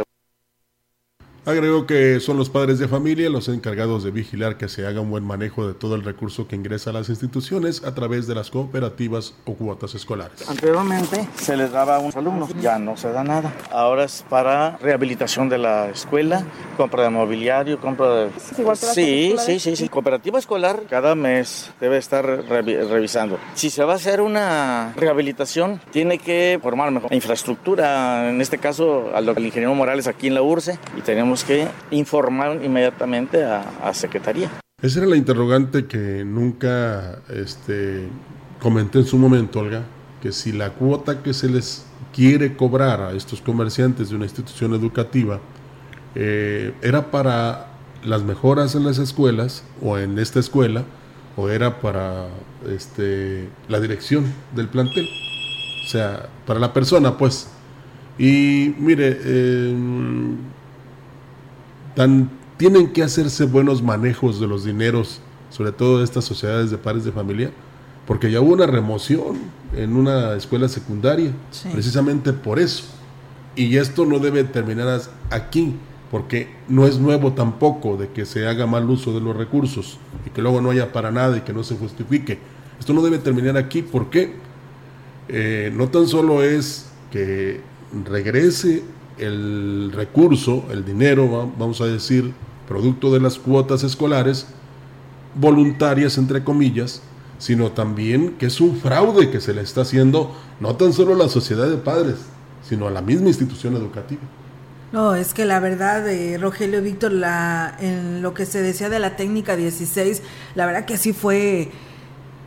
Agregó 1.43 1.87
que 1.87 2.19
son 2.19 2.37
los 2.37 2.51
padres 2.51 2.77
de 2.77 2.87
familia 2.87 3.27
los 3.27 3.47
encargados 3.47 4.03
de 4.03 4.11
vigilar 4.11 4.57
que 4.57 4.69
se 4.69 4.85
haga 4.85 5.01
un 5.01 5.09
buen 5.09 5.23
manejo 5.23 5.67
de 5.67 5.73
todo 5.73 5.95
el 5.95 6.03
recurso 6.03 6.47
que 6.47 6.55
ingresa 6.55 6.91
a 6.91 6.93
las 6.93 7.09
instituciones 7.09 7.83
a 7.83 7.95
través 7.95 8.27
de 8.27 8.35
las 8.35 8.51
cooperativas 8.51 9.33
o 9.45 9.55
cuotas 9.55 9.95
escolares. 9.95 10.47
Anteriormente 10.47 11.27
se 11.35 11.57
les 11.57 11.71
daba 11.71 11.95
a 11.95 11.99
unos 11.99 12.15
alumnos, 12.15 12.51
ya 12.61 12.77
no 12.77 12.95
se 12.95 13.11
da 13.11 13.23
nada. 13.23 13.51
Ahora 13.71 14.03
es 14.03 14.23
para 14.29 14.77
rehabilitación 14.77 15.49
de 15.49 15.57
la 15.57 15.89
escuela, 15.89 16.45
compra 16.77 17.05
de 17.05 17.09
mobiliario, 17.09 17.81
compra 17.81 18.13
de... 18.13 18.29
Sí, 18.75 19.33
sí, 19.43 19.59
sí, 19.59 19.75
sí. 19.75 19.89
Cooperativa 19.89 20.37
escolar 20.37 20.83
cada 20.87 21.15
mes 21.15 21.71
debe 21.81 21.97
estar 21.97 22.23
revisando. 22.23 23.39
Si 23.55 23.71
se 23.71 23.83
va 23.83 23.93
a 23.93 23.95
hacer 23.95 24.21
una 24.21 24.93
rehabilitación, 24.95 25.81
tiene 25.89 26.19
que 26.19 26.59
formar 26.61 26.91
mejor 26.91 27.11
infraestructura, 27.11 28.29
en 28.29 28.41
este 28.41 28.59
caso 28.59 29.09
al 29.15 29.27
ingeniero 29.43 29.73
Morales 29.73 30.05
aquí 30.05 30.27
en 30.27 30.35
la 30.35 30.43
URCE, 30.43 30.77
y 30.95 31.01
tenemos 31.01 31.30
que 31.43 31.67
informar 31.91 32.63
inmediatamente 32.63 33.43
a, 33.43 33.93
Secretaría. 33.93 34.49
Esa 34.81 34.99
era 34.99 35.07
la 35.07 35.15
interrogante 35.15 35.85
que 35.85 36.23
nunca 36.25 37.21
este, 37.29 38.07
comenté 38.59 38.99
en 38.99 39.05
su 39.05 39.17
momento, 39.17 39.59
Olga, 39.59 39.83
que 40.21 40.31
si 40.31 40.51
la 40.51 40.71
cuota 40.71 41.23
que 41.23 41.33
se 41.33 41.49
les 41.49 41.85
quiere 42.13 42.55
cobrar 42.55 43.01
a 43.01 43.11
estos 43.13 43.41
comerciantes 43.41 44.09
de 44.09 44.15
una 44.15 44.25
institución 44.25 44.73
educativa 44.73 45.39
eh, 46.15 46.73
era 46.81 47.09
para 47.11 47.67
las 48.03 48.23
mejoras 48.23 48.75
en 48.75 48.83
las 48.83 48.97
escuelas 48.97 49.63
o 49.81 49.97
en 49.97 50.19
esta 50.19 50.39
escuela 50.39 50.83
o 51.35 51.49
era 51.49 51.79
para 51.79 52.27
este, 52.67 53.49
la 53.69 53.79
dirección 53.79 54.25
del 54.55 54.67
plantel, 54.67 55.07
o 55.85 55.87
sea, 55.87 56.29
para 56.45 56.59
la 56.59 56.73
persona, 56.73 57.17
pues. 57.17 57.47
Y 58.17 58.75
mire, 58.77 59.17
eh, 59.23 59.73
tan, 61.95 62.29
tienen 62.57 62.91
que 62.91 63.03
hacerse 63.03 63.45
buenos 63.45 63.81
manejos 63.81 64.39
de 64.39 64.47
los 64.47 64.63
dineros, 64.63 65.19
sobre 65.49 65.71
todo 65.71 65.99
de 65.99 66.05
estas 66.05 66.25
sociedades 66.25 66.71
de 66.71 66.77
pares 66.77 67.03
de 67.03 67.11
familia, 67.11 67.51
porque 68.07 68.31
ya 68.31 68.41
hubo 68.41 68.53
una 68.53 68.67
remoción 68.67 69.37
en 69.75 69.95
una 69.95 70.35
escuela 70.35 70.67
secundaria, 70.67 71.31
precisamente 71.71 72.33
por 72.33 72.59
eso. 72.59 72.83
Y 73.55 73.77
esto 73.77 74.05
no 74.05 74.19
debe 74.19 74.43
terminar 74.43 75.01
aquí, 75.29 75.75
porque 76.09 76.49
no 76.67 76.85
es 76.87 76.99
nuevo 76.99 77.33
tampoco 77.33 77.95
de 77.95 78.09
que 78.09 78.25
se 78.25 78.47
haga 78.47 78.65
mal 78.65 78.89
uso 78.89 79.13
de 79.13 79.21
los 79.21 79.35
recursos 79.35 79.97
y 80.25 80.29
que 80.29 80.41
luego 80.41 80.61
no 80.61 80.71
haya 80.71 80.91
para 80.91 81.11
nada 81.11 81.37
y 81.37 81.41
que 81.41 81.53
no 81.53 81.63
se 81.63 81.75
justifique. 81.77 82.37
Esto 82.79 82.93
no 82.93 83.01
debe 83.01 83.17
terminar 83.17 83.57
aquí 83.57 83.81
porque 83.81 84.33
eh, 85.29 85.71
no 85.73 85.87
tan 85.87 86.07
solo 86.07 86.43
es 86.43 86.89
que 87.11 87.61
regrese 88.05 88.83
el 89.21 89.91
recurso, 89.93 90.65
el 90.71 90.83
dinero, 90.83 91.51
vamos 91.57 91.79
a 91.81 91.85
decir, 91.85 92.33
producto 92.67 93.13
de 93.13 93.19
las 93.19 93.37
cuotas 93.37 93.83
escolares, 93.83 94.47
voluntarias 95.35 96.17
entre 96.17 96.43
comillas, 96.43 97.01
sino 97.37 97.71
también 97.71 98.35
que 98.37 98.47
es 98.47 98.61
un 98.61 98.77
fraude 98.77 99.29
que 99.29 99.41
se 99.41 99.53
le 99.53 99.61
está 99.61 99.81
haciendo 99.81 100.35
no 100.59 100.75
tan 100.75 100.93
solo 100.93 101.13
a 101.13 101.17
la 101.17 101.29
sociedad 101.29 101.69
de 101.69 101.77
padres, 101.77 102.17
sino 102.61 102.87
a 102.87 102.91
la 102.91 103.01
misma 103.01 103.27
institución 103.27 103.75
educativa. 103.75 104.21
No, 104.91 105.15
es 105.15 105.33
que 105.33 105.45
la 105.45 105.59
verdad, 105.59 106.03
de 106.03 106.37
Rogelio 106.37 106.81
Víctor, 106.81 107.13
la, 107.13 107.77
en 107.79 108.21
lo 108.21 108.33
que 108.33 108.45
se 108.45 108.61
decía 108.61 108.89
de 108.89 108.99
la 108.99 109.15
técnica 109.15 109.55
16, 109.55 110.21
la 110.53 110.65
verdad 110.65 110.85
que 110.85 110.97
sí 110.97 111.13
fue 111.13 111.71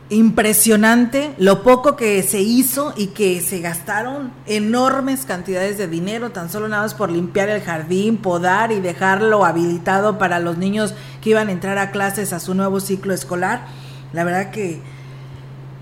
impresionante 0.09 1.33
lo 1.39 1.63
poco 1.63 1.95
que 1.95 2.21
se 2.21 2.39
hizo 2.41 2.93
y 2.95 3.07
que 3.07 3.41
se 3.41 3.59
gastaron 3.59 4.31
enormes 4.45 5.25
cantidades 5.25 5.77
de 5.77 5.87
dinero, 5.87 6.31
tan 6.31 6.51
solo 6.51 6.67
nada 6.67 6.83
más 6.83 6.93
por 6.93 7.11
limpiar 7.11 7.49
el 7.49 7.61
jardín, 7.61 8.17
podar 8.17 8.71
y 8.71 8.79
dejarlo 8.81 9.45
habilitado 9.45 10.19
para 10.19 10.39
los 10.39 10.57
niños 10.57 10.93
que 11.21 11.31
iban 11.31 11.47
a 11.47 11.51
entrar 11.51 11.79
a 11.79 11.91
clases 11.91 12.33
a 12.33 12.39
su 12.39 12.53
nuevo 12.53 12.79
ciclo 12.79 13.13
escolar. 13.13 13.65
La 14.13 14.23
verdad 14.23 14.51
que 14.51 14.79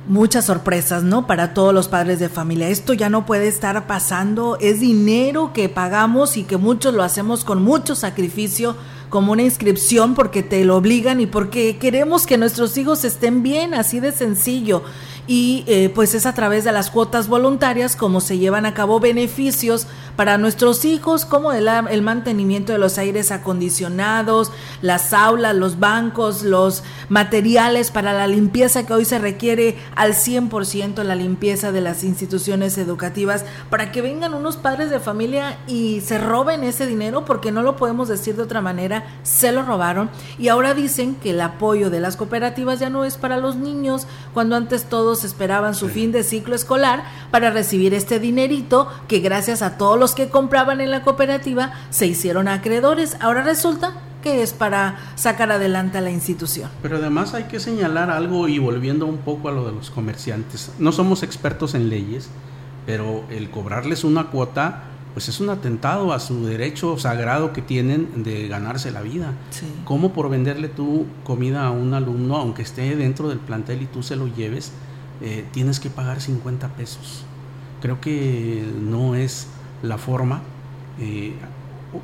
muchas 0.07 0.45
sorpresas, 0.45 1.03
¿no? 1.03 1.27
Para 1.27 1.53
todos 1.53 1.73
los 1.73 1.87
padres 1.87 2.19
de 2.19 2.29
familia. 2.29 2.69
Esto 2.69 2.93
ya 2.93 3.09
no 3.09 3.25
puede 3.25 3.47
estar 3.47 3.87
pasando, 3.87 4.57
es 4.59 4.79
dinero 4.79 5.51
que 5.53 5.69
pagamos 5.69 6.37
y 6.37 6.43
que 6.43 6.57
muchos 6.57 6.93
lo 6.93 7.03
hacemos 7.03 7.43
con 7.43 7.61
mucho 7.61 7.95
sacrificio 7.95 8.75
como 9.13 9.31
una 9.31 9.43
inscripción 9.43 10.15
porque 10.15 10.41
te 10.41 10.65
lo 10.65 10.75
obligan 10.75 11.21
y 11.21 11.27
porque 11.27 11.77
queremos 11.77 12.25
que 12.25 12.39
nuestros 12.39 12.75
hijos 12.79 13.05
estén 13.05 13.43
bien, 13.43 13.75
así 13.75 13.99
de 13.99 14.11
sencillo. 14.11 14.81
Y 15.27 15.63
eh, 15.67 15.91
pues 15.93 16.15
es 16.15 16.25
a 16.25 16.33
través 16.33 16.63
de 16.63 16.71
las 16.71 16.89
cuotas 16.89 17.27
voluntarias 17.27 17.95
como 17.95 18.21
se 18.21 18.39
llevan 18.39 18.65
a 18.65 18.73
cabo 18.73 18.99
beneficios 18.99 19.85
para 20.15 20.37
nuestros 20.37 20.85
hijos, 20.85 21.25
como 21.25 21.51
el, 21.53 21.67
el 21.67 22.01
mantenimiento 22.01 22.71
de 22.71 22.77
los 22.77 22.97
aires 22.97 23.31
acondicionados, 23.31 24.51
las 24.81 25.13
aulas, 25.13 25.55
los 25.55 25.79
bancos, 25.79 26.43
los 26.43 26.83
materiales 27.09 27.91
para 27.91 28.13
la 28.13 28.27
limpieza 28.27 28.85
que 28.85 28.93
hoy 28.93 29.05
se 29.05 29.19
requiere 29.19 29.77
al 29.95 30.13
100% 30.13 31.03
la 31.03 31.15
limpieza 31.15 31.71
de 31.71 31.81
las 31.81 32.03
instituciones 32.03 32.77
educativas, 32.77 33.45
para 33.69 33.91
que 33.91 34.01
vengan 34.01 34.33
unos 34.33 34.57
padres 34.57 34.89
de 34.89 34.99
familia 34.99 35.57
y 35.67 36.01
se 36.01 36.17
roben 36.17 36.63
ese 36.63 36.85
dinero, 36.85 37.25
porque 37.25 37.51
no 37.51 37.61
lo 37.61 37.75
podemos 37.75 38.07
decir 38.07 38.35
de 38.35 38.43
otra 38.43 38.61
manera, 38.61 39.05
se 39.23 39.51
lo 39.51 39.63
robaron. 39.63 40.09
Y 40.37 40.49
ahora 40.49 40.73
dicen 40.73 41.15
que 41.15 41.31
el 41.31 41.41
apoyo 41.41 41.89
de 41.89 41.99
las 41.99 42.17
cooperativas 42.17 42.79
ya 42.79 42.89
no 42.89 43.05
es 43.05 43.17
para 43.17 43.37
los 43.37 43.55
niños, 43.55 44.07
cuando 44.33 44.55
antes 44.55 44.85
todos 44.85 45.23
esperaban 45.23 45.75
su 45.75 45.89
fin 45.89 46.11
de 46.11 46.23
ciclo 46.23 46.55
escolar 46.55 47.03
para 47.31 47.51
recibir 47.51 47.93
este 47.93 48.19
dinerito 48.19 48.87
que 49.07 49.19
gracias 49.19 49.61
a 49.61 49.77
todos 49.77 49.99
los 49.99 50.02
que 50.11 50.29
compraban 50.29 50.81
en 50.81 50.91
la 50.91 51.03
cooperativa 51.03 51.71
se 51.89 52.05
hicieron 52.05 52.49
acreedores. 52.49 53.15
Ahora 53.21 53.43
resulta 53.43 53.93
que 54.21 54.43
es 54.43 54.53
para 54.53 54.97
sacar 55.15 55.51
adelante 55.51 55.97
a 55.97 56.01
la 56.01 56.11
institución. 56.11 56.69
Pero 56.81 56.97
además 56.97 57.33
hay 57.33 57.45
que 57.45 57.59
señalar 57.59 58.09
algo 58.09 58.47
y 58.47 58.59
volviendo 58.59 59.05
un 59.05 59.17
poco 59.17 59.49
a 59.49 59.51
lo 59.51 59.65
de 59.65 59.71
los 59.71 59.89
comerciantes. 59.89 60.71
No 60.79 60.91
somos 60.91 61.23
expertos 61.23 61.75
en 61.75 61.89
leyes, 61.89 62.29
pero 62.85 63.23
el 63.29 63.49
cobrarles 63.49 64.03
una 64.03 64.25
cuota 64.25 64.83
pues 65.13 65.29
es 65.29 65.39
un 65.39 65.49
atentado 65.51 66.11
a 66.11 66.19
su 66.19 66.45
derecho 66.45 66.97
sagrado 66.97 67.53
que 67.53 67.61
tienen 67.61 68.23
de 68.23 68.47
ganarse 68.47 68.89
la 68.91 69.01
vida. 69.01 69.33
¿Cómo 69.85 70.11
por 70.11 70.29
venderle 70.29 70.69
tu 70.69 71.05
comida 71.23 71.67
a 71.67 71.71
un 71.71 71.93
alumno, 71.93 72.37
aunque 72.37 72.63
esté 72.63 72.95
dentro 72.95 73.29
del 73.29 73.37
plantel 73.37 73.83
y 73.83 73.85
tú 73.85 74.01
se 74.01 74.15
lo 74.15 74.27
lleves, 74.27 74.71
eh, 75.21 75.45
tienes 75.51 75.79
que 75.79 75.89
pagar 75.89 76.19
50 76.19 76.69
pesos. 76.69 77.23
Creo 77.81 78.01
que 78.01 78.63
no 78.81 79.15
es 79.15 79.47
la 79.83 79.99
forma. 79.99 80.41
Eh, 80.99 81.33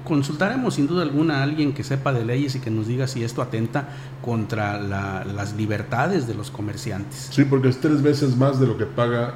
consultaremos 0.03 0.75
sin 0.75 0.85
duda 0.85 1.01
alguna 1.01 1.39
a 1.39 1.43
alguien 1.43 1.73
que 1.73 1.83
sepa 1.83 2.13
de 2.13 2.23
leyes 2.23 2.55
y 2.55 2.59
que 2.59 2.69
nos 2.69 2.87
diga 2.87 3.07
si 3.07 3.23
esto 3.23 3.41
atenta 3.41 3.89
contra 4.23 4.79
las 4.79 5.53
libertades 5.55 6.27
de 6.27 6.35
los 6.35 6.51
comerciantes. 6.51 7.29
Sí, 7.31 7.45
porque 7.45 7.69
es 7.69 7.79
tres 7.79 8.03
veces 8.03 8.35
más 8.35 8.59
de 8.59 8.67
lo 8.67 8.77
que 8.77 8.85
paga 8.85 9.35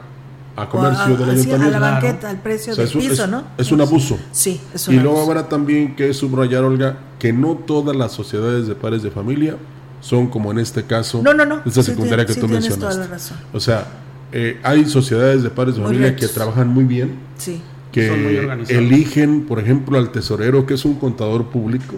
a 0.56 0.70
comercio 0.70 1.18
del 1.18 1.32
ayuntamiento. 1.32 1.78
A 1.78 1.80
la 1.80 1.92
banqueta, 1.92 2.30
al 2.30 2.42
precio 2.42 2.76
del 2.76 2.88
piso, 2.88 3.26
¿no? 3.28 3.44
Es 3.58 3.72
un 3.72 3.82
abuso. 3.82 4.20
Sí, 4.32 4.62
es 4.74 4.88
un 4.88 4.96
Y 4.96 5.00
luego 5.00 5.22
habrá 5.24 5.50
también 5.50 5.96
que 5.96 6.14
subrayar, 6.14 6.64
Olga, 6.64 6.98
que 7.18 7.34
no 7.34 7.56
todas 7.56 7.96
las 7.96 8.12
sociedades 8.12 8.68
de 8.68 8.76
pares 8.76 9.02
de 9.02 9.10
familia 9.10 9.58
son 10.02 10.28
como 10.28 10.52
en 10.52 10.60
este 10.60 10.84
caso, 10.84 11.22
no, 11.24 11.34
no, 11.34 11.46
no. 11.46 11.62
esta 11.66 11.82
secundaria 11.82 12.26
que 12.26 12.36
tú 12.36 12.48
mencionaste. 12.48 13.34
O 13.54 13.60
sea, 13.60 13.88
eh, 14.34 14.60
hay 14.62 14.86
sociedades 14.86 15.44
de 15.44 15.50
padres 15.50 15.78
de 15.78 15.82
familia 15.82 16.16
que 16.16 16.28
trabajan 16.28 16.68
muy 16.68 16.84
bien, 16.84 17.18
sí. 17.38 17.62
Que 17.94 18.66
eligen, 18.70 19.46
por 19.46 19.60
ejemplo, 19.60 19.98
al 19.98 20.12
tesorero, 20.12 20.66
que 20.66 20.74
es 20.74 20.84
un 20.84 20.96
contador 20.96 21.46
público, 21.46 21.96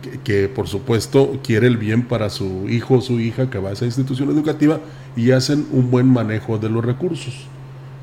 que, 0.00 0.18
que, 0.18 0.48
por 0.48 0.66
supuesto 0.66 1.38
quiere 1.44 1.66
el 1.68 1.76
bien 1.76 2.02
para 2.02 2.30
su 2.30 2.66
hijo 2.68 2.94
o 2.94 3.00
su 3.02 3.20
hija 3.20 3.50
que 3.50 3.58
va 3.58 3.68
a 3.68 3.72
esa 3.72 3.84
institución 3.84 4.30
educativa 4.30 4.80
y 5.14 5.30
hacen 5.30 5.66
un 5.70 5.90
buen 5.90 6.08
manejo 6.08 6.58
de 6.58 6.70
los 6.70 6.84
recursos. 6.84 7.46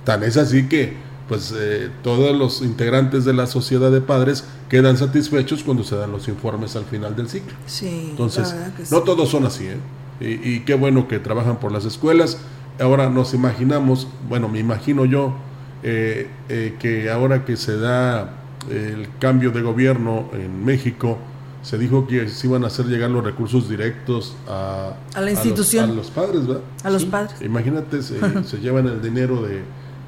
Tan 0.06 0.24
es 0.24 0.38
así 0.38 0.68
que 0.68 0.94
pues 1.28 1.54
eh, 1.56 1.90
todos 2.04 2.36
los 2.36 2.64
integrantes 2.64 3.24
de 3.24 3.34
la 3.34 3.46
sociedad 3.46 3.92
de 3.92 4.02
padres 4.02 4.44
quedan 4.68 4.98
satisfechos 4.98 5.64
cuando 5.64 5.84
se 5.84 5.96
dan 5.96 6.12
los 6.12 6.28
informes 6.28 6.76
al 6.76 6.86
final 6.86 7.16
del 7.16 7.30
ciclo. 7.30 7.54
Sí, 7.68 8.08
Entonces, 8.10 8.56
no 8.90 9.04
todos 9.04 9.30
son 9.30 9.46
así, 9.46 9.68
¿eh? 9.68 9.78
Y, 10.20 10.56
y, 10.56 10.60
qué 10.62 10.74
bueno 10.74 11.08
que 11.08 11.20
trabajan 11.20 11.60
por 11.60 11.72
las 11.72 11.86
escuelas. 11.86 12.40
Ahora 12.80 13.10
nos 13.10 13.34
imaginamos, 13.34 14.08
bueno, 14.28 14.50
me 14.50 14.60
imagino 14.60 15.06
yo, 15.06 15.36
eh, 15.84 16.30
eh, 16.50 16.76
que 16.80 17.10
ahora 17.10 17.46
que 17.46 17.58
se 17.58 17.78
da 17.78 18.36
el 18.70 19.08
cambio 19.20 19.52
de 19.52 19.62
gobierno 19.62 20.30
en 20.34 20.64
México, 20.64 21.18
se 21.62 21.78
dijo 21.78 22.08
que 22.08 22.28
se 22.30 22.48
iban 22.48 22.64
a 22.64 22.68
hacer 22.68 22.86
llegar 22.86 23.10
los 23.10 23.24
recursos 23.24 23.70
directos 23.70 24.36
a, 24.48 24.94
a 25.14 25.22
la 25.22 25.32
institución. 25.32 25.86
A 25.86 25.88
los, 25.88 25.96
a 25.96 26.00
los 26.00 26.12
padres, 26.12 26.48
¿verdad? 26.48 26.64
A 26.84 26.90
los 26.90 27.02
sí. 27.02 27.08
padres. 27.08 27.42
Imagínate, 27.42 28.02
se, 28.02 28.44
se 28.44 28.58
llevan 28.58 28.88
el 28.88 29.02
dinero 29.02 29.42
de 29.42 29.64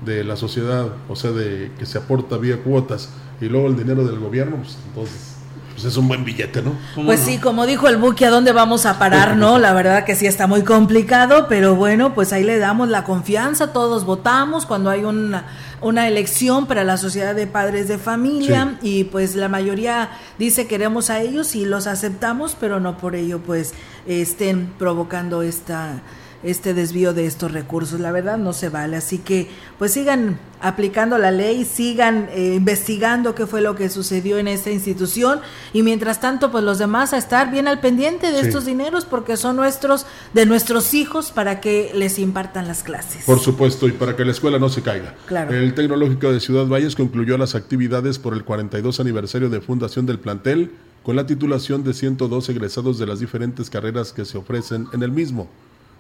de 0.05 0.23
la 0.23 0.35
sociedad, 0.35 0.87
o 1.07 1.15
sea, 1.15 1.31
de 1.31 1.71
que 1.77 1.85
se 1.85 1.97
aporta 1.97 2.37
vía 2.37 2.61
cuotas 2.63 3.09
y 3.39 3.45
luego 3.45 3.67
el 3.67 3.77
dinero 3.77 4.05
del 4.05 4.19
gobierno, 4.19 4.57
pues 4.57 4.77
entonces 4.87 5.35
pues 5.73 5.85
es 5.85 5.97
un 5.97 6.07
buen 6.07 6.23
billete, 6.23 6.61
¿no? 6.61 6.75
Pues 6.95 7.21
sí, 7.21 7.37
como 7.37 7.65
dijo 7.65 7.87
el 7.87 7.97
Buki, 7.97 8.25
¿a 8.25 8.29
dónde 8.29 8.51
vamos 8.51 8.85
a 8.85 8.99
parar, 8.99 9.35
no? 9.35 9.57
La 9.59 9.73
verdad 9.73 10.05
que 10.05 10.15
sí 10.15 10.25
está 10.27 10.47
muy 10.47 10.63
complicado, 10.63 11.47
pero 11.47 11.75
bueno, 11.75 12.13
pues 12.13 12.33
ahí 12.33 12.43
le 12.43 12.57
damos 12.57 12.89
la 12.89 13.03
confianza, 13.03 13.73
todos 13.73 14.05
votamos 14.05 14.65
cuando 14.65 14.89
hay 14.89 15.03
una, 15.03 15.45
una 15.81 16.07
elección 16.07 16.67
para 16.67 16.83
la 16.83 16.97
sociedad 16.97 17.35
de 17.35 17.47
padres 17.47 17.87
de 17.87 17.97
familia 17.97 18.77
sí. 18.81 18.99
y 18.99 19.03
pues 19.05 19.35
la 19.35 19.49
mayoría 19.49 20.11
dice 20.37 20.67
queremos 20.67 21.09
a 21.09 21.21
ellos 21.21 21.55
y 21.55 21.65
los 21.65 21.87
aceptamos, 21.87 22.55
pero 22.59 22.79
no 22.79 22.97
por 22.97 23.15
ello 23.15 23.39
pues 23.39 23.73
estén 24.05 24.73
provocando 24.77 25.41
esta 25.41 26.01
este 26.43 26.73
desvío 26.73 27.13
de 27.13 27.25
estos 27.25 27.51
recursos. 27.51 27.99
La 27.99 28.11
verdad 28.11 28.37
no 28.37 28.53
se 28.53 28.69
vale. 28.69 28.97
Así 28.97 29.19
que 29.19 29.49
pues 29.77 29.93
sigan 29.93 30.39
aplicando 30.61 31.17
la 31.17 31.31
ley, 31.31 31.65
sigan 31.65 32.29
eh, 32.31 32.53
investigando 32.55 33.33
qué 33.33 33.47
fue 33.47 33.61
lo 33.61 33.75
que 33.75 33.89
sucedió 33.89 34.37
en 34.37 34.47
esta 34.47 34.69
institución 34.69 35.41
y 35.73 35.81
mientras 35.81 36.21
tanto 36.21 36.51
pues 36.51 36.63
los 36.63 36.77
demás 36.77 37.13
a 37.13 37.17
estar 37.17 37.51
bien 37.51 37.67
al 37.67 37.79
pendiente 37.79 38.31
de 38.31 38.41
sí. 38.41 38.47
estos 38.47 38.65
dineros 38.65 39.05
porque 39.05 39.37
son 39.37 39.55
nuestros, 39.55 40.05
de 40.33 40.45
nuestros 40.45 40.93
hijos 40.93 41.31
para 41.31 41.61
que 41.61 41.91
les 41.95 42.19
impartan 42.19 42.67
las 42.67 42.83
clases. 42.83 43.25
Por 43.25 43.39
supuesto 43.39 43.87
y 43.87 43.91
para 43.91 44.15
que 44.15 44.23
la 44.23 44.31
escuela 44.31 44.59
no 44.59 44.69
se 44.69 44.81
caiga. 44.81 45.15
Claro. 45.25 45.51
El 45.51 45.73
Tecnológico 45.73 46.31
de 46.31 46.39
Ciudad 46.39 46.67
Valles 46.67 46.95
concluyó 46.95 47.37
las 47.37 47.55
actividades 47.55 48.19
por 48.19 48.33
el 48.33 48.43
42 48.43 48.99
aniversario 48.99 49.49
de 49.49 49.61
fundación 49.61 50.05
del 50.05 50.19
plantel 50.19 50.71
con 51.03 51.15
la 51.15 51.25
titulación 51.25 51.83
de 51.83 51.93
102 51.93 52.49
egresados 52.49 52.99
de 52.99 53.07
las 53.07 53.19
diferentes 53.19 53.69
carreras 53.69 54.13
que 54.13 54.25
se 54.25 54.37
ofrecen 54.37 54.87
en 54.93 55.01
el 55.01 55.11
mismo. 55.11 55.49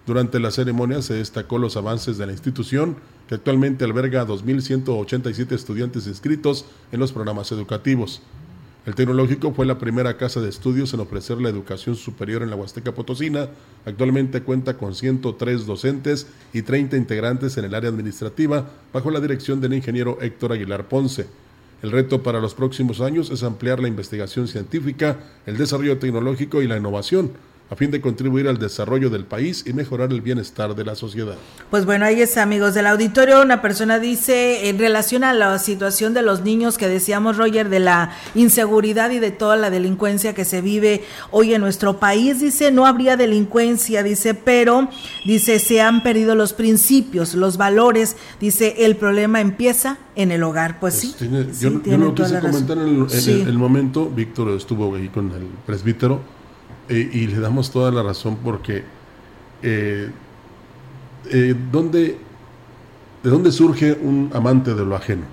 Durante 0.07 0.39
la 0.39 0.49
ceremonia 0.49 1.01
se 1.01 1.13
destacó 1.13 1.59
los 1.59 1.77
avances 1.77 2.17
de 2.17 2.25
la 2.25 2.31
institución, 2.31 2.95
que 3.27 3.35
actualmente 3.35 3.85
alberga 3.85 4.21
a 4.21 4.27
2.187 4.27 5.51
estudiantes 5.51 6.07
inscritos 6.07 6.65
en 6.91 6.99
los 6.99 7.11
programas 7.11 7.51
educativos. 7.51 8.21
El 8.83 8.95
tecnológico 8.95 9.53
fue 9.53 9.67
la 9.67 9.77
primera 9.77 10.17
casa 10.17 10.41
de 10.41 10.49
estudios 10.49 10.91
en 10.95 11.01
ofrecer 11.01 11.39
la 11.39 11.49
educación 11.49 11.95
superior 11.95 12.41
en 12.41 12.49
la 12.49 12.55
Huasteca 12.55 12.95
Potosina. 12.95 13.47
Actualmente 13.85 14.41
cuenta 14.41 14.75
con 14.75 14.95
103 14.95 15.67
docentes 15.67 16.25
y 16.51 16.63
30 16.63 16.97
integrantes 16.97 17.57
en 17.57 17.65
el 17.65 17.75
área 17.75 17.91
administrativa, 17.91 18.67
bajo 18.91 19.11
la 19.11 19.19
dirección 19.19 19.61
del 19.61 19.75
ingeniero 19.75 20.17
Héctor 20.19 20.53
Aguilar 20.53 20.87
Ponce. 20.87 21.27
El 21.83 21.91
reto 21.91 22.23
para 22.23 22.39
los 22.39 22.55
próximos 22.55 23.01
años 23.01 23.29
es 23.29 23.43
ampliar 23.43 23.79
la 23.79 23.87
investigación 23.87 24.47
científica, 24.47 25.19
el 25.45 25.57
desarrollo 25.57 25.99
tecnológico 25.99 26.63
y 26.63 26.67
la 26.67 26.77
innovación 26.77 27.31
a 27.71 27.75
fin 27.77 27.89
de 27.89 28.01
contribuir 28.01 28.49
al 28.49 28.57
desarrollo 28.57 29.09
del 29.09 29.23
país 29.23 29.63
y 29.65 29.71
mejorar 29.71 30.11
el 30.11 30.19
bienestar 30.19 30.75
de 30.75 30.83
la 30.83 30.93
sociedad. 30.93 31.35
Pues 31.69 31.85
bueno, 31.85 32.03
ahí 32.03 32.21
está, 32.21 32.43
amigos 32.43 32.73
del 32.73 32.85
auditorio. 32.85 33.41
Una 33.41 33.61
persona 33.61 33.97
dice, 33.97 34.67
en 34.67 34.77
relación 34.77 35.23
a 35.23 35.33
la 35.33 35.57
situación 35.57 36.13
de 36.13 36.21
los 36.21 36.43
niños 36.43 36.77
que 36.77 36.89
decíamos, 36.89 37.37
Roger, 37.37 37.69
de 37.69 37.79
la 37.79 38.11
inseguridad 38.35 39.11
y 39.11 39.19
de 39.19 39.31
toda 39.31 39.55
la 39.55 39.69
delincuencia 39.69 40.33
que 40.33 40.43
se 40.43 40.59
vive 40.59 41.05
hoy 41.31 41.53
en 41.53 41.61
nuestro 41.61 41.97
país, 41.97 42.41
dice, 42.41 42.73
no 42.73 42.85
habría 42.85 43.15
delincuencia, 43.15 44.03
dice, 44.03 44.33
pero, 44.33 44.89
dice, 45.25 45.57
se 45.57 45.79
han 45.79 46.03
perdido 46.03 46.35
los 46.35 46.51
principios, 46.51 47.35
los 47.35 47.55
valores, 47.55 48.17
dice, 48.41 48.75
el 48.79 48.97
problema 48.97 49.39
empieza 49.39 49.97
en 50.17 50.31
el 50.31 50.43
hogar. 50.43 50.77
Pues, 50.81 50.95
pues 50.95 51.13
sí. 51.13 51.15
Tiene, 51.17 51.45
sí 51.53 51.63
yo, 51.63 51.81
yo 51.83 51.97
no 51.97 52.13
quise 52.13 52.37
comentar 52.41 52.77
en, 52.79 52.87
el, 52.87 53.01
en 53.03 53.09
sí. 53.09 53.31
el, 53.31 53.47
el 53.47 53.57
momento, 53.57 54.09
Víctor 54.09 54.49
estuvo 54.57 54.93
ahí 54.93 55.07
con 55.07 55.31
el 55.31 55.47
presbítero 55.65 56.40
eh, 56.91 57.09
y 57.13 57.27
le 57.27 57.39
damos 57.39 57.71
toda 57.71 57.89
la 57.89 58.03
razón 58.03 58.37
porque 58.43 58.83
eh, 59.63 60.11
eh, 61.29 61.55
¿dónde, 61.71 62.17
¿de 63.23 63.29
dónde 63.29 63.49
surge 63.53 63.93
un 63.93 64.29
amante 64.33 64.75
de 64.75 64.83
lo 64.83 64.93
ajeno? 64.93 65.23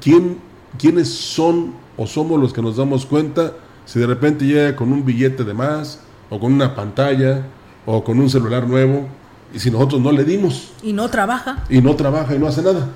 ¿Quién, 0.00 0.38
¿Quiénes 0.78 1.08
son 1.08 1.74
o 1.96 2.06
somos 2.06 2.40
los 2.40 2.52
que 2.52 2.62
nos 2.62 2.76
damos 2.76 3.04
cuenta 3.04 3.54
si 3.84 3.98
de 3.98 4.06
repente 4.06 4.44
llega 4.44 4.76
con 4.76 4.92
un 4.92 5.04
billete 5.04 5.42
de 5.42 5.54
más 5.54 5.98
o 6.30 6.38
con 6.38 6.52
una 6.52 6.76
pantalla 6.76 7.44
o 7.84 8.04
con 8.04 8.20
un 8.20 8.30
celular 8.30 8.68
nuevo 8.68 9.08
y 9.52 9.58
si 9.58 9.72
nosotros 9.72 10.00
no 10.00 10.12
le 10.12 10.22
dimos? 10.22 10.72
Y 10.84 10.92
no 10.92 11.08
trabaja. 11.08 11.64
Y 11.68 11.80
no 11.80 11.96
trabaja 11.96 12.32
y 12.36 12.38
no 12.38 12.46
hace 12.46 12.62
nada. 12.62 12.90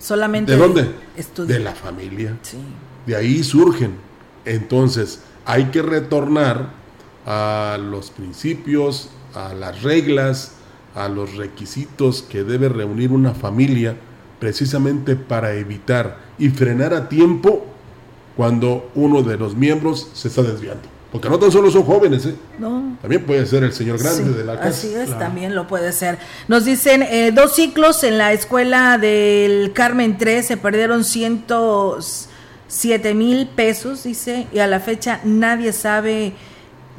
Solamente 0.00 0.50
¿De 0.50 0.58
dónde? 0.58 0.90
Estudia. 1.16 1.58
De 1.58 1.62
la 1.62 1.76
familia. 1.76 2.36
Sí. 2.42 2.58
De 3.06 3.14
ahí 3.14 3.44
surgen. 3.44 3.92
Entonces, 4.44 5.20
hay 5.44 5.66
que 5.66 5.82
retornar 5.82 6.70
a 7.26 7.78
los 7.80 8.10
principios, 8.10 9.10
a 9.34 9.54
las 9.54 9.82
reglas, 9.82 10.52
a 10.94 11.08
los 11.08 11.36
requisitos 11.36 12.22
que 12.22 12.44
debe 12.44 12.68
reunir 12.68 13.12
una 13.12 13.34
familia 13.34 13.96
precisamente 14.38 15.16
para 15.16 15.54
evitar 15.54 16.18
y 16.38 16.48
frenar 16.48 16.92
a 16.94 17.08
tiempo 17.08 17.64
cuando 18.36 18.90
uno 18.94 19.22
de 19.22 19.36
los 19.36 19.54
miembros 19.54 20.10
se 20.14 20.28
está 20.28 20.42
desviando. 20.42 20.82
Porque 21.12 21.28
no 21.28 21.38
tan 21.38 21.52
solo 21.52 21.70
son 21.70 21.82
jóvenes, 21.82 22.24
¿eh? 22.24 22.34
No. 22.58 22.96
También 23.02 23.24
puede 23.24 23.44
ser 23.44 23.62
el 23.64 23.72
señor 23.74 23.98
grande 23.98 24.24
Sí, 24.24 24.30
de 24.30 24.44
la 24.44 24.56
casa. 24.56 24.68
Así 24.70 24.94
es, 24.94 25.18
también 25.18 25.54
lo 25.54 25.68
puede 25.68 25.92
ser. 25.92 26.18
Nos 26.48 26.64
dicen, 26.64 27.02
eh, 27.02 27.32
dos 27.34 27.54
ciclos 27.54 28.02
en 28.02 28.16
la 28.16 28.32
escuela 28.32 28.96
del 28.96 29.74
Carmen 29.74 30.16
3 30.16 30.46
se 30.46 30.56
perdieron 30.56 31.04
107 32.72 33.14
mil 33.14 33.46
pesos, 33.48 34.04
dice, 34.04 34.46
y 34.50 34.58
a 34.58 34.66
la 34.66 34.80
fecha 34.80 35.20
nadie 35.24 35.74
sabe, 35.74 36.32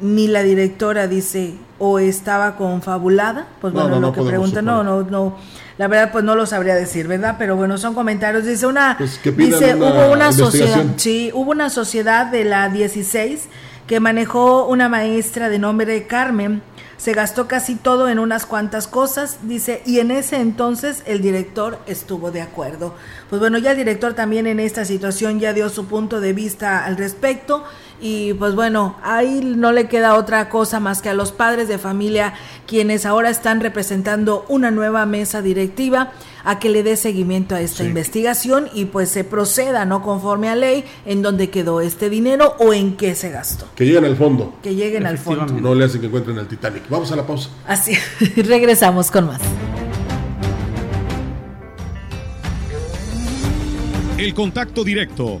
ni 0.00 0.28
la 0.28 0.44
directora 0.44 1.08
dice, 1.08 1.54
o 1.80 1.98
estaba 1.98 2.54
confabulada. 2.56 3.48
Pues 3.60 3.74
No, 3.74 3.80
bueno, 3.80 3.96
no, 3.96 4.00
lo 4.00 4.06
no 4.08 4.12
que 4.12 4.22
pregunta, 4.22 4.62
no, 4.62 4.84
no, 4.84 5.02
no. 5.02 5.36
La 5.76 5.88
verdad, 5.88 6.12
pues 6.12 6.22
no 6.22 6.36
lo 6.36 6.46
sabría 6.46 6.76
decir, 6.76 7.08
¿verdad? 7.08 7.34
Pero 7.40 7.56
bueno, 7.56 7.76
son 7.76 7.92
comentarios. 7.92 8.44
Dice 8.44 8.68
una, 8.68 8.94
Pues 8.96 9.20
dice, 9.36 9.74
una 9.74 9.86
hubo 9.90 10.12
una 10.12 10.32
sociedad, 10.32 10.84
sí, 10.96 11.32
hubo 11.34 11.50
una 11.50 11.68
sociedad 11.70 12.26
de 12.26 12.44
la 12.44 12.68
16 12.68 13.48
que 13.88 13.98
manejó 13.98 14.66
una 14.66 14.88
maestra 14.88 15.48
de 15.48 15.58
nombre 15.58 16.06
Carmen. 16.06 16.62
Se 16.96 17.12
gastó 17.12 17.48
casi 17.48 17.74
todo 17.74 18.08
en 18.08 18.18
unas 18.18 18.46
cuantas 18.46 18.86
cosas, 18.86 19.38
dice, 19.42 19.82
y 19.84 19.98
en 19.98 20.10
ese 20.10 20.36
entonces 20.36 21.02
el 21.06 21.20
director 21.20 21.78
estuvo 21.86 22.30
de 22.30 22.42
acuerdo. 22.42 22.94
Pues 23.28 23.40
bueno, 23.40 23.58
ya 23.58 23.72
el 23.72 23.76
director 23.76 24.14
también 24.14 24.46
en 24.46 24.60
esta 24.60 24.84
situación 24.84 25.40
ya 25.40 25.52
dio 25.52 25.68
su 25.68 25.86
punto 25.86 26.20
de 26.20 26.32
vista 26.32 26.84
al 26.84 26.96
respecto 26.96 27.64
y 28.00 28.34
pues 28.34 28.54
bueno, 28.54 28.96
ahí 29.02 29.40
no 29.56 29.72
le 29.72 29.86
queda 29.88 30.14
otra 30.16 30.48
cosa 30.48 30.80
más 30.80 31.00
que 31.00 31.08
a 31.08 31.14
los 31.14 31.32
padres 31.32 31.68
de 31.68 31.78
familia 31.78 32.34
quienes 32.66 33.06
ahora 33.06 33.30
están 33.30 33.60
representando 33.60 34.44
una 34.48 34.70
nueva 34.70 35.06
mesa 35.06 35.40
directiva 35.42 36.12
a 36.44 36.58
que 36.58 36.68
le 36.68 36.82
dé 36.82 36.96
seguimiento 36.96 37.54
a 37.54 37.60
esta 37.62 37.78
Sí. 37.84 37.88
investigación 37.88 38.68
y 38.74 38.84
pues 38.86 39.08
se 39.08 39.24
proceda 39.24 39.84
no 39.86 40.02
conforme 40.02 40.48
a 40.50 40.54
ley 40.54 40.84
en 41.06 41.22
dónde 41.22 41.48
quedó 41.50 41.80
este 41.80 42.10
dinero 42.10 42.54
o 42.58 42.74
en 42.74 42.96
qué 42.96 43.14
se 43.14 43.30
gastó. 43.30 43.66
Que 43.74 43.86
lleguen 43.86 44.04
al 44.04 44.16
fondo. 44.16 44.54
Que 44.62 44.74
lleguen 44.74 45.06
al 45.06 45.16
fondo. 45.18 45.46
No 45.54 45.74
le 45.74 45.86
hacen 45.86 46.00
que 46.02 46.08
encuentren 46.08 46.36
el 46.38 46.46
Titanic. 46.46 46.82
Vamos 46.90 47.10
a 47.12 47.16
la 47.16 47.26
pausa. 47.26 47.48
Así, 47.66 47.94
regresamos 48.36 49.10
con 49.10 49.26
más. 49.26 49.40
El 54.18 54.32
contacto 54.34 54.84
directo 54.84 55.40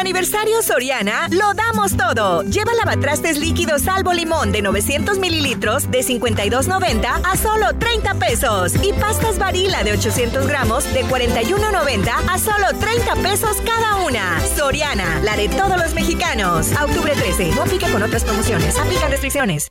aniversario 0.00 0.62
Soriana, 0.62 1.28
lo 1.30 1.52
damos 1.54 1.96
todo. 1.96 2.42
Lleva 2.42 2.74
lavatrastes 2.74 3.38
líquidos 3.38 3.82
salvo 3.82 4.12
limón 4.12 4.50
de 4.50 4.62
900 4.62 5.18
mililitros 5.18 5.90
de 5.90 6.00
52.90 6.00 7.20
a 7.24 7.36
solo 7.36 7.66
30 7.78 8.14
pesos. 8.14 8.72
Y 8.82 8.92
pastas 8.94 9.38
varila 9.38 9.84
de 9.84 9.92
800 9.92 10.46
gramos 10.46 10.84
de 10.92 11.04
41.90 11.04 12.08
a 12.28 12.38
solo 12.38 12.66
30 12.78 13.14
pesos 13.16 13.58
cada 13.64 13.96
una. 14.04 14.40
Soriana, 14.56 15.20
la 15.22 15.36
de 15.36 15.48
todos 15.48 15.76
los 15.76 15.94
mexicanos. 15.94 16.72
Octubre 16.72 17.12
13, 17.14 17.54
no 17.54 17.62
aplica 17.62 17.88
con 17.92 18.02
otras 18.02 18.24
promociones. 18.24 18.76
Aplican 18.78 19.10
restricciones. 19.10 19.70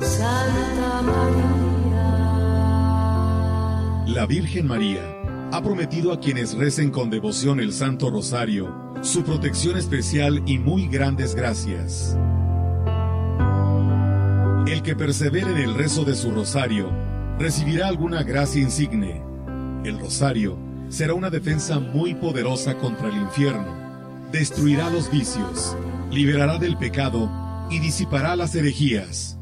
Santa 0.00 1.02
María. 1.02 1.44
La 4.06 4.26
Virgen 4.26 4.66
María 4.66 5.19
ha 5.52 5.62
prometido 5.62 6.12
a 6.12 6.20
quienes 6.20 6.54
recen 6.54 6.90
con 6.90 7.10
devoción 7.10 7.58
el 7.58 7.72
Santo 7.72 8.08
Rosario 8.08 8.94
su 9.02 9.24
protección 9.24 9.76
especial 9.76 10.42
y 10.46 10.58
muy 10.58 10.86
grandes 10.86 11.34
gracias. 11.34 12.16
El 14.68 14.82
que 14.82 14.94
persevere 14.94 15.50
en 15.50 15.56
el 15.56 15.74
rezo 15.74 16.04
de 16.04 16.14
su 16.14 16.30
rosario 16.30 16.88
recibirá 17.38 17.88
alguna 17.88 18.22
gracia 18.22 18.62
insigne. 18.62 19.22
El 19.84 19.98
rosario 19.98 20.56
será 20.88 21.14
una 21.14 21.30
defensa 21.30 21.80
muy 21.80 22.14
poderosa 22.14 22.76
contra 22.76 23.08
el 23.08 23.16
infierno. 23.16 23.74
Destruirá 24.30 24.88
los 24.90 25.10
vicios, 25.10 25.76
liberará 26.12 26.58
del 26.58 26.76
pecado 26.76 27.28
y 27.70 27.80
disipará 27.80 28.36
las 28.36 28.54
herejías. 28.54 29.36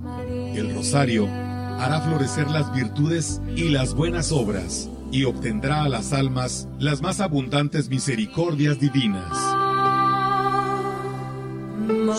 El 0.55 0.75
rosario 0.75 1.27
hará 1.27 2.01
florecer 2.01 2.49
las 2.49 2.73
virtudes 2.75 3.43
y 3.55 3.69
las 3.69 3.93
buenas 3.95 4.33
obras 4.33 4.89
y 5.11 5.25
obtendrá 5.25 5.85
a 5.85 5.89
las 5.89 6.13
almas 6.13 6.69
las 6.79 7.03
más 7.03 7.21
abundantes 7.21 7.89
misericordias 7.89 8.79
divinas. 8.79 9.33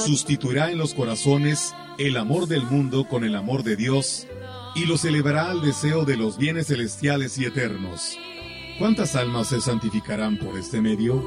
Sustituirá 0.05 0.71
en 0.71 0.77
los 0.77 0.93
corazones 0.93 1.73
el 1.97 2.17
amor 2.17 2.47
del 2.47 2.63
mundo 2.63 3.07
con 3.07 3.23
el 3.23 3.35
amor 3.35 3.63
de 3.63 3.75
Dios 3.75 4.25
y 4.75 4.85
los 4.85 5.03
elevará 5.05 5.49
al 5.51 5.61
deseo 5.61 6.05
de 6.05 6.17
los 6.17 6.37
bienes 6.37 6.67
celestiales 6.67 7.37
y 7.37 7.45
eternos. 7.45 8.17
¿Cuántas 8.79 9.15
almas 9.15 9.47
se 9.47 9.59
santificarán 9.59 10.37
por 10.37 10.57
este 10.57 10.81
medio? 10.81 11.21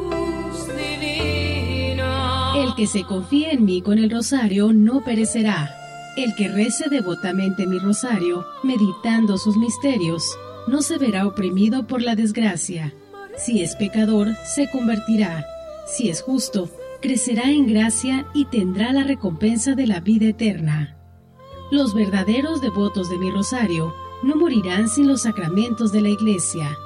El 2.57 2.75
que 2.75 2.87
se 2.87 3.05
confíe 3.05 3.53
en 3.53 3.65
mí 3.65 3.83
con 3.83 3.99
el 3.99 4.11
rosario 4.11 4.73
no 4.73 5.03
perecerá. 5.05 5.71
El 6.17 6.35
que 6.35 6.49
rece 6.49 6.89
devotamente 6.89 7.67
mi 7.67 7.79
rosario, 7.79 8.47
meditando 8.63 9.39
sus 9.39 9.57
misterios, 9.57 10.25
no 10.67 10.83
se 10.83 10.99
verá 10.99 11.27
oprimido 11.27 11.87
por 11.87 12.03
la 12.03 12.15
desgracia. 12.15 12.95
Si 13.37 13.63
es 13.63 13.77
pecador, 13.77 14.29
se 14.45 14.71
convertirá. 14.71 15.47
Si 15.87 16.09
es 16.09 16.23
justo, 16.23 16.71
crecerá 17.01 17.51
en 17.51 17.67
gracia 17.67 18.27
y 18.35 18.45
tendrá 18.47 18.93
la 18.93 19.05
recompensa 19.05 19.75
de 19.75 19.87
la 19.87 20.01
vida 20.01 20.27
eterna. 20.27 20.97
Los 21.71 21.95
verdaderos 21.95 22.61
devotos 22.61 23.11
de 23.11 23.19
mi 23.19 23.31
rosario 23.31 23.95
no 24.23 24.37
morirán 24.37 24.89
sin 24.89 25.09
los 25.09 25.23
sacramentos 25.23 25.91
de 25.91 26.01
la 26.01 26.11
iglesia. 26.11 26.77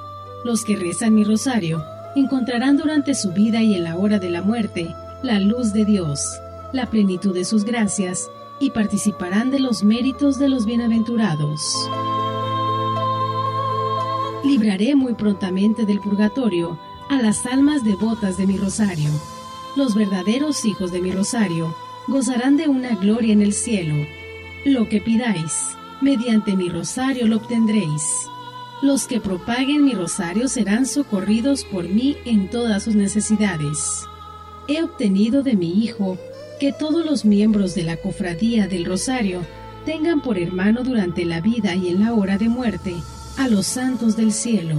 Los 0.43 0.63
que 0.63 0.75
rezan 0.75 1.13
mi 1.13 1.23
rosario 1.23 1.83
encontrarán 2.15 2.77
durante 2.77 3.13
su 3.13 3.31
vida 3.31 3.61
y 3.61 3.75
en 3.75 3.83
la 3.83 3.97
hora 3.97 4.17
de 4.17 4.29
la 4.29 4.41
muerte 4.41 4.87
la 5.23 5.39
luz 5.39 5.73
de 5.73 5.85
Dios, 5.85 6.39
la 6.73 6.89
plenitud 6.89 7.33
de 7.33 7.45
sus 7.45 7.63
gracias 7.63 8.29
y 8.59 8.71
participarán 8.71 9.51
de 9.51 9.59
los 9.59 9.83
méritos 9.83 10.39
de 10.39 10.49
los 10.49 10.65
bienaventurados. 10.65 11.61
Libraré 14.47 14.95
muy 14.95 15.13
prontamente 15.13 15.85
del 15.85 15.99
purgatorio 15.99 16.79
a 17.09 17.21
las 17.21 17.45
almas 17.45 17.83
devotas 17.83 18.37
de 18.37 18.47
mi 18.47 18.55
rosario. 18.55 19.09
Los 19.75 19.93
verdaderos 19.93 20.63
hijos 20.63 20.93
de 20.93 21.01
mi 21.01 21.11
rosario 21.11 21.75
gozarán 22.07 22.55
de 22.55 22.69
una 22.69 22.95
gloria 22.95 23.33
en 23.33 23.41
el 23.41 23.51
cielo. 23.51 23.93
Lo 24.63 24.87
que 24.87 25.01
pidáis, 25.01 25.75
mediante 25.99 26.55
mi 26.55 26.69
rosario 26.69 27.27
lo 27.27 27.35
obtendréis. 27.37 28.03
Los 28.81 29.05
que 29.05 29.19
propaguen 29.19 29.83
mi 29.83 29.91
rosario 29.91 30.47
serán 30.47 30.85
socorridos 30.85 31.65
por 31.65 31.89
mí 31.89 32.15
en 32.23 32.49
todas 32.49 32.83
sus 32.83 32.95
necesidades. 32.95 34.05
He 34.69 34.81
obtenido 34.81 35.43
de 35.43 35.57
mi 35.57 35.83
Hijo 35.83 36.17
que 36.57 36.71
todos 36.71 37.05
los 37.05 37.25
miembros 37.25 37.75
de 37.75 37.83
la 37.83 37.97
cofradía 37.97 38.69
del 38.69 38.85
Rosario 38.85 39.41
tengan 39.85 40.21
por 40.21 40.39
hermano 40.39 40.83
durante 40.83 41.25
la 41.25 41.41
vida 41.41 41.75
y 41.75 41.89
en 41.89 41.99
la 41.99 42.13
hora 42.13 42.37
de 42.37 42.47
muerte 42.47 42.95
a 43.37 43.47
los 43.47 43.67
santos 43.67 44.17
del 44.17 44.33
cielo. 44.33 44.75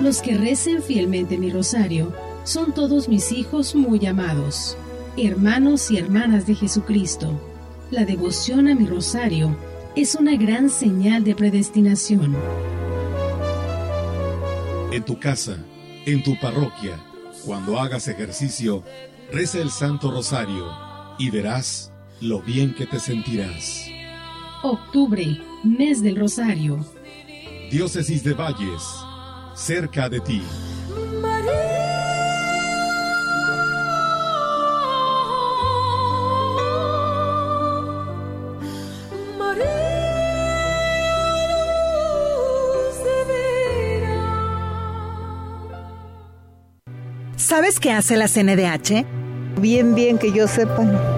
Los 0.00 0.22
que 0.22 0.36
recen 0.36 0.82
fielmente 0.82 1.38
mi 1.38 1.50
rosario 1.50 2.12
son 2.44 2.72
todos 2.72 3.08
mis 3.08 3.32
hijos 3.32 3.74
muy 3.74 4.06
amados, 4.06 4.76
hermanos 5.16 5.90
y 5.90 5.98
hermanas 5.98 6.46
de 6.46 6.54
Jesucristo. 6.54 7.40
La 7.90 8.04
devoción 8.04 8.68
a 8.68 8.74
mi 8.74 8.86
rosario 8.86 9.56
es 9.96 10.14
una 10.14 10.36
gran 10.36 10.70
señal 10.70 11.24
de 11.24 11.34
predestinación. 11.34 12.36
En 14.92 15.04
tu 15.04 15.18
casa, 15.18 15.58
en 16.06 16.22
tu 16.22 16.38
parroquia, 16.38 16.98
cuando 17.44 17.78
hagas 17.78 18.08
ejercicio, 18.08 18.84
reza 19.32 19.58
el 19.58 19.70
Santo 19.70 20.10
Rosario 20.10 20.66
y 21.18 21.30
verás 21.30 21.92
lo 22.20 22.40
bien 22.40 22.74
que 22.74 22.86
te 22.86 23.00
sentirás. 23.00 23.86
Octubre, 24.62 25.40
mes 25.64 26.02
del 26.02 26.16
Rosario. 26.16 26.84
Diócesis 27.70 28.22
de 28.24 28.34
Valles, 28.34 28.82
cerca 29.54 30.08
de 30.08 30.20
ti. 30.20 30.42
¿Sabes 47.36 47.80
qué 47.80 47.92
hace 47.92 48.16
la 48.16 48.28
CNDH? 48.28 49.06
Bien, 49.60 49.94
bien 49.94 50.18
que 50.18 50.32
yo 50.32 50.46
sepa. 50.46 51.17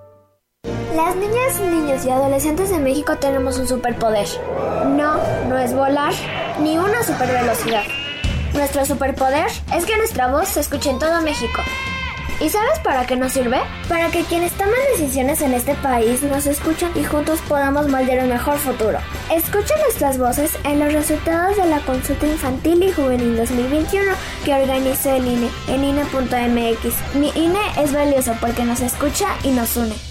Las 1.11 1.19
niñas, 1.19 1.59
niños 1.59 2.05
y 2.05 2.09
adolescentes 2.09 2.69
de 2.69 2.79
México 2.79 3.17
tenemos 3.17 3.59
un 3.59 3.67
superpoder. 3.67 4.25
No, 4.95 5.17
no 5.49 5.57
es 5.57 5.73
volar, 5.73 6.13
ni 6.61 6.77
una 6.77 7.03
supervelocidad. 7.03 7.83
Nuestro 8.53 8.85
superpoder 8.85 9.47
es 9.75 9.85
que 9.85 9.97
nuestra 9.97 10.27
voz 10.27 10.47
se 10.47 10.61
escuche 10.61 10.89
en 10.89 10.99
todo 10.99 11.21
México. 11.21 11.61
¿Y 12.39 12.47
sabes 12.47 12.79
para 12.79 13.05
qué 13.05 13.17
nos 13.17 13.33
sirve? 13.33 13.59
Para 13.89 14.09
que 14.09 14.23
quienes 14.23 14.53
toman 14.53 14.73
decisiones 14.93 15.41
en 15.41 15.53
este 15.53 15.75
país 15.75 16.23
nos 16.23 16.45
escuchen 16.45 16.91
y 16.95 17.03
juntos 17.03 17.41
podamos 17.49 17.89
moldear 17.89 18.23
un 18.23 18.29
mejor 18.29 18.57
futuro. 18.57 18.99
Escucha 19.29 19.75
nuestras 19.83 20.17
voces 20.17 20.57
en 20.63 20.79
los 20.79 20.93
resultados 20.93 21.57
de 21.57 21.65
la 21.65 21.81
consulta 21.81 22.25
infantil 22.25 22.83
y 22.83 22.91
juvenil 22.93 23.35
2021 23.35 24.13
que 24.45 24.53
organizó 24.53 25.13
el 25.13 25.27
INE 25.27 25.49
en 25.67 25.83
INE.mx. 25.83 27.15
Mi 27.15 27.31
INE 27.35 27.59
es 27.77 27.91
valioso 27.91 28.33
porque 28.39 28.63
nos 28.63 28.79
escucha 28.79 29.27
y 29.43 29.49
nos 29.49 29.75
une. 29.75 30.10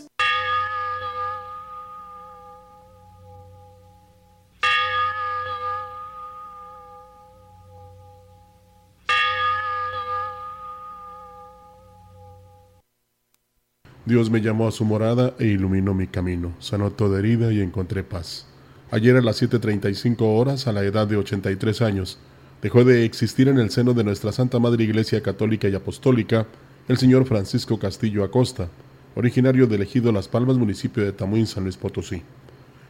Dios 14.03 14.31
me 14.31 14.41
llamó 14.41 14.67
a 14.67 14.71
su 14.71 14.83
morada 14.83 15.35
e 15.37 15.45
iluminó 15.45 15.93
mi 15.93 16.07
camino, 16.07 16.53
sanó 16.57 16.91
toda 16.91 17.19
herida 17.19 17.53
y 17.53 17.61
encontré 17.61 18.03
paz. 18.03 18.47
Ayer 18.89 19.15
a 19.15 19.21
las 19.21 19.41
7.35 19.41 20.21
horas, 20.21 20.65
a 20.65 20.71
la 20.71 20.83
edad 20.83 21.07
de 21.07 21.17
83 21.17 21.83
años, 21.83 22.17
dejó 22.63 22.83
de 22.83 23.05
existir 23.05 23.47
en 23.47 23.59
el 23.59 23.69
seno 23.69 23.93
de 23.93 24.03
nuestra 24.03 24.31
Santa 24.31 24.57
Madre 24.57 24.85
Iglesia 24.85 25.21
Católica 25.21 25.69
y 25.69 25.75
Apostólica 25.75 26.47
el 26.87 26.97
señor 26.97 27.25
Francisco 27.25 27.77
Castillo 27.77 28.23
Acosta, 28.23 28.69
originario 29.13 29.67
del 29.67 29.83
ejido 29.83 30.11
Las 30.11 30.27
Palmas, 30.27 30.57
municipio 30.57 31.05
de 31.05 31.11
Tamuín, 31.11 31.45
San 31.45 31.63
Luis 31.63 31.77
Potosí. 31.77 32.23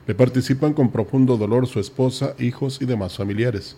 Le 0.07 0.15
participan 0.15 0.73
con 0.73 0.91
profundo 0.91 1.35
dolor 1.35 1.67
su 1.67 1.81
esposa, 1.81 2.35
hijos 2.39 2.81
y 2.81 2.85
demás 2.85 3.17
familiares. 3.17 3.75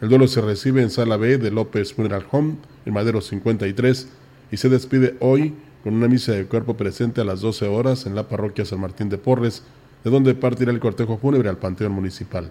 El 0.00 0.08
duelo 0.08 0.28
se 0.28 0.40
recibe 0.40 0.80
en 0.80 0.90
Sala 0.90 1.18
B 1.18 1.36
de 1.36 1.50
López 1.50 1.92
Funeral 1.92 2.26
Home, 2.30 2.56
en 2.86 2.94
Madero 2.94 3.20
53, 3.20 4.08
y 4.50 4.56
se 4.56 4.68
despide 4.70 5.16
hoy 5.20 5.54
con 5.84 5.94
una 5.94 6.08
misa 6.08 6.32
de 6.32 6.46
cuerpo 6.46 6.76
presente 6.78 7.20
a 7.20 7.24
las 7.24 7.42
12 7.42 7.68
horas 7.68 8.06
en 8.06 8.14
la 8.14 8.26
parroquia 8.26 8.64
San 8.64 8.80
Martín 8.80 9.10
de 9.10 9.18
Porres, 9.18 9.62
de 10.02 10.10
donde 10.10 10.34
partirá 10.34 10.72
el 10.72 10.80
cortejo 10.80 11.18
fúnebre 11.18 11.50
al 11.50 11.58
Panteón 11.58 11.92
Municipal. 11.92 12.48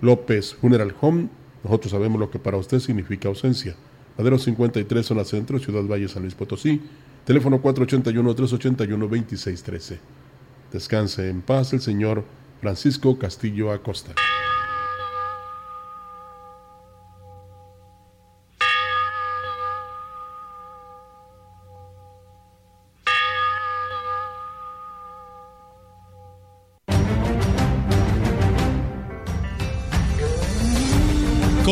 López 0.00 0.54
Funeral 0.54 0.94
Home, 1.02 1.28
nosotros 1.62 1.92
sabemos 1.92 2.18
lo 2.18 2.30
que 2.30 2.38
para 2.38 2.56
usted 2.56 2.78
significa 2.78 3.28
ausencia. 3.28 3.76
Madero 4.16 4.38
53, 4.38 5.04
zona 5.04 5.24
centro, 5.24 5.58
Ciudad 5.58 5.84
Valle, 5.84 6.08
San 6.08 6.22
Luis 6.22 6.34
Potosí, 6.34 6.80
teléfono 7.26 7.60
481-381-2613. 7.60 9.98
Descanse 10.72 11.28
en 11.28 11.42
paz 11.42 11.74
el 11.74 11.82
señor 11.82 12.24
Francisco 12.62 13.18
Castillo 13.18 13.72
Acosta. 13.72 14.14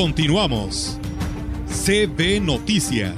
Continuamos. 0.07 1.01
CB 1.67 2.41
Noticias. 2.41 3.13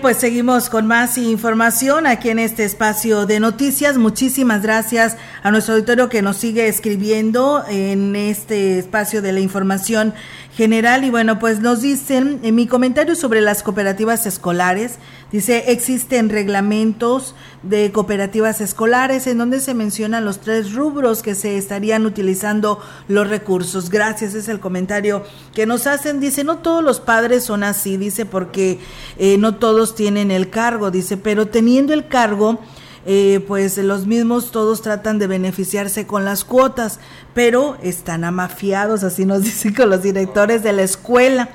Pues 0.00 0.16
seguimos 0.16 0.68
con 0.68 0.88
más 0.88 1.16
información 1.16 2.08
aquí 2.08 2.30
en 2.30 2.40
este 2.40 2.64
espacio 2.64 3.26
de 3.26 3.38
noticias. 3.38 3.96
Muchísimas 3.96 4.62
gracias 4.62 5.16
a 5.44 5.52
nuestro 5.52 5.74
auditorio 5.74 6.08
que 6.08 6.22
nos 6.22 6.38
sigue 6.38 6.66
escribiendo 6.66 7.62
en 7.68 8.16
este 8.16 8.80
espacio 8.80 9.22
de 9.22 9.30
la 9.30 9.38
información 9.38 10.14
general. 10.56 11.04
Y 11.04 11.10
bueno, 11.10 11.38
pues 11.38 11.60
nos 11.60 11.82
dicen 11.82 12.40
en 12.42 12.56
mi 12.56 12.66
comentario 12.66 13.14
sobre 13.14 13.40
las 13.40 13.62
cooperativas 13.62 14.26
escolares. 14.26 14.98
Dice, 15.30 15.70
existen 15.70 16.28
reglamentos 16.28 17.36
de 17.62 17.92
cooperativas 17.92 18.60
escolares 18.60 19.26
en 19.26 19.38
donde 19.38 19.60
se 19.60 19.74
mencionan 19.74 20.24
los 20.24 20.40
tres 20.40 20.72
rubros 20.72 21.22
que 21.22 21.34
se 21.34 21.56
estarían 21.56 22.06
utilizando 22.06 22.80
los 23.08 23.28
recursos. 23.28 23.88
Gracias, 23.88 24.34
es 24.34 24.48
el 24.48 24.60
comentario 24.60 25.24
que 25.54 25.66
nos 25.66 25.86
hacen. 25.86 26.20
Dice, 26.20 26.44
no 26.44 26.58
todos 26.58 26.82
los 26.82 27.00
padres 27.00 27.44
son 27.44 27.62
así, 27.62 27.96
dice, 27.96 28.26
porque 28.26 28.80
eh, 29.18 29.38
no 29.38 29.56
todos 29.56 29.94
tienen 29.94 30.30
el 30.30 30.50
cargo, 30.50 30.90
dice, 30.90 31.16
pero 31.16 31.46
teniendo 31.46 31.92
el 31.92 32.08
cargo, 32.08 32.58
eh, 33.04 33.44
pues 33.46 33.78
los 33.78 34.06
mismos 34.06 34.50
todos 34.50 34.82
tratan 34.82 35.18
de 35.18 35.26
beneficiarse 35.26 36.06
con 36.06 36.24
las 36.24 36.44
cuotas, 36.44 37.00
pero 37.34 37.76
están 37.82 38.24
amafiados, 38.24 39.04
así 39.04 39.24
nos 39.24 39.42
dicen 39.44 39.74
con 39.74 39.90
los 39.90 40.02
directores 40.02 40.62
de 40.62 40.72
la 40.72 40.82
escuela 40.82 41.48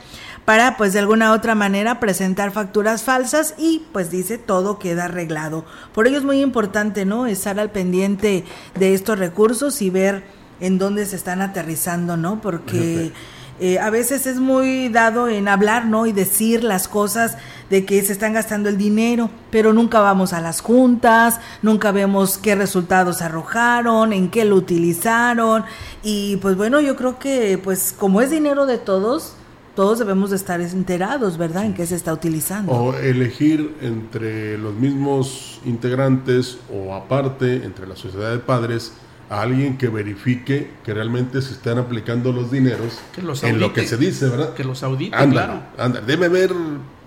para 0.47 0.77
pues 0.77 0.93
de 0.93 0.99
alguna 0.99 1.33
otra 1.33 1.55
manera 1.55 1.99
presentar 1.99 2.51
facturas 2.51 3.03
falsas 3.03 3.53
y 3.57 3.83
pues 3.91 4.09
dice 4.09 4.37
todo 4.37 4.79
queda 4.79 5.03
arreglado. 5.03 5.65
Por 5.93 6.07
ello 6.07 6.19
es 6.19 6.23
muy 6.23 6.39
importante, 6.39 7.03
¿no? 7.03 7.27
Estar 7.27 7.59
al 7.59 7.69
pendiente 7.69 8.45
de 8.79 8.93
estos 8.93 9.19
recursos 9.19 9.81
y 9.81 9.89
ver 9.89 10.23
en 10.61 10.77
dónde 10.77 11.05
se 11.05 11.17
están 11.17 11.41
aterrizando, 11.41 12.15
¿no? 12.15 12.39
Porque 12.39 13.11
eh, 13.59 13.79
a 13.79 13.89
veces 13.89 14.25
es 14.25 14.37
muy 14.37 14.87
dado 14.87 15.27
en 15.27 15.49
hablar, 15.49 15.85
¿no? 15.85 16.05
Y 16.05 16.13
decir 16.13 16.63
las 16.63 16.87
cosas 16.87 17.35
de 17.69 17.83
que 17.83 18.01
se 18.01 18.13
están 18.13 18.31
gastando 18.31 18.69
el 18.69 18.77
dinero, 18.77 19.29
pero 19.51 19.73
nunca 19.73 19.99
vamos 19.99 20.31
a 20.31 20.39
las 20.39 20.61
juntas, 20.61 21.41
nunca 21.61 21.91
vemos 21.91 22.37
qué 22.37 22.55
resultados 22.55 23.21
arrojaron, 23.21 24.13
en 24.13 24.29
qué 24.29 24.45
lo 24.45 24.55
utilizaron 24.55 25.65
y 26.03 26.37
pues 26.37 26.55
bueno, 26.55 26.79
yo 26.79 26.95
creo 26.95 27.19
que 27.19 27.59
pues 27.61 27.93
como 27.97 28.21
es 28.21 28.29
dinero 28.29 28.65
de 28.65 28.77
todos, 28.77 29.36
todos 29.77 29.99
debemos 29.99 30.31
de 30.31 30.37
estar 30.37 30.59
enterados, 30.59 31.37
¿verdad?, 31.37 31.63
en 31.63 31.75
qué 31.75 31.85
se 31.85 31.93
está 31.93 32.11
utilizando. 32.11 32.71
O 32.71 32.95
elegir 32.95 33.75
entre 33.79 34.57
los 34.57 34.73
mismos 34.73 35.61
integrantes 35.65 36.57
o 36.73 36.95
aparte, 36.95 37.63
entre 37.63 37.85
la 37.85 37.95
sociedad 37.95 38.31
de 38.31 38.39
padres, 38.39 38.93
a 39.29 39.43
alguien 39.43 39.77
que 39.77 39.87
verifique 39.89 40.71
que 40.83 40.95
realmente 40.95 41.43
se 41.43 41.53
están 41.53 41.77
aplicando 41.77 42.31
los 42.31 42.49
dineros 42.49 42.97
en 43.43 43.59
lo 43.59 43.71
que 43.71 43.85
se 43.85 43.97
dice, 43.97 44.27
¿verdad? 44.27 44.55
Que 44.55 44.63
los 44.63 44.81
audite, 44.81 45.15
claro. 45.29 45.61
Anda, 45.77 46.01
debe 46.01 46.25
haber 46.25 46.55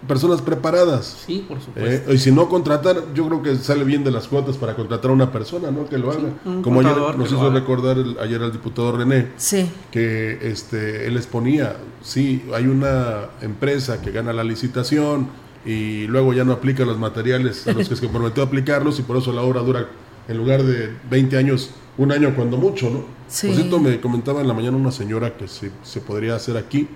personas 0.07 0.41
preparadas. 0.41 1.25
Sí, 1.27 1.45
por 1.47 1.61
supuesto. 1.61 2.11
Eh, 2.11 2.15
y 2.15 2.19
si 2.19 2.33
no 2.33 2.49
contratar, 2.49 3.13
yo 3.15 3.27
creo 3.27 3.43
que 3.43 3.57
sale 3.57 3.85
bien 3.85 4.05
de 4.05 4.11
las 4.11 4.29
cuotas 4.29 4.57
para 4.57 4.75
contratar 4.75 5.11
a 5.11 5.15
una 5.15 5.31
persona, 5.31 5.71
¿no? 5.71 5.87
Que 5.87 5.99
lo 5.99 6.11
haga. 6.11 6.31
Como 6.63 6.81
ayer 6.81 7.19
nos 7.19 7.29
hizo 7.29 7.51
recordar 7.51 7.97
ayer 8.21 8.43
al 8.43 8.53
diputado 8.53 8.93
René, 8.93 9.29
sí. 9.37 9.71
que 9.91 10.39
este 10.43 11.07
él 11.07 11.17
exponía, 11.17 11.77
sí, 12.03 12.45
hay 12.55 12.67
una 12.67 13.31
empresa 13.41 14.01
que 14.01 14.11
gana 14.11 14.33
la 14.33 14.45
licitación 14.45 15.29
y 15.65 16.07
luego 16.07 16.33
ya 16.33 16.45
no 16.45 16.53
aplica 16.53 16.85
los 16.85 16.99
materiales 16.99 17.67
a 17.67 17.73
los 17.73 17.89
que 17.89 17.97
se 17.97 18.03
comprometió 18.03 18.43
a 18.43 18.47
aplicarlos 18.47 18.99
y 18.99 19.03
por 19.03 19.17
eso 19.19 19.33
la 19.33 19.43
obra 19.43 19.61
dura 19.61 19.89
en 20.29 20.37
lugar 20.37 20.63
de 20.63 20.91
20 21.11 21.37
años, 21.37 21.71
un 21.99 22.13
año 22.13 22.35
cuando 22.35 22.57
mucho, 22.57 22.89
¿no? 22.89 23.05
Sí. 23.29 23.49
Por 23.49 23.57
cierto, 23.57 23.79
me 23.81 24.01
comentaba 24.01 24.41
en 24.41 24.49
la 24.49 24.55
mañana 24.55 24.77
una 24.77 24.93
señora 24.93 25.37
que 25.37 25.49
se, 25.49 25.71
se 25.83 26.01
podría 26.01 26.37
hacer 26.37 26.57
aquí, 26.57 26.89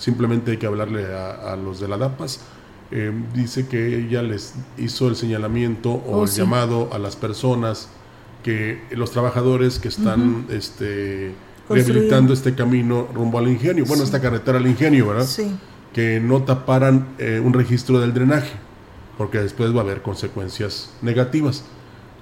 simplemente 0.00 0.50
hay 0.52 0.56
que 0.56 0.66
hablarle 0.66 1.04
a, 1.14 1.52
a 1.52 1.56
los 1.56 1.78
de 1.78 1.86
la 1.86 1.96
DAPAS. 1.96 2.40
Eh, 2.90 3.12
dice 3.34 3.68
que 3.68 3.98
ella 3.98 4.20
les 4.22 4.54
hizo 4.76 5.06
el 5.06 5.14
señalamiento 5.14 5.90
o 5.92 6.16
Oh, 6.18 6.22
el 6.24 6.28
sí. 6.28 6.38
llamado 6.40 6.88
a 6.92 6.98
las 6.98 7.14
personas 7.14 7.88
que 8.42 8.82
los 8.90 9.12
trabajadores 9.12 9.78
que 9.78 9.86
están 9.86 10.46
este, 10.50 11.32
rehabilitando 11.68 12.32
este 12.32 12.54
camino 12.56 13.06
rumbo 13.14 13.38
al 13.38 13.46
ingenio, 13.46 13.84
bueno, 13.84 14.02
Sí. 14.02 14.08
esta 14.08 14.20
carretera 14.20 14.58
al 14.58 14.66
ingenio, 14.66 15.06
¿verdad? 15.06 15.26
Sí. 15.26 15.54
Que 15.92 16.18
no 16.18 16.42
taparan 16.42 17.06
eh, 17.18 17.40
un 17.44 17.52
registro 17.52 18.00
del 18.00 18.12
drenaje, 18.14 18.50
porque 19.18 19.38
después 19.38 19.72
va 19.72 19.78
a 19.78 19.82
haber 19.82 20.02
consecuencias 20.02 20.90
negativas. 21.02 21.62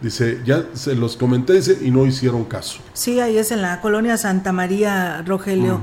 Dice, 0.00 0.40
ya 0.44 0.66
se 0.74 0.94
los 0.94 1.16
comenté 1.16 1.54
dice, 1.54 1.78
y 1.82 1.90
no 1.90 2.06
hicieron 2.06 2.44
caso. 2.44 2.80
Sí, 2.92 3.18
ahí 3.18 3.36
es 3.36 3.50
en 3.50 3.62
la 3.62 3.80
colonia 3.80 4.16
Santa 4.16 4.52
María, 4.52 5.22
Rogelio, 5.22 5.80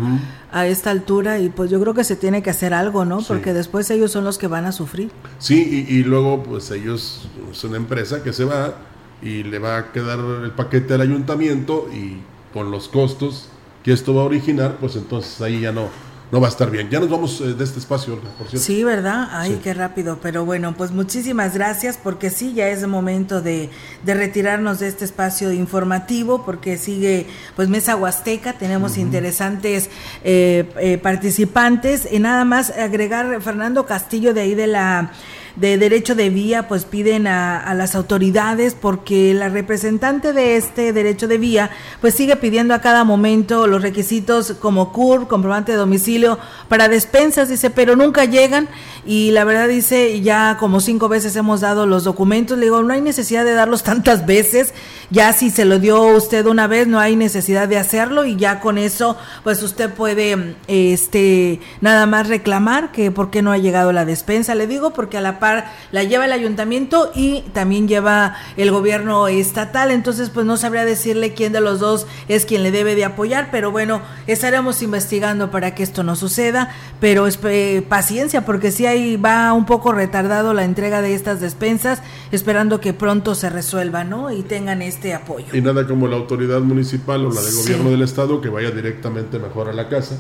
a 0.51 0.67
esta 0.67 0.91
altura, 0.91 1.39
y 1.39 1.49
pues 1.49 1.69
yo 1.69 1.81
creo 1.81 1.93
que 1.93 2.05
se 2.05 2.15
tiene 2.15 2.41
que 2.41 2.49
hacer 2.49 2.73
algo, 2.73 3.03
¿no? 3.03 3.19
Sí. 3.19 3.25
Porque 3.27 3.53
después 3.53 3.89
ellos 3.89 4.11
son 4.11 4.23
los 4.23 4.37
que 4.37 4.47
van 4.47 4.65
a 4.65 4.71
sufrir. 4.71 5.11
Sí, 5.37 5.85
y, 5.89 5.95
y 5.95 6.03
luego 6.03 6.43
pues 6.43 6.71
ellos, 6.71 7.27
es 7.51 7.63
una 7.65 7.75
empresa 7.77 8.23
que 8.23 8.31
se 8.31 8.45
va 8.45 8.75
y 9.21 9.43
le 9.43 9.59
va 9.59 9.77
a 9.77 9.91
quedar 9.91 10.19
el 10.43 10.51
paquete 10.51 10.93
al 10.93 11.01
ayuntamiento 11.01 11.89
y 11.93 12.17
con 12.53 12.71
los 12.71 12.87
costos 12.87 13.49
que 13.83 13.91
esto 13.91 14.15
va 14.15 14.21
a 14.21 14.25
originar, 14.25 14.77
pues 14.79 14.95
entonces 14.95 15.41
ahí 15.41 15.59
ya 15.59 15.71
no, 15.71 15.89
no 16.35 16.41
va 16.41 16.47
a 16.47 16.49
estar 16.49 16.69
bien. 16.69 16.89
Ya 16.89 16.99
nos 16.99 17.09
vamos 17.09 17.39
eh, 17.39 17.53
de 17.53 17.63
este 17.63 17.79
espacio, 17.79 18.19
por 18.37 18.49
cierto. 18.49 18.57
Sí, 18.59 18.83
¿verdad? 18.83 19.29
Ay, 19.31 19.53
Sí. 19.53 19.59
qué 19.63 19.73
rápido. 19.73 20.19
Pero 20.21 20.43
bueno, 20.43 20.75
pues 20.75 20.91
muchísimas 20.91 21.53
gracias 21.53 21.97
porque 21.97 22.29
sí, 22.29 22.53
ya 22.53 22.67
es 22.67 22.85
momento 22.85 23.41
de, 23.41 23.69
de 24.03 24.13
retirarnos 24.13 24.79
de 24.79 24.89
este 24.89 25.05
espacio 25.05 25.53
informativo 25.53 26.43
porque 26.43 26.77
sigue 26.77 27.25
pues 27.55 27.69
Mesa 27.69 27.95
Huasteca, 27.95 28.51
tenemos 28.51 28.97
interesantes 28.97 29.89
eh, 30.25 30.69
eh, 30.77 30.97
participantes. 30.97 32.05
Y 32.11 32.19
nada 32.19 32.43
más 32.43 32.69
agregar, 32.69 33.41
Fernando 33.41 33.85
Castillo 33.85 34.33
de 34.33 34.41
ahí 34.41 34.55
de 34.55 34.67
la 34.67 35.13
de 35.55 35.77
derecho 35.77 36.15
de 36.15 36.29
vía, 36.29 36.67
pues 36.67 36.85
piden 36.85 37.27
a, 37.27 37.73
las 37.75 37.95
autoridades 37.95 38.75
porque 38.79 39.33
la 39.33 39.49
representante 39.49 40.33
de 40.33 40.57
este 40.57 40.93
derecho 40.93 41.27
de 41.27 41.37
vía, 41.37 41.71
pues 42.01 42.13
sigue 42.13 42.35
pidiendo 42.35 42.73
a 42.73 42.81
cada 42.81 43.03
momento 43.03 43.67
los 43.67 43.81
requisitos 43.81 44.53
como 44.59 44.91
CUR, 44.91 45.27
comprobante 45.27 45.71
de 45.71 45.77
domicilio 45.77 46.39
para 46.67 46.87
despensas, 46.87 47.49
dice, 47.49 47.69
pero 47.69 47.95
nunca 47.95 48.25
llegan. 48.25 48.67
Y 49.05 49.31
la 49.31 49.43
verdad 49.43 49.67
dice, 49.67 50.21
ya 50.21 50.57
como 50.59 50.79
cinco 50.79 51.09
veces 51.09 51.35
hemos 51.35 51.61
dado 51.61 51.85
los 51.85 52.03
documentos, 52.03 52.57
le 52.57 52.65
digo, 52.65 52.81
no 52.81 52.93
hay 52.93 53.01
necesidad 53.01 53.45
de 53.45 53.53
darlos 53.53 53.83
tantas 53.95 54.25
veces, 54.25 54.73
ya 55.09 55.33
si 55.33 55.49
se 55.49 55.65
lo 55.65 55.79
dio 55.79 56.01
usted 56.15 56.45
una 56.45 56.67
vez, 56.67 56.87
no 56.87 56.99
hay 56.99 57.15
necesidad 57.15 57.67
de 57.67 57.77
hacerlo 57.77 58.25
y 58.25 58.35
ya 58.35 58.59
con 58.59 58.77
eso, 58.77 59.17
pues 59.43 59.61
usted 59.63 59.93
puede, 59.93 60.55
este, 60.67 61.59
nada 61.81 62.05
más 62.05 62.27
reclamar 62.27 62.91
que 62.91 63.11
por 63.11 63.29
qué 63.29 63.41
no 63.41 63.51
ha 63.51 63.57
llegado 63.57 63.91
la 63.91 64.05
despensa, 64.05 64.55
le 64.55 64.67
digo, 64.67 64.91
porque 64.91 65.17
a 65.17 65.21
la 65.21 65.39
par 65.45 65.65
la 65.91 66.03
lleva 66.03 66.25
el 66.25 66.31
ayuntamiento 66.31 67.11
y 67.13 67.41
también 67.53 67.87
lleva 67.87 68.35
el 68.57 68.71
gobierno 68.71 69.27
estatal. 69.27 69.91
Entonces, 69.91 70.31
pues 70.31 70.47
no 70.47 70.57
sabría 70.57 70.85
decirle 70.85 71.33
quién 71.33 71.53
de 71.53 71.61
los 71.61 71.79
dos 71.79 72.07
es 72.27 72.45
quien 72.45 72.63
le 72.63 72.71
debe 72.71 72.95
de 72.95 73.05
apoyar, 73.05 73.49
pero 73.51 73.69
bueno, 73.71 74.01
estaremos 74.25 74.81
investigando 74.81 75.51
para 75.51 75.75
que 75.75 75.83
esto 75.83 76.01
no 76.01 76.15
suceda, 76.15 76.71
pero 76.99 77.27
es, 77.27 77.37
eh, 77.43 77.85
paciencia, 77.87 78.43
porque 78.43 78.71
si 78.71 78.87
ahí 78.87 79.17
va 79.17 79.53
un 79.53 79.67
poco 79.67 79.91
retardado 79.91 80.53
la 80.55 80.63
entrega 80.63 81.03
de 81.03 81.13
estas 81.13 81.39
despensas, 81.41 82.01
esperando 82.31 82.79
que 82.79 82.93
pronto 82.93 83.35
se 83.35 83.51
resuelva, 83.51 84.03
¿no? 84.03 84.31
Y 84.31 84.41
tengan 84.41 84.81
este 84.81 85.13
apoyo. 85.13 85.45
Y 85.53 85.61
nada 85.61 85.85
como 85.85 86.07
la 86.07 86.15
autoridad 86.15 86.61
municipal 86.61 87.23
o 87.23 87.31
la 87.31 87.41
de 87.41 87.51
gobierno 87.51 87.91
del 87.91 88.01
estado 88.01 88.41
que 88.41 88.49
vaya 88.49 88.71
directamente 88.71 89.37
mejor 89.37 89.69
a 89.69 89.73
la 89.73 89.89
casa 89.89 90.17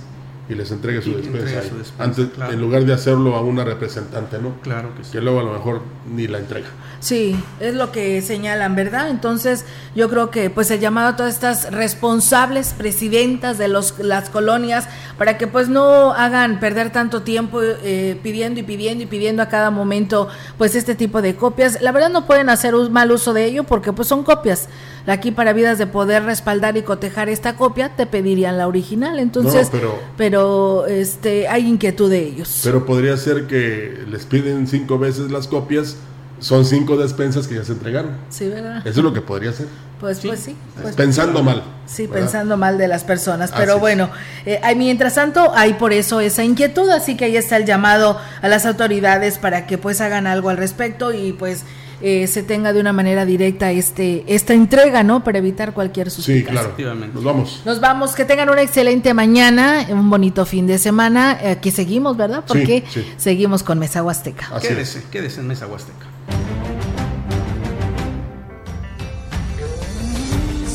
y 0.47 0.53
les 0.53 0.69
entregue 0.71 1.01
su 1.01 1.15
despensa, 1.15 1.61
antes 1.97 2.27
en 2.51 2.61
lugar 2.61 2.85
de 2.85 2.93
hacerlo 2.93 3.35
a 3.35 3.41
una 3.41 3.63
representante, 3.63 4.37
¿no? 4.37 4.55
Claro 4.61 4.93
que 4.95 5.03
sí. 5.03 5.11
Que 5.13 5.21
luego 5.21 5.39
a 5.39 5.43
lo 5.43 5.53
mejor 5.53 5.81
ni 6.13 6.27
la 6.27 6.37
entrega. 6.37 6.67
Sí, 6.99 7.35
es 7.59 7.75
lo 7.75 7.91
que 7.91 8.21
señalan, 8.21 8.75
¿verdad? 8.75 9.09
Entonces, 9.09 9.65
yo 9.95 10.09
creo 10.09 10.29
que 10.29 10.49
pues 10.49 10.69
el 10.71 10.79
llamado 10.79 11.09
a 11.09 11.15
todas 11.15 11.33
estas 11.33 11.71
responsables 11.71 12.73
presidentas 12.73 13.57
de 13.57 13.67
los 13.67 13.97
las 13.99 14.29
colonias 14.29 14.87
para 15.17 15.37
que 15.37 15.47
pues 15.47 15.67
no 15.67 16.11
hagan 16.13 16.59
perder 16.59 16.91
tanto 16.91 17.21
tiempo 17.21 17.61
eh, 17.61 18.19
pidiendo 18.21 18.59
y 18.59 18.63
pidiendo 18.63 19.03
y 19.03 19.07
pidiendo 19.07 19.41
a 19.41 19.49
cada 19.49 19.71
momento 19.71 20.27
pues 20.57 20.75
este 20.75 20.95
tipo 20.95 21.21
de 21.21 21.35
copias. 21.35 21.81
La 21.81 21.91
verdad 21.91 22.09
no 22.09 22.27
pueden 22.27 22.49
hacer 22.49 22.75
un 22.75 22.91
mal 22.91 23.11
uso 23.11 23.33
de 23.33 23.45
ello 23.45 23.63
porque 23.63 23.93
pues 23.93 24.07
son 24.07 24.23
copias. 24.23 24.67
Aquí 25.07 25.31
para 25.31 25.53
vidas 25.53 25.77
de 25.77 25.87
poder 25.87 26.23
respaldar 26.23 26.77
y 26.77 26.81
cotejar 26.81 27.29
esta 27.29 27.55
copia 27.55 27.95
te 27.95 28.05
pedirían 28.05 28.57
la 28.57 28.67
original. 28.67 29.19
Entonces, 29.19 29.69
pero, 29.71 29.99
pero 30.17 30.85
este 30.87 31.47
hay 31.47 31.67
inquietud 31.67 32.09
de 32.09 32.19
ellos. 32.19 32.61
Pero 32.63 32.85
podría 32.85 33.15
ser 33.17 33.47
que 33.47 34.03
les 34.09 34.25
piden 34.25 34.67
cinco 34.67 34.97
veces 34.97 35.31
las 35.31 35.47
copias 35.47 35.97
son 36.39 36.65
cinco 36.65 36.97
despensas 36.97 37.47
que 37.47 37.55
ya 37.55 37.63
se 37.63 37.71
entregaron. 37.71 38.11
Sí, 38.29 38.49
¿verdad? 38.49 38.85
Eso 38.85 38.99
es 38.99 39.03
lo 39.03 39.13
que 39.13 39.21
podría 39.21 39.53
ser. 39.53 39.67
Pues 39.99 40.17
sí. 40.17 40.27
Pues 40.27 40.39
sí 40.41 40.55
pues 40.81 40.95
pensando 40.95 41.41
mal. 41.41 41.63
Sí, 41.85 42.07
pensando 42.07 42.57
mal 42.57 42.77
de 42.77 42.87
las 42.87 43.03
personas. 43.03 43.51
Pero 43.55 43.79
bueno, 43.79 44.09
eh, 44.45 44.59
mientras 44.75 45.15
tanto 45.15 45.53
hay 45.55 45.73
por 45.73 45.93
eso 45.93 46.19
esa 46.19 46.43
inquietud, 46.43 46.89
así 46.89 47.15
que 47.15 47.25
ahí 47.25 47.37
está 47.37 47.57
el 47.57 47.65
llamado 47.65 48.19
a 48.41 48.47
las 48.47 48.65
autoridades 48.65 49.37
para 49.37 49.65
que 49.65 49.77
pues 49.77 50.01
hagan 50.01 50.27
algo 50.27 50.49
al 50.49 50.57
respecto 50.57 51.13
y 51.13 51.31
pues 51.31 51.63
eh, 52.01 52.27
se 52.27 52.43
tenga 52.43 52.73
de 52.73 52.79
una 52.79 52.93
manera 52.93 53.25
directa 53.25 53.71
este 53.71 54.23
esta 54.27 54.53
entrega, 54.53 55.03
¿no? 55.03 55.23
Para 55.23 55.37
evitar 55.37 55.73
cualquier 55.73 56.11
suspicacia. 56.11 56.69
Sí, 56.75 56.83
claro. 56.83 57.07
Nos 57.13 57.23
vamos. 57.23 57.61
Nos 57.65 57.79
vamos. 57.79 58.15
Que 58.15 58.25
tengan 58.25 58.49
una 58.49 58.61
excelente 58.61 59.13
mañana, 59.13 59.87
un 59.89 60.09
bonito 60.09 60.45
fin 60.45 60.67
de 60.67 60.77
semana. 60.77 61.39
Aquí 61.51 61.71
seguimos, 61.71 62.17
¿verdad? 62.17 62.43
Porque 62.47 62.83
seguimos 63.17 63.63
con 63.63 63.79
Mesa 63.79 64.03
Huasteca. 64.03 64.49
quédese, 64.61 65.03
quédese 65.11 65.41
en 65.41 65.47
Mesa 65.47 65.67
Huasteca. 65.67 66.05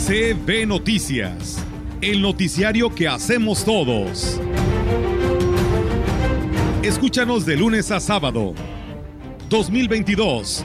CB 0.07 0.67
Noticias, 0.67 1.59
el 2.01 2.21
noticiario 2.21 2.93
que 2.93 3.07
hacemos 3.07 3.65
todos. 3.65 4.41
Escúchanos 6.83 7.47
de 7.47 7.57
lunes 7.57 7.91
a 7.91 8.01
sábado. 8.01 8.55
2022. 9.51 10.65